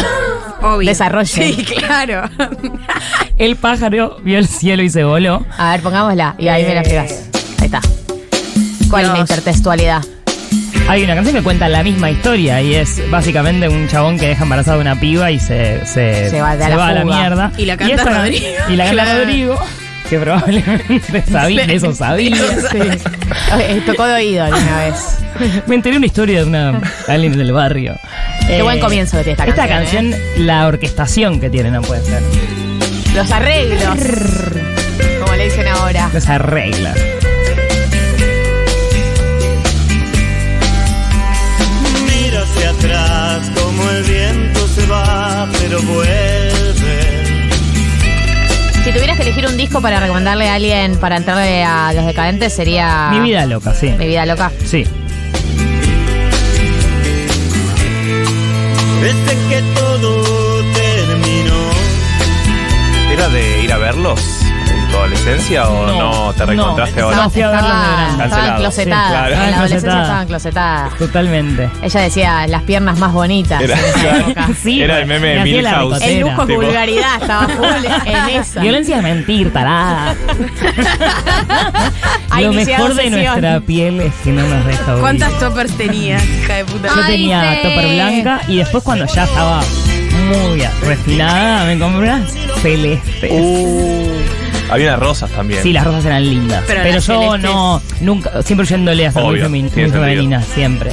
[0.64, 0.90] Obvio.
[0.90, 1.26] Desarrolle.
[1.26, 2.30] Sí, claro.
[3.38, 5.46] El pájaro vio el cielo y se voló.
[5.58, 6.36] A ver, pongámosla.
[6.38, 7.30] Y ahí me la pegas.
[7.60, 7.82] Ahí está.
[8.90, 10.04] ¿Cuál es la intertextualidad?
[10.92, 14.44] Hay una canción que cuenta la misma historia y es básicamente un chabón que deja
[14.44, 17.52] embarazada a una piba y se, se, Se va de a la a la mierda.
[17.58, 18.46] Y la canta esta- Rodrigo.
[18.68, 19.20] Y la canta Claro.
[19.22, 19.60] Rodrigo,
[20.10, 22.36] que probablemente sabía, de eso sabía.
[23.58, 25.64] Eh, Tocó de oído alguna vez.
[25.66, 27.96] Me enteré una historia de una alguien del barrio.
[28.48, 30.12] Qué Eh, buen comienzo que tiene esta, Esta canción.
[30.12, 32.22] canción, la orquestación que tiene no puede ser.
[32.22, 33.14] ¿eh?
[33.16, 33.98] Los arreglos.
[35.22, 36.10] Como le dicen ahora.
[36.14, 36.32] No se
[44.72, 47.22] se va, pero vuelve.
[48.84, 52.54] Si tuvieras que elegir un disco para recomendarle a alguien para entrarle a los decadentes,
[52.54, 53.10] sería.
[53.12, 53.90] Mi vida loca, sí.
[53.92, 54.52] Mi vida loca.
[54.66, 54.86] Sí.
[59.02, 61.72] Desde que todo terminó.
[63.12, 64.51] ¿Era de ir a verlos
[64.92, 67.18] tu adolescencia o no, No, te reencontraste no, ahora?
[67.24, 68.12] no, fui a verlos de grande.
[68.12, 68.56] Estaba Cancelado.
[68.58, 69.06] enclosetada.
[69.06, 69.34] Sí, claro.
[69.34, 70.02] En la adolescencia enclosetada.
[70.02, 70.90] estaba enclosetada.
[70.98, 71.70] Totalmente.
[71.82, 74.50] Ella decía las piernas más bonitas Era, en esa época.
[74.62, 75.94] Sí, Era el meme de me hacía la Milhouse.
[75.94, 76.12] ricotera.
[76.12, 78.62] El lujo Tipo- vulgaridad estaba full en eso.
[78.62, 80.16] Violencia es mentir, tarada.
[82.30, 83.26] Ha Lo iniciado mejor de sesión.
[83.26, 85.02] nuestra piel es que no nos deja huir.
[85.02, 86.88] ¿Cuántas toppers tenías, hija de puta?
[86.88, 87.60] Yo Ay, tenía sí.
[87.64, 89.60] topper blanca y después cuando ya estaba
[90.30, 92.32] muy refinada me compré unas
[92.62, 93.32] celestes.
[93.34, 94.11] Uh,
[94.72, 95.62] había unas rosas también.
[95.62, 96.64] Sí, las rosas eran lindas.
[96.66, 100.92] Pero yo celestes- no, nunca, siempre yéndole a ser muy, Obvio, femenina, siempre.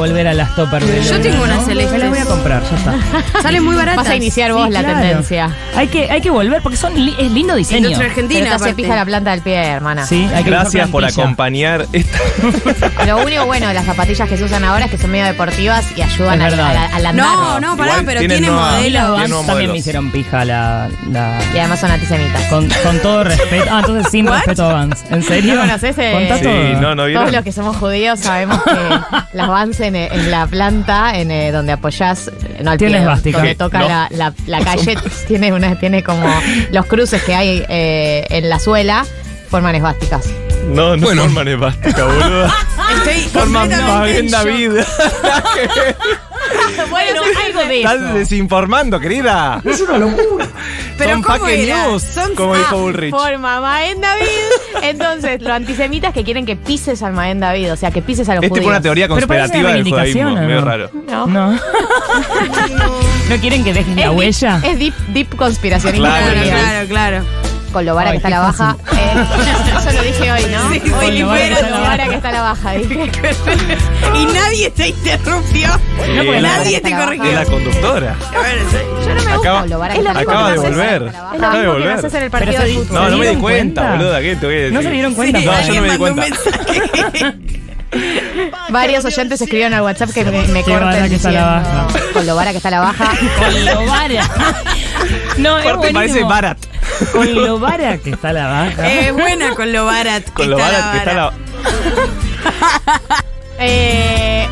[0.00, 1.92] Volver a las toppers de Yo tengo unas celestes.
[1.92, 2.94] Me las voy a comprar, ya está.
[3.42, 4.04] Salen muy baratas.
[4.04, 4.98] Vas a iniciar vos Sí, la claro.
[5.00, 5.50] tendencia.
[5.76, 7.88] Hay que, hay que volver porque son li- es lindo diseño.
[7.88, 8.74] Industria Pero Argentina, hace aparte.
[8.82, 10.06] pija la planta del pie, hermana.
[10.06, 12.18] Sí, hay que Gracias por acompañar esta.
[13.06, 15.84] Lo único bueno de las zapatillas que se usan ahora es que son medio deportivas
[15.96, 17.26] y ayudan al, al- al andar.
[17.26, 19.16] No, no, pará, Igual pero tiene modelo.
[19.16, 19.72] También modelos.
[19.72, 22.42] me hicieron pija la, la- Y además son antisemitas.
[22.44, 23.66] con, con todo respeto.
[23.70, 24.36] Ah, entonces sin What?
[24.38, 25.04] respeto a Vans.
[25.10, 25.54] ¿En serio?
[25.54, 26.30] ¿No conoces, eh?
[26.38, 26.80] Sí, todo.
[26.80, 27.22] no, no vieron.
[27.24, 31.52] Todos los que somos judíos sabemos que las Vans en, en la planta, en eh,
[31.52, 33.38] donde apoyás, eh, no al Tiene pie, esvástica.
[33.38, 33.88] donde toca no.
[33.88, 34.96] la, la- la calle,
[35.28, 36.26] tiene una, tiene como
[36.72, 39.04] los cruces que hay eh, en la suela,
[39.50, 40.26] forman esvásticas.
[40.68, 42.46] No, no forman esvástica, boludo.
[42.98, 44.44] Estoy Forman completamente más bien en shock.
[44.44, 44.84] David.
[46.90, 49.60] bueno, algo de Estás desinformando, querida.
[49.64, 51.86] Pero Son ¿cómo fake era?
[51.86, 53.10] news, Son- como dijo Bullrich.
[53.10, 54.26] Forma Maén David.
[54.82, 58.34] Entonces, los antisemitas que quieren que pises al Maén David, o sea, que pises a
[58.34, 58.70] los Es tipo judíos.
[58.70, 60.44] una teoría Pero parece conspirativa una del reivindicación, judaísmo.
[60.44, 60.66] ¿o Medio no?
[60.66, 60.90] raro.
[61.08, 61.26] No.
[61.26, 61.52] No.
[63.30, 64.60] ¿No quieren que dejes la Es huella?
[64.60, 66.06] deep- Es deep, deep conspiracionismo.
[66.06, 67.49] Claro, Claro, claro, claro.
[67.72, 68.76] Con lo vara Ay, que está la baja.
[68.92, 69.24] Eh,
[69.78, 70.72] eso lo dije hoy, ¿no?
[70.72, 72.72] Sí, hoy sí, libero pero con lo vara que está la baja.
[72.74, 73.10] Dije.
[74.16, 75.68] Y nadie te interrumpió.
[75.68, 77.24] No, porque nadie te corrigió.
[77.26, 78.16] Es la conductora.
[79.06, 81.02] Yo no me Acaba- gusta lo vara que está Acaba de volver.
[81.02, 82.94] Es lo mismo que en el partido de fútbol.
[82.94, 84.20] No, no me di cuenta, boluda.
[84.20, 84.72] ¿Qué te voy a decir?
[84.72, 85.40] ¿No se dieron cuenta?
[85.40, 86.24] No, yo no me di cuenta.
[88.70, 91.86] Varios oyentes escribieron al WhatsApp que me, me baja.
[92.12, 93.10] Con lo vara que está la baja.
[93.38, 94.30] Con lo vara.
[95.40, 96.28] No, es Aparte parece buenísimo.
[96.28, 96.58] Barat.
[97.12, 98.90] Con lo vara que está la baja.
[98.92, 100.28] Es buena con lo barat.
[100.32, 101.32] Con lo está Barat que está la.
[103.62, 104.46] Eh,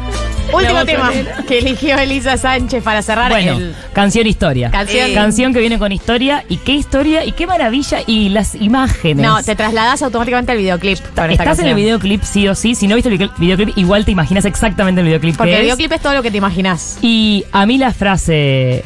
[0.52, 1.10] Último La tema
[1.46, 3.74] que eligió Elisa Sánchez para cerrar Bueno, el.
[3.92, 4.70] canción historia.
[4.70, 5.12] Canción.
[5.12, 6.44] Canción que viene con historia.
[6.48, 7.98] Y qué historia y qué maravilla.
[8.06, 9.24] Y las imágenes.
[9.24, 10.98] No, te trasladas automáticamente al videoclip.
[11.14, 12.74] con esta Estás en el videoclip sí o sí.
[12.74, 15.66] Si no viste el videoclip, igual te imaginas exactamente el videoclip Porque que el es.
[15.66, 16.98] videoclip es todo lo que te imaginas.
[17.02, 18.84] Y a mí la frase.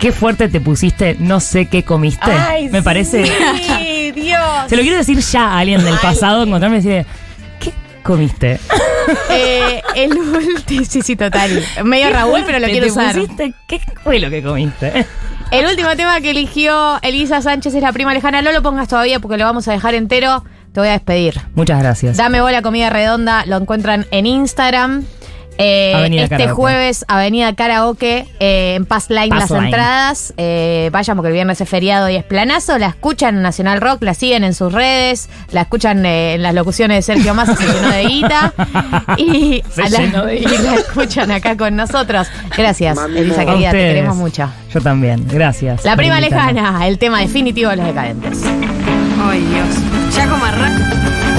[0.00, 2.30] Qué fuerte te pusiste, no sé qué comiste.
[2.70, 3.24] me parece.
[3.26, 4.40] Sí, Dios.
[4.68, 6.00] Se lo quiero decir ya a alguien del Ay.
[6.02, 7.06] pasado, encontrarme y decirle,
[7.60, 8.60] ¿qué comiste?
[9.30, 10.84] Eh, el último.
[10.84, 11.62] Sí, sí, total.
[11.84, 13.14] Medio ¿Qué Raúl, pero lo quiero te usar.
[13.14, 13.54] pusiste?
[13.66, 15.06] ¿Qué fue lo que comiste?
[15.52, 18.42] El último tema que eligió Elisa Sánchez es la prima lejana.
[18.42, 20.44] No lo pongas todavía porque lo vamos a dejar entero.
[20.72, 21.40] Te voy a despedir.
[21.54, 22.16] Muchas gracias.
[22.16, 23.46] Dame bola comida redonda.
[23.46, 25.04] Lo encuentran en Instagram.
[25.58, 26.52] Eh, este Karaoke.
[26.54, 29.64] jueves, Avenida Karaoke, eh, en Pass Line Pass las Line.
[29.64, 30.34] entradas.
[30.36, 32.78] Eh, vayan porque el viernes es feriado y es planazo.
[32.78, 36.54] La escuchan en Nacional Rock, la siguen en sus redes, la escuchan eh, en las
[36.54, 38.52] locuciones de Sergio Massa, se llenó de guita.
[39.16, 42.28] Y, Se la, llenó de y la escuchan acá con nosotros.
[42.56, 44.50] Gracias, Elisa A querida, te queremos mucho.
[44.72, 45.84] Yo también, gracias.
[45.84, 46.52] La prima invitarme.
[46.54, 48.42] lejana, el tema definitivo de los decadentes.
[49.22, 50.14] Ay, Dios.
[50.14, 51.35] Ya como arranca.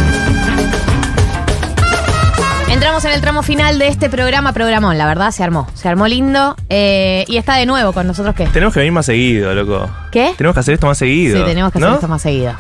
[2.70, 5.68] Entramos en el tramo final de este programa, programón, la verdad, se armó.
[5.74, 6.56] Se armó lindo.
[6.70, 8.46] eh, y está de nuevo con nosotros, ¿qué?
[8.48, 9.90] Tenemos que venir más seguido, loco.
[10.12, 10.34] ¿Qué?
[10.38, 11.38] Tenemos que hacer esto más seguido.
[11.40, 11.96] Sí, tenemos que hacer ¿no?
[11.96, 12.54] esto más seguido.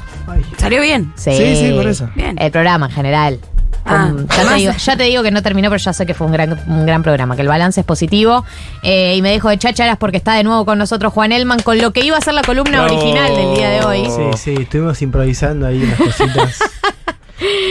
[0.58, 1.12] ¿Salió bien?
[1.16, 2.10] Sí, Sí, sí, por eso.
[2.16, 2.38] Bien.
[2.40, 3.40] El programa en general.
[3.90, 6.28] Ah, ya, te digo, ya te digo que no terminó, pero ya sé que fue
[6.28, 8.44] un gran, un gran programa, que el balance es positivo.
[8.84, 11.78] Eh, y me dejo de chácharas porque está de nuevo con nosotros Juan Elman, con
[11.78, 12.98] lo que iba a ser la columna Bravo.
[12.98, 14.06] original del día de hoy.
[14.10, 16.60] Sí, sí, estuvimos improvisando ahí unas cositas.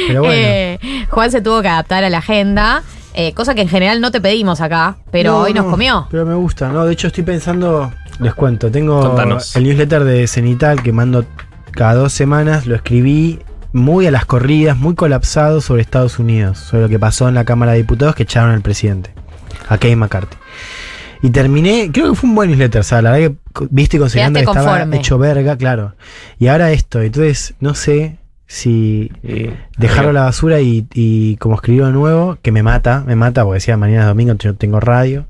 [0.06, 0.34] Pero bueno.
[0.36, 0.78] Eh,
[1.10, 2.82] Juan se tuvo que adaptar a la agenda,
[3.14, 6.06] eh, cosa que en general no te pedimos acá, pero No, hoy nos no, comió.
[6.10, 6.84] Pero me gusta, ¿no?
[6.84, 9.56] De hecho, estoy pensando, les cuento, tengo Contanos.
[9.56, 11.24] el newsletter de Cenital que mando
[11.72, 13.40] cada dos semanas, lo escribí
[13.72, 17.44] muy a las corridas, muy colapsado sobre Estados Unidos, sobre lo que pasó en la
[17.44, 19.10] Cámara de Diputados que echaron al presidente,
[19.68, 20.36] a Kevin McCarthy.
[21.22, 24.38] Y terminé, creo que fue un buen newsletter, o sea, la verdad que viste considerando
[24.38, 25.94] que estaba hecho verga, claro.
[26.38, 31.56] Y ahora esto, entonces no sé si Eh, dejarlo a la basura y, y como
[31.56, 34.78] escribirlo de nuevo, que me mata, me mata porque decía mañana es domingo, yo tengo
[34.80, 35.26] radio,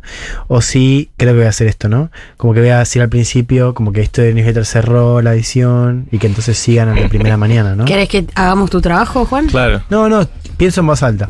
[0.49, 2.11] o si creo que voy a hacer esto, ¿no?
[2.37, 6.09] Como que voy a decir al principio, como que esto de newsletter cerró la edición
[6.13, 7.85] y que entonces sigan a la primera mañana, ¿no?
[7.87, 9.47] ¿Querés que hagamos tu trabajo, Juan?
[9.47, 9.83] Claro.
[9.89, 11.29] No, no, pienso en voz alta.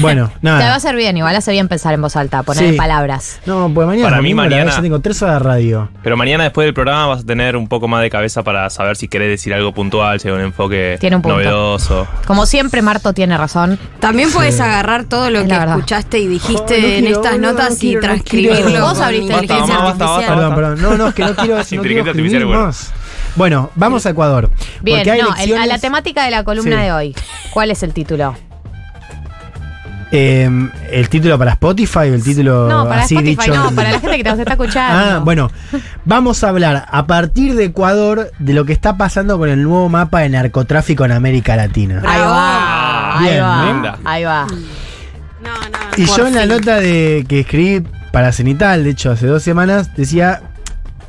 [0.00, 0.74] Bueno, Te va a nada.
[0.74, 2.76] hacer bien, igual hace bien pensar en voz alta, poner Sí.
[2.76, 3.40] palabras.
[3.46, 5.88] No, pues mañana Para mí mañana- ya tengo tres horas de radio.
[6.02, 8.96] Pero mañana después del programa vas a tener un poco más de cabeza para saber
[8.96, 11.36] si querés decir algo puntual, si hay un enfoque Tiene un punto.
[11.38, 12.06] novedoso.
[12.26, 13.78] Como siempre, Marto tiene razón.
[14.00, 17.32] También puedes agarrar todo lo Es que escuchaste y dijiste Oh, no en quiero, estas
[17.32, 18.80] no, no notas quiero, y transcribirlo.
[18.80, 20.34] Vos abriste el inteligencia Basta, basta, artificial.
[20.36, 20.82] Perdón, perdón.
[20.82, 22.62] No, no, es que no quiero, no quiero Inteligencia artificial, bueno.
[22.66, 22.92] más.
[23.36, 24.50] Bueno, vamos a Ecuador.
[24.82, 26.82] Bien, no, el- a la temática de la columna Sí.
[26.82, 27.14] de hoy.
[27.52, 28.34] ¿Cuál es el título?
[30.14, 33.54] Eh, ¿El título para Spotify o el título No, para así Spotify, dicho?
[33.70, 34.98] no, para la gente que nos está escuchando.
[35.16, 35.50] Ah, bueno,
[36.04, 39.88] vamos a hablar a partir de Ecuador de lo que está pasando con el nuevo
[39.88, 42.02] mapa de narcotráfico en América Latina.
[42.06, 43.98] Ahí va, ahí Bien, va, linda.
[44.04, 44.46] ahí va.
[45.96, 47.82] Y Por yo en la nota de que escribí
[48.12, 50.42] para Cenital, de hecho hace dos semanas, decía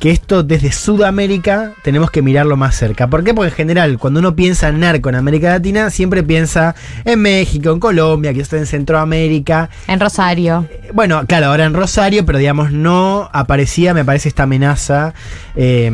[0.04, 3.08] que esto desde Sudamérica tenemos que mirarlo más cerca.
[3.08, 3.32] ¿Por qué?
[3.32, 6.74] Porque en general, cuando uno piensa en narco en América Latina, siempre piensa
[7.06, 9.70] en México, en Colombia, quizás en Centroamérica.
[9.88, 10.68] En Rosario.
[10.92, 15.14] Bueno, claro, ahora en Rosario, pero digamos, no aparecía, me parece, esta amenaza
[15.56, 15.90] eh,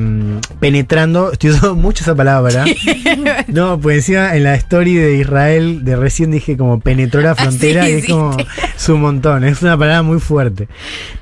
[0.59, 1.31] penetrando.
[1.31, 2.65] Estoy usando mucho esa palabra.
[3.47, 7.85] no, pues encima en la story de Israel de recién dije como penetró la frontera
[7.85, 8.37] Sí, y es como
[8.77, 10.66] es un montón, es una palabra muy fuerte.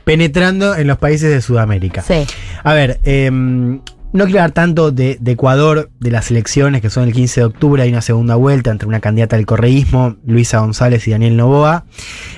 [0.04, 2.00] Penetrando en los países de Sudamérica.
[2.00, 2.26] Sí.
[2.64, 3.80] A ver, em,
[4.12, 7.46] no quiero hablar tanto de, de Ecuador, de las elecciones que son el 15 de
[7.46, 11.84] octubre, hay una segunda vuelta entre una candidata del correísmo, Luisa González y Daniel Novoa,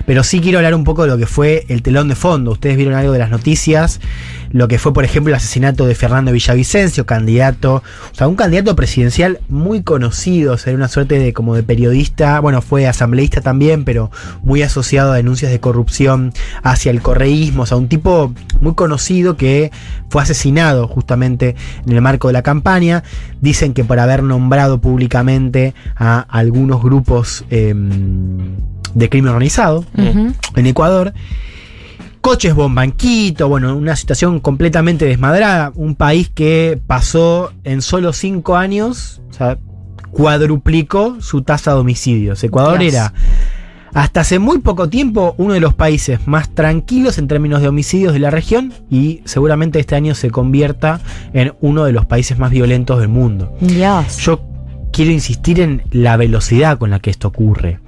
[0.05, 2.51] pero sí quiero hablar un poco de lo que fue el telón de fondo.
[2.51, 4.01] Ustedes vieron algo de las noticias,
[4.51, 7.83] lo que fue, por ejemplo, el asesinato de Fernando Villavicencio, candidato,
[8.13, 11.63] o sea, un candidato presidencial muy conocido, o sea, era una suerte de como de
[11.63, 14.11] periodista, bueno, fue asambleísta también, pero
[14.43, 16.33] muy asociado a denuncias de corrupción
[16.63, 19.71] hacia el correísmo, o sea, un tipo muy conocido que
[20.09, 21.55] fue asesinado justamente
[21.87, 23.05] en el marco de la campaña.
[23.41, 28.57] Dicen que por haber nombrado públicamente a algunos grupos em,
[28.95, 31.15] de crimen organizado en Ecuador.
[32.21, 35.73] Coches bomba en Quito, bueno, una situación completamente desmadrada.
[35.75, 39.59] Un país que pasó en solo cinco años, o sea,
[40.11, 42.45] cuadruplicó su tasa de homicidios.
[42.45, 42.95] Ecuador Dios.
[42.95, 43.15] era,
[43.95, 48.13] hasta hace muy poco tiempo, uno de los países más tranquilos en términos de homicidios
[48.13, 51.01] de la región y seguramente este año se convierta
[51.33, 53.53] en uno de los países más violentos del mundo.
[53.61, 54.19] Dios.
[54.19, 54.43] Yo
[54.93, 57.81] quiero insistir en la velocidad con la que esto ocurre.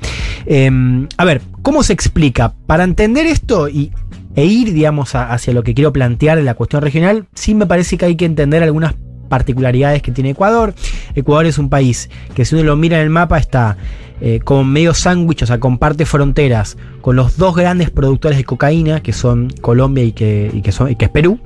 [0.46, 2.54] Em, a ver, ¿cómo se explica?
[2.66, 3.92] Para entender esto y,
[4.34, 7.66] e ir, digamos, a- hacia lo que quiero plantear de la cuestión regional, sí me
[7.66, 8.94] parece que hay que entender algunas
[9.28, 10.74] particularidades que tiene Ecuador.
[11.14, 13.76] Ecuador es un país que si uno lo mira en el mapa está
[14.20, 19.00] eh, como medio sándwich, o sea, comparte fronteras con los dos grandes productores de cocaína,
[19.02, 21.40] que son Colombia y que, y que, son, y que es Perú.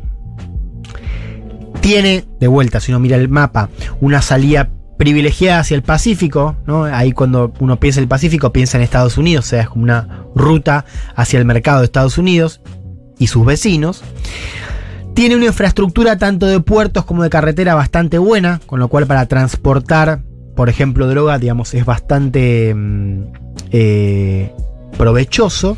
[1.81, 3.69] Tiene, de vuelta, si uno mira el mapa,
[4.01, 6.85] una salida privilegiada hacia el Pacífico, ¿no?
[6.85, 9.85] Ahí cuando uno piensa en el Pacífico, piensa en Estados Unidos, o sea, es como
[9.85, 10.85] una ruta
[11.15, 12.61] hacia el mercado de Estados Unidos
[13.19, 14.03] y sus vecinos.
[15.15, 19.27] Tiene una infraestructura tanto de puertos como de carretera bastante buena, con lo cual para
[19.27, 20.21] transportar,
[20.55, 23.23] por ejemplo, droga, digamos, es bastante mm,
[23.73, 24.53] eh,
[24.99, 25.77] provechoso.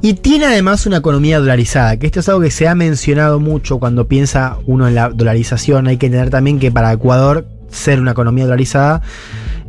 [0.00, 3.78] Y tiene además una economía dolarizada, que esto es algo que se ha mencionado mucho
[3.78, 5.86] cuando piensa uno en la dolarización.
[5.86, 9.02] Hay que entender también que para Ecuador ser una economía dolarizada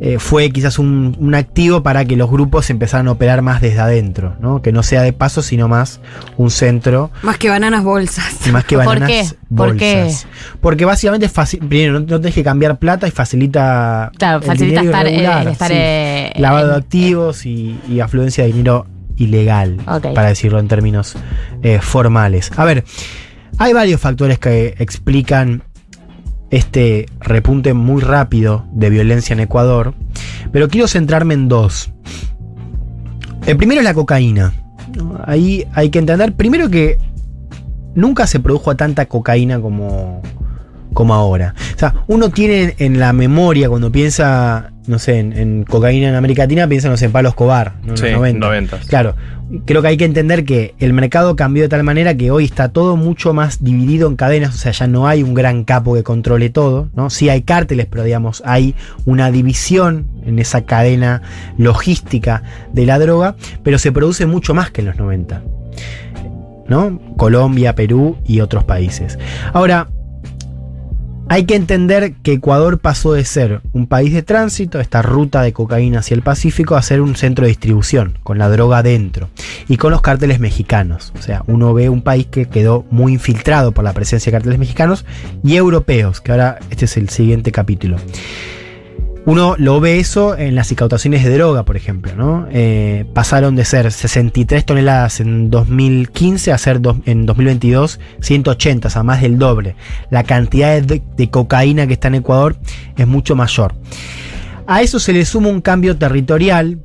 [0.00, 3.80] eh, fue quizás un, un activo para que los grupos empezaran a operar más desde
[3.80, 4.60] adentro, ¿no?
[4.60, 6.00] que no sea de paso, sino más
[6.36, 8.46] un centro Más que bananas bolsas.
[8.52, 9.54] más que ¿Por bananas qué?
[9.56, 10.02] ¿Por qué?
[10.02, 10.26] bolsas.
[10.60, 14.44] Porque básicamente es fácil, primero no, no tenés que cambiar plata y facilita Claro, el
[14.44, 15.74] facilita estar, eh, irregular, estar, sí.
[15.76, 18.86] eh, lavado de activos y, y afluencia de dinero
[19.16, 21.14] ilegal, para decirlo en términos
[21.62, 22.50] eh, formales.
[22.56, 22.84] A ver,
[23.58, 25.62] hay varios factores que explican
[26.54, 29.92] este repunte muy rápido de violencia en Ecuador,
[30.52, 31.92] pero quiero centrarme en dos.
[33.44, 34.52] El primero es la cocaína.
[35.24, 36.98] Ahí hay que entender primero que
[37.96, 40.22] nunca se produjo tanta cocaína como,
[40.94, 41.54] como ahora.
[41.74, 46.14] O sea, uno tiene en la memoria cuando piensa, no sé, en, en cocaína en
[46.14, 47.90] América Latina, piensa, no sé, en Pablo Escobar, ¿no?
[47.90, 48.46] en Sí, los 90.
[48.46, 48.78] 90.
[48.86, 49.14] Claro,
[49.66, 52.68] creo que hay que entender que el mercado cambió de tal manera que hoy está
[52.70, 56.02] todo mucho más dividido en cadenas, o sea, ya no hay un gran capo que
[56.02, 57.10] controle todo, ¿no?
[57.10, 61.22] Sí hay cárteles, pero digamos, hay una división en esa cadena
[61.58, 62.42] logística
[62.72, 65.42] de la droga, pero se produce mucho más que en los 90.
[66.66, 66.98] ¿No?
[67.18, 69.18] Colombia, Perú y otros países.
[69.52, 69.88] Ahora,
[71.28, 75.52] hay que entender que Ecuador pasó de ser un país de tránsito, esta ruta de
[75.52, 79.28] cocaína hacia el Pacífico, a ser un centro de distribución, con la droga dentro
[79.68, 81.12] y con los cárteles mexicanos.
[81.18, 84.58] O sea, uno ve un país que quedó muy infiltrado por la presencia de cárteles
[84.58, 85.04] mexicanos
[85.42, 87.96] y europeos, que ahora este es el siguiente capítulo.
[89.26, 92.46] Uno lo ve eso en las incautaciones de droga, por ejemplo, ¿no?
[92.52, 98.90] Eh, pasaron de ser 63 toneladas en 2015 a ser dos- en 2022 180, o
[98.90, 99.76] sea, más del doble.
[100.10, 102.56] La cantidad de, de cocaína que está en Ecuador
[102.98, 103.74] es mucho mayor.
[104.66, 106.80] A eso se le suma un cambio territorial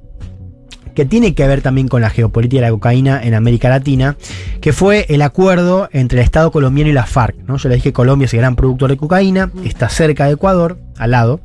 [0.96, 4.16] que tiene que ver también con la geopolítica de la cocaína en América Latina,
[4.62, 7.36] que fue el acuerdo entre el Estado colombiano y la FARC.
[7.48, 7.58] ¿no?
[7.58, 10.78] Yo le dije que Colombia es el gran productor de cocaína, está cerca de Ecuador,
[10.98, 11.42] al lado.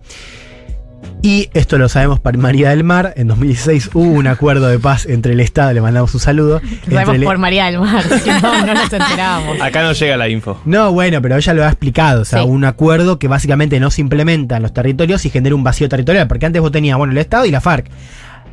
[1.23, 3.15] Y esto lo sabemos por María del Mar.
[3.17, 6.61] En 2016 hubo un acuerdo de paz entre el Estado, le mandamos un saludo.
[6.61, 9.61] Lo entre sabemos el- por María del Mar, si no, no nos enterábamos.
[9.61, 10.61] Acá no llega la info.
[10.67, 12.23] No, bueno, pero ella lo ha explicado.
[12.23, 12.49] O sea, Sí.
[12.49, 16.29] un acuerdo que básicamente no se implementa en los territorios y genera un vacío territorial.
[16.29, 17.87] Porque antes vos tenías, bueno, el Estado y la FARC.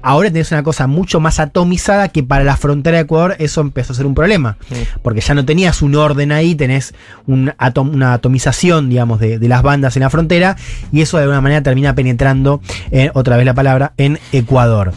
[0.04, 3.94] Ahora tenés una cosa mucho más atomizada que para la frontera de Ecuador eso empezó
[3.94, 4.58] a ser un problema.
[5.02, 6.94] Porque ya no tenías un orden ahí, tenés
[7.28, 10.58] un atom- una atomización, digamos, de, de las bandas en la frontera.
[10.92, 12.62] Y eso de alguna manera termina penetrando,
[12.92, 14.94] eh, otra vez la palabra, en Ecuador.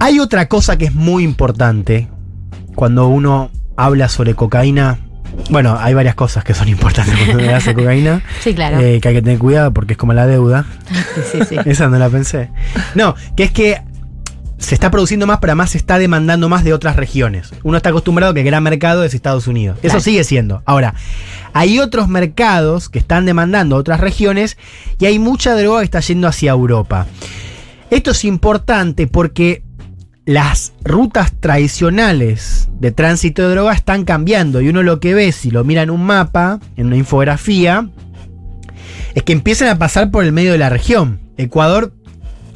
[0.00, 2.08] Hay otra cosa que es muy importante
[2.74, 4.98] cuando uno habla sobre cocaína.
[5.50, 8.22] Bueno, hay varias cosas que son importantes cuando uno hace cocaína.
[8.40, 8.78] Sí, claro.
[8.80, 10.64] eh, que hay que tener cuidado porque es como la deuda.
[11.30, 11.56] Sí, sí.
[11.64, 12.50] Esa no la pensé.
[12.94, 13.80] No, que es que
[14.58, 17.52] se está produciendo más, pero además se está demandando más de otras regiones.
[17.64, 19.76] Uno está acostumbrado a que el gran mercado es Estados Unidos.
[19.78, 20.00] Eso Claro.
[20.00, 20.62] sigue siendo.
[20.66, 20.94] Ahora,
[21.52, 24.56] hay otros mercados que están demandando otras regiones
[25.00, 27.06] y hay mucha droga que está yendo hacia Europa.
[27.90, 29.64] Esto es importante porque
[30.24, 35.50] las rutas tradicionales de tránsito de droga están cambiando y uno lo que ve si
[35.50, 37.88] lo mira en un mapa, en una infografía,
[39.14, 41.20] es que empiezan a pasar por el medio de la región.
[41.36, 41.92] Ecuador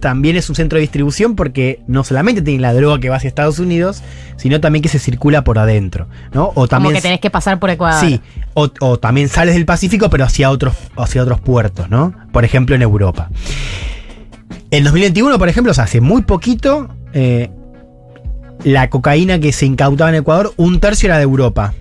[0.00, 3.28] también es un centro de distribución porque no solamente tiene la droga que va hacia
[3.28, 4.02] Estados Unidos,
[4.36, 6.52] sino también que se circula por adentro, ¿no?
[6.54, 8.00] O también Como que tenés que pasar por Ecuador.
[8.00, 8.20] Sí,
[8.54, 12.14] o, o también sales del Pacífico, pero hacia otros, hacia otros puertos, ¿no?
[12.30, 13.30] Por ejemplo, en Europa.
[14.70, 16.88] En 2021, por ejemplo, o sea, hace muy poquito,
[17.18, 17.48] eh,
[18.62, 21.72] la cocaína que se incautaba en Ecuador, un tercio era de Europa.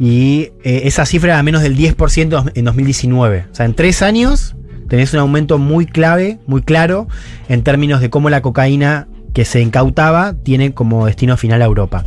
[0.00, 3.46] Y eh, esa cifra era menos del 10% en 2019.
[3.50, 4.56] O sea, en tres años
[4.88, 7.06] tenés un aumento muy clave, muy claro,
[7.50, 12.04] en términos de cómo la cocaína que se incautaba tiene como destino final a Europa.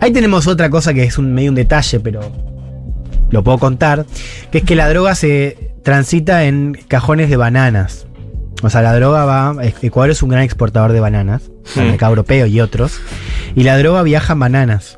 [0.00, 2.20] Ahí tenemos otra cosa que es medio un detalle, pero
[3.30, 4.06] lo puedo contar,
[4.50, 8.06] que es que la droga se transita en cajones de bananas.
[8.62, 9.56] O sea, la droga va.
[9.82, 11.80] Ecuador es un gran exportador de bananas, Mm.
[11.80, 13.00] el mercado europeo y otros.
[13.54, 14.96] Y la droga viaja en bananas.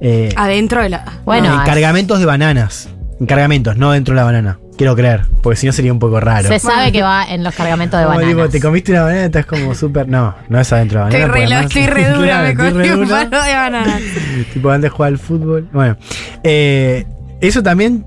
[0.00, 1.20] Eh, Adentro de la.
[1.24, 2.88] Bueno, en cargamentos de bananas.
[3.20, 4.58] En cargamentos, no dentro de la banana.
[4.76, 6.48] Quiero creer, porque si no sería un poco raro.
[6.48, 8.50] se sabe que va en los cargamentos de tipo, bananas.
[8.50, 10.06] te comiste una banana, estás como súper.
[10.06, 11.60] No, no es adentro de la Estoy banana.
[11.60, 13.98] re, estoy re dura, Claro, me comí un palo de banana.
[14.52, 15.66] tipo antes de jugar al fútbol.
[15.72, 15.96] Bueno,
[16.44, 17.06] eh,
[17.40, 18.04] eso también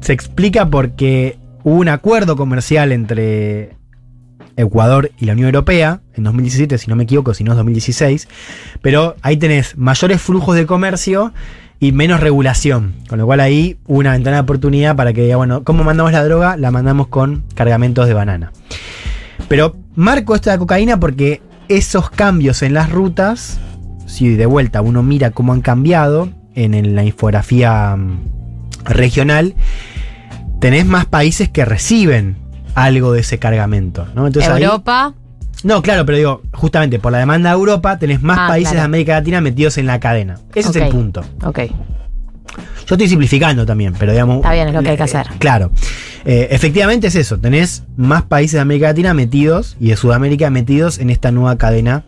[0.00, 3.75] se explica porque hubo un acuerdo comercial entre
[4.56, 8.28] Ecuador y la Unión Europea en 2017, si no me equivoco, si no es 2016,
[8.82, 11.32] pero ahí tenés mayores flujos de comercio
[11.78, 15.62] y menos regulación, con lo cual ahí una ventana de oportunidad para que diga, bueno,
[15.62, 16.56] ¿cómo mandamos la droga?
[16.56, 18.52] La mandamos con cargamentos de banana.
[19.48, 23.58] Pero marco esto de la cocaína porque esos cambios en las rutas,
[24.06, 28.20] si de vuelta uno mira cómo han cambiado en, la infografía mm,
[28.84, 29.54] regional,
[30.60, 32.36] tenés más países que reciben
[32.76, 34.06] algo de ese cargamento.
[34.14, 34.26] ¿no?
[34.28, 35.14] Entonces ahí- Europa.
[35.64, 38.82] no, claro, pero digo, justamente por la demanda de Europa tenés más Ah, países claro.
[38.82, 40.38] de América Latina metidos en la cadena.
[40.54, 41.24] Ese es el punto.
[41.44, 41.60] Ok.
[42.86, 44.36] Yo estoy simplificando también, pero digamos.
[44.36, 45.26] Está bien, es lo que hay que eh, hacer.
[45.38, 45.72] Claro.
[46.24, 47.38] Eh, efectivamente es eso.
[47.38, 52.04] Tenés más países de América Latina metidos y de Sudamérica metidos en esta nueva cadena,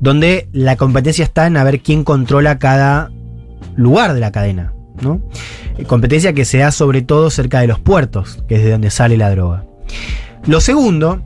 [0.00, 3.10] donde la competencia está en a ver quién controla cada
[3.76, 4.72] lugar de la cadena.
[5.00, 5.20] ¿no?
[5.78, 8.90] Eh, Competencia que se da sobre todo cerca de los puertos, que es de donde
[8.90, 9.64] sale la droga.
[10.46, 11.22] Lo segundo,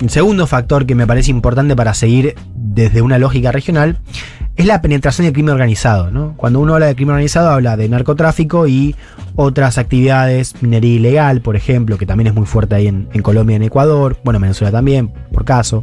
[0.00, 3.98] el segundo factor que me parece importante para seguir desde una lógica regional
[4.56, 6.34] es la penetración del crimen organizado.
[6.36, 8.94] Cuando uno habla de crimen organizado habla de narcotráfico y
[9.34, 13.56] otras actividades, minería ilegal, por ejemplo, que también es muy fuerte ahí en, en Colombia
[13.56, 15.82] en Ecuador, bueno, en Venezuela también, por caso.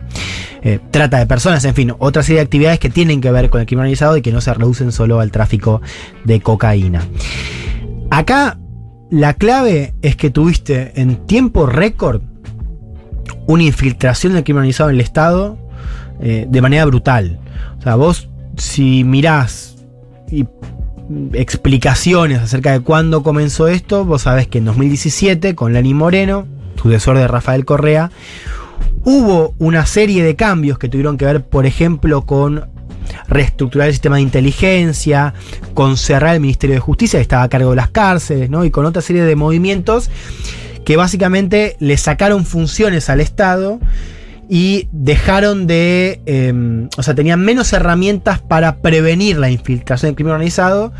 [0.62, 3.62] Eh, trata de personas, en fin, otra serie de actividades que tienen que ver con
[3.62, 5.82] el crimen organizado y que no se reducen solo al tráfico
[6.24, 7.02] de cocaína.
[8.12, 8.58] Acá
[9.10, 12.22] la clave es que tuviste en tiempo récord
[13.48, 15.58] una infiltración del crimen organizado en el Estado
[16.20, 17.40] eh, de manera brutal.
[17.80, 19.78] O sea, vos si mirás
[20.30, 25.94] y, mm, explicaciones acerca de cuándo comenzó esto, vos sabés que en 2017, con Lani
[25.94, 26.48] Moreno,
[26.82, 28.12] sucesor de Rafael Correa,
[29.06, 32.68] hubo una serie de cambios que tuvieron que ver, por ejemplo, con
[33.28, 35.34] reestructurar el sistema de inteligencia,
[35.74, 38.66] con cerrar el Ministerio de Justicia, que estaba a cargo de las cárceles, ¿no?
[38.66, 40.10] Y con otra serie de movimientos
[40.86, 43.80] que básicamente le sacaron funciones al Estado
[44.50, 46.22] y dejaron de.
[46.26, 50.94] eh, o sea, tenían menos herramientas para prevenir la infiltración del crimen organizado.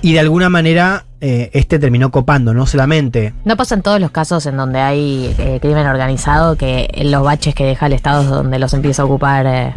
[0.00, 3.32] Y de alguna manera, eh, este terminó copando, no solamente.
[3.44, 7.54] ¿No pasa en todos los casos en donde hay eh, crimen organizado que los baches
[7.54, 9.74] que deja el Estado es donde los empieza a ocupar eh,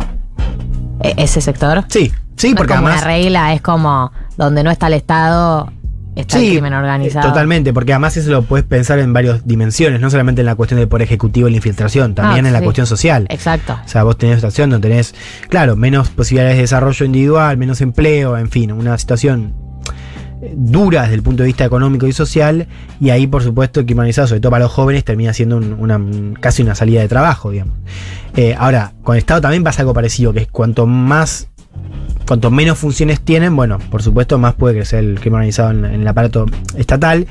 [1.01, 1.83] e- ese sector?
[1.89, 3.03] Sí, sí, No porque es como además.
[3.03, 5.71] una regla, es como donde no está el Estado,
[6.15, 7.27] está el crimen organizado.
[7.29, 10.79] Totalmente, porque además eso lo puedes pensar en varias dimensiones, no solamente en la cuestión
[10.79, 12.65] del poder ejecutivo y la infiltración, también Ah, en la sí.
[12.65, 13.25] cuestión social.
[13.29, 13.77] Exacto.
[13.83, 15.13] O sea, vos tenés una situación donde tenés,
[15.49, 19.53] claro, menos posibilidades de desarrollo individual, menos empleo, en fin, una situación
[20.55, 22.67] dura desde el punto de vista económico y social,
[22.99, 25.99] y ahí, por supuesto, organizado, sobre todo para los jóvenes, termina siendo un- una,
[26.39, 27.75] casi una salida de trabajo, digamos.
[28.35, 31.49] Eh, ahora, con el Estado también pasa algo parecido, que es cuanto más
[32.27, 36.07] cuanto menos funciones tienen, bueno, por supuesto, más puede crecer el crimen organizado en, el
[36.07, 37.27] aparato estatal.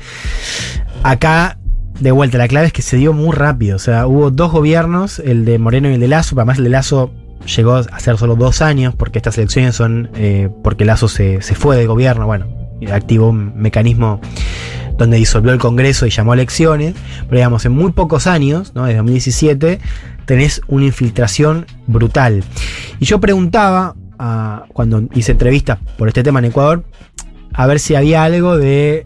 [1.03, 1.57] Acá,
[1.99, 3.75] de vuelta, la clave es que se dio muy rápido.
[3.75, 6.35] O sea, hubo dos gobiernos, el de Moreno y el de Lazo.
[6.37, 7.11] Además, el de Lazo
[7.57, 11.55] llegó a ser solo dos años, porque estas elecciones son eh, porque Lazo se, se
[11.55, 12.25] fue de gobierno.
[12.25, 12.47] Bueno,
[12.91, 14.19] activó un mecanismo
[14.97, 16.95] donde disolvió el Congreso y llamó a elecciones.
[17.27, 18.85] Pero digamos, en muy pocos años, ¿no?
[18.85, 19.79] desde 2017,
[20.25, 22.43] tenés una infiltración brutal.
[22.99, 23.95] Y yo preguntaba,
[24.73, 26.83] cuando hice entrevistas por este tema en Ecuador,
[27.53, 29.05] a ver si había algo de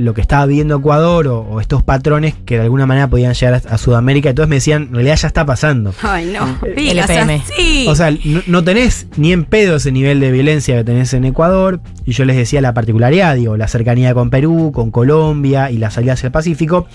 [0.00, 3.62] lo que estaba viviendo Ecuador o, o estos patrones que de alguna manera podían llegar
[3.66, 4.30] a, a Sudamérica.
[4.30, 5.94] Entonces me decían, en realidad ya está pasando.
[6.02, 6.58] Ay, no.
[6.74, 7.42] Digas LPM.
[7.42, 7.86] así.
[7.86, 11.26] O sea, no, no tenés ni en pedo ese nivel de violencia que tenés en
[11.26, 11.80] Ecuador.
[12.06, 15.90] Y yo les decía la particularidad, digo, la cercanía con Perú, con Colombia y la
[15.90, 16.86] salida hacia el Pacífico.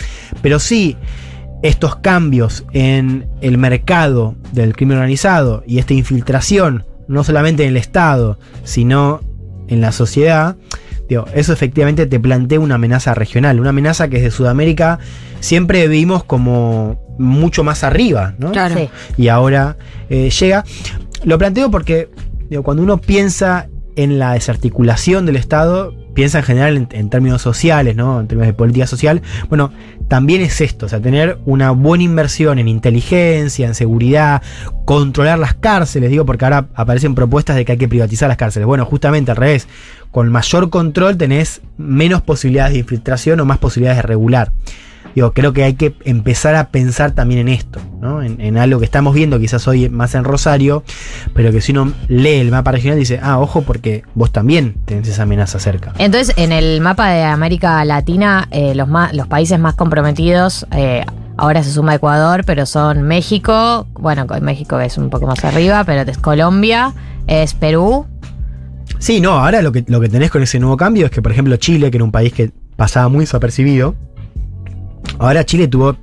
[0.41, 0.98] Pero sí,
[1.61, 7.77] estos cambios en el mercado del crimen organizado y esta infiltración, no solamente en el
[7.77, 9.22] Estado, sino
[9.68, 10.56] en la sociedad,
[11.07, 14.99] digo, eso efectivamente te plantea una amenaza regional, una amenaza que desde Sudamérica
[15.40, 18.52] siempre vimos como mucho más arriba, ¿no?
[18.52, 18.76] Claro.
[18.76, 18.90] Sí.
[19.18, 19.77] y ahora
[20.10, 20.64] eh, llega.
[21.23, 22.10] Lo planteo porque
[22.49, 27.96] digo, cuando uno piensa en la desarticulación del Estado, piensa en general en, términos sociales,
[27.96, 28.20] ¿no?
[28.20, 29.72] En términos de política social, bueno,
[30.08, 34.42] también es esto, o sea, tener una buena inversión en inteligencia, en seguridad,
[34.86, 38.66] controlar las cárceles, digo, porque ahora aparecen propuestas de que hay que privatizar las cárceles.
[38.66, 39.68] Bueno, justamente al revés,
[40.10, 44.52] con mayor control tenés menos posibilidades de infiltración o más posibilidades de regular.
[45.16, 48.22] Digo, creo que hay que empezar a pensar también en esto, ¿no?
[48.22, 50.84] En, en algo que estamos viendo quizás hoy más en Rosario,
[51.34, 55.08] pero que si uno lee el mapa regional dice, ah, ojo, porque vos también tenés
[55.08, 55.94] esa amenaza cerca.
[56.00, 61.06] Entonces, en el mapa de América Latina, eh, los, más, los países más comprometidos, eh,
[61.38, 66.10] ahora se suma Ecuador, pero son México, bueno, México es un poco más arriba, pero
[66.10, 66.94] es Colombia,
[67.28, 68.06] es Perú.
[69.00, 71.32] Sí, no, ahora lo que, lo que tenés con ese nuevo cambio es que, por
[71.32, 73.96] ejemplo, Chile, que era un país que pasaba muy desapercibido,
[75.20, 75.98] ahora Chile tuvo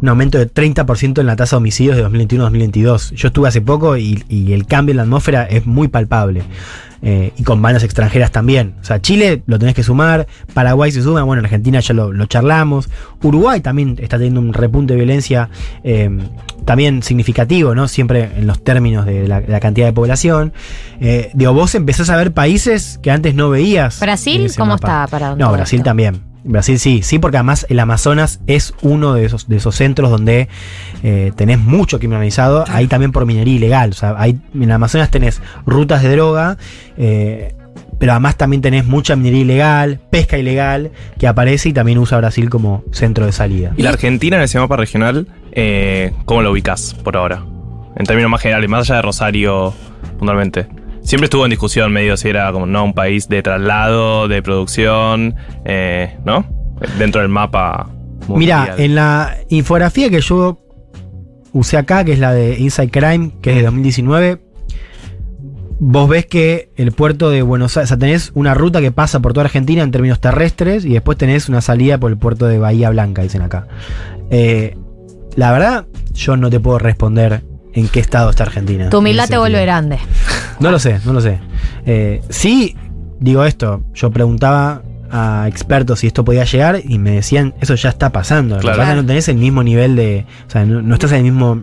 [0.00, 3.12] un aumento de 30% en la tasa de homicidios de 2021 a 2022.
[3.12, 6.42] Yo estuve hace poco y, y el cambio en la atmósfera es muy palpable.
[7.04, 8.76] Eh, y con manos extranjeras también.
[8.80, 12.12] O sea, Chile lo tenés que sumar, Paraguay se suma, bueno, en Argentina ya lo,
[12.12, 12.88] lo charlamos,
[13.22, 15.50] Uruguay también está teniendo un repunte de violencia
[15.82, 16.08] eh,
[16.64, 17.88] también significativo, ¿no?
[17.88, 20.52] Siempre en los términos de la, la cantidad de población.
[21.00, 23.98] Eh, digo, vos empezás a ver países que antes no veías.
[23.98, 25.04] ¿Brasil cómo mapa.
[25.04, 26.31] está para No, Brasil también.
[26.44, 30.48] Brasil sí, sí, porque además el Amazonas es uno de esos, de esos centros donde
[31.02, 33.90] eh, tenés mucho criminalizado, ahí también por minería ilegal.
[33.90, 36.58] O sea, ahí, en el Amazonas tenés rutas de droga,
[36.96, 37.54] eh,
[37.98, 42.50] pero además también tenés mucha minería ilegal, pesca ilegal, que aparece y también usa Brasil
[42.50, 43.72] como centro de salida.
[43.76, 47.44] ¿Y la Argentina en ese mapa regional, eh, cómo lo ubicás por ahora?
[47.96, 49.74] En términos más generales, más allá de Rosario,
[50.18, 50.66] puntualmente.
[51.02, 55.34] Siempre estuvo en discusión medio si era como no un país de traslado, de producción,
[55.64, 56.46] eh, ¿no?
[56.98, 57.90] Dentro del mapa.
[58.28, 60.60] Mira, en la infografía que yo
[61.52, 64.40] usé acá, que es la de Inside Crime, que es de 2019,
[65.80, 69.20] vos ves que el puerto de Buenos Aires, o sea, tenés una ruta que pasa
[69.20, 72.58] por toda Argentina en términos terrestres y después tenés una salida por el puerto de
[72.58, 73.66] Bahía Blanca, dicen acá.
[74.30, 74.76] Eh,
[75.34, 77.42] la verdad, yo no te puedo responder
[77.74, 78.88] en qué estado está Argentina.
[78.90, 79.98] Tu humildad te vuelve grande.
[80.60, 81.38] No lo sé, no lo sé.
[81.86, 82.76] Eh, sí,
[83.20, 84.82] digo esto, yo preguntaba
[85.14, 88.54] a expertos si esto podía llegar y me decían, eso ya está pasando.
[88.54, 88.78] Lo que Claro.
[88.78, 91.18] pasa es que no tenés el mismo nivel de, o sea, no, no estás en
[91.18, 91.62] el mismo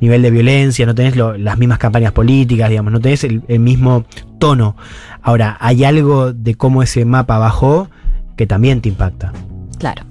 [0.00, 3.60] nivel de violencia, no tenés lo- las mismas campañas políticas, digamos, no tenés el, el
[3.60, 4.04] mismo
[4.38, 4.76] tono.
[5.22, 7.88] Ahora, hay algo de cómo ese mapa bajó
[8.36, 9.32] que también te impacta.
[9.78, 10.02] Claro.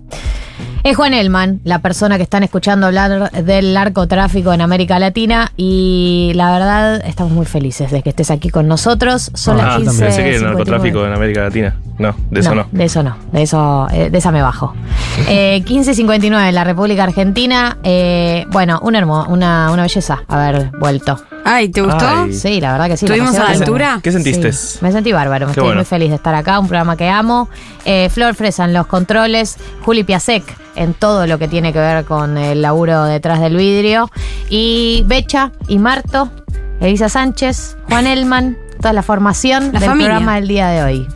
[0.84, 6.32] Es Juan Elman, la persona que están escuchando hablar del narcotráfico en América Latina y
[6.34, 9.30] la verdad estamos muy felices de que estés aquí con nosotros.
[9.36, 10.04] Son las Ah, 15.
[10.06, 11.76] pensé que el narcotráfico en América Latina.
[12.00, 12.66] No, de eso no.
[12.72, 14.74] De eso no, de eso, eh, de esa me bajo.
[15.28, 17.78] Eh, 15.59 en la República Argentina.
[17.84, 21.18] Eh, bueno, un hermo, una, una belleza haber vuelto.
[21.44, 22.08] Ay, ¿te gustó?
[22.08, 22.34] Ay.
[22.34, 23.06] Sí, la verdad que sí.
[23.06, 24.00] ¿Estuvimos la a la altura?
[24.02, 24.52] ¿Qué sentiste?
[24.54, 25.80] Sí, me sentí bárbaro, me Qué estoy bueno.
[25.80, 27.50] muy feliz de estar acá, un programa que amo.
[27.86, 30.44] Eh, Flor Fresa en los controles, Juli Piasek
[30.76, 34.10] en todo lo que tiene que ver con el laburo detrás del vidrio,
[34.50, 36.30] y Becha y Marto,
[36.80, 40.10] Elisa Sánchez, Juan Elman, toda la formación La del familia.
[40.14, 41.08] programa del día de hoy.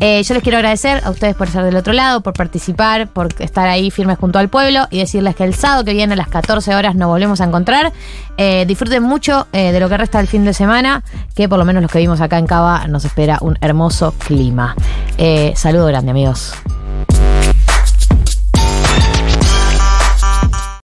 [0.00, 3.34] Eh, yo les quiero agradecer a ustedes por estar del otro lado, por participar, por
[3.40, 6.28] estar ahí firmes junto al pueblo y decirles que el sábado que viene a las
[6.28, 7.92] 14 horas nos volvemos a encontrar.
[8.36, 11.02] Eh, disfruten mucho eh, de lo que resta del fin de semana,
[11.34, 14.76] que por lo menos los que vimos acá en Cava nos espera un hermoso clima.
[15.56, 16.54] Saludo grande, amigos.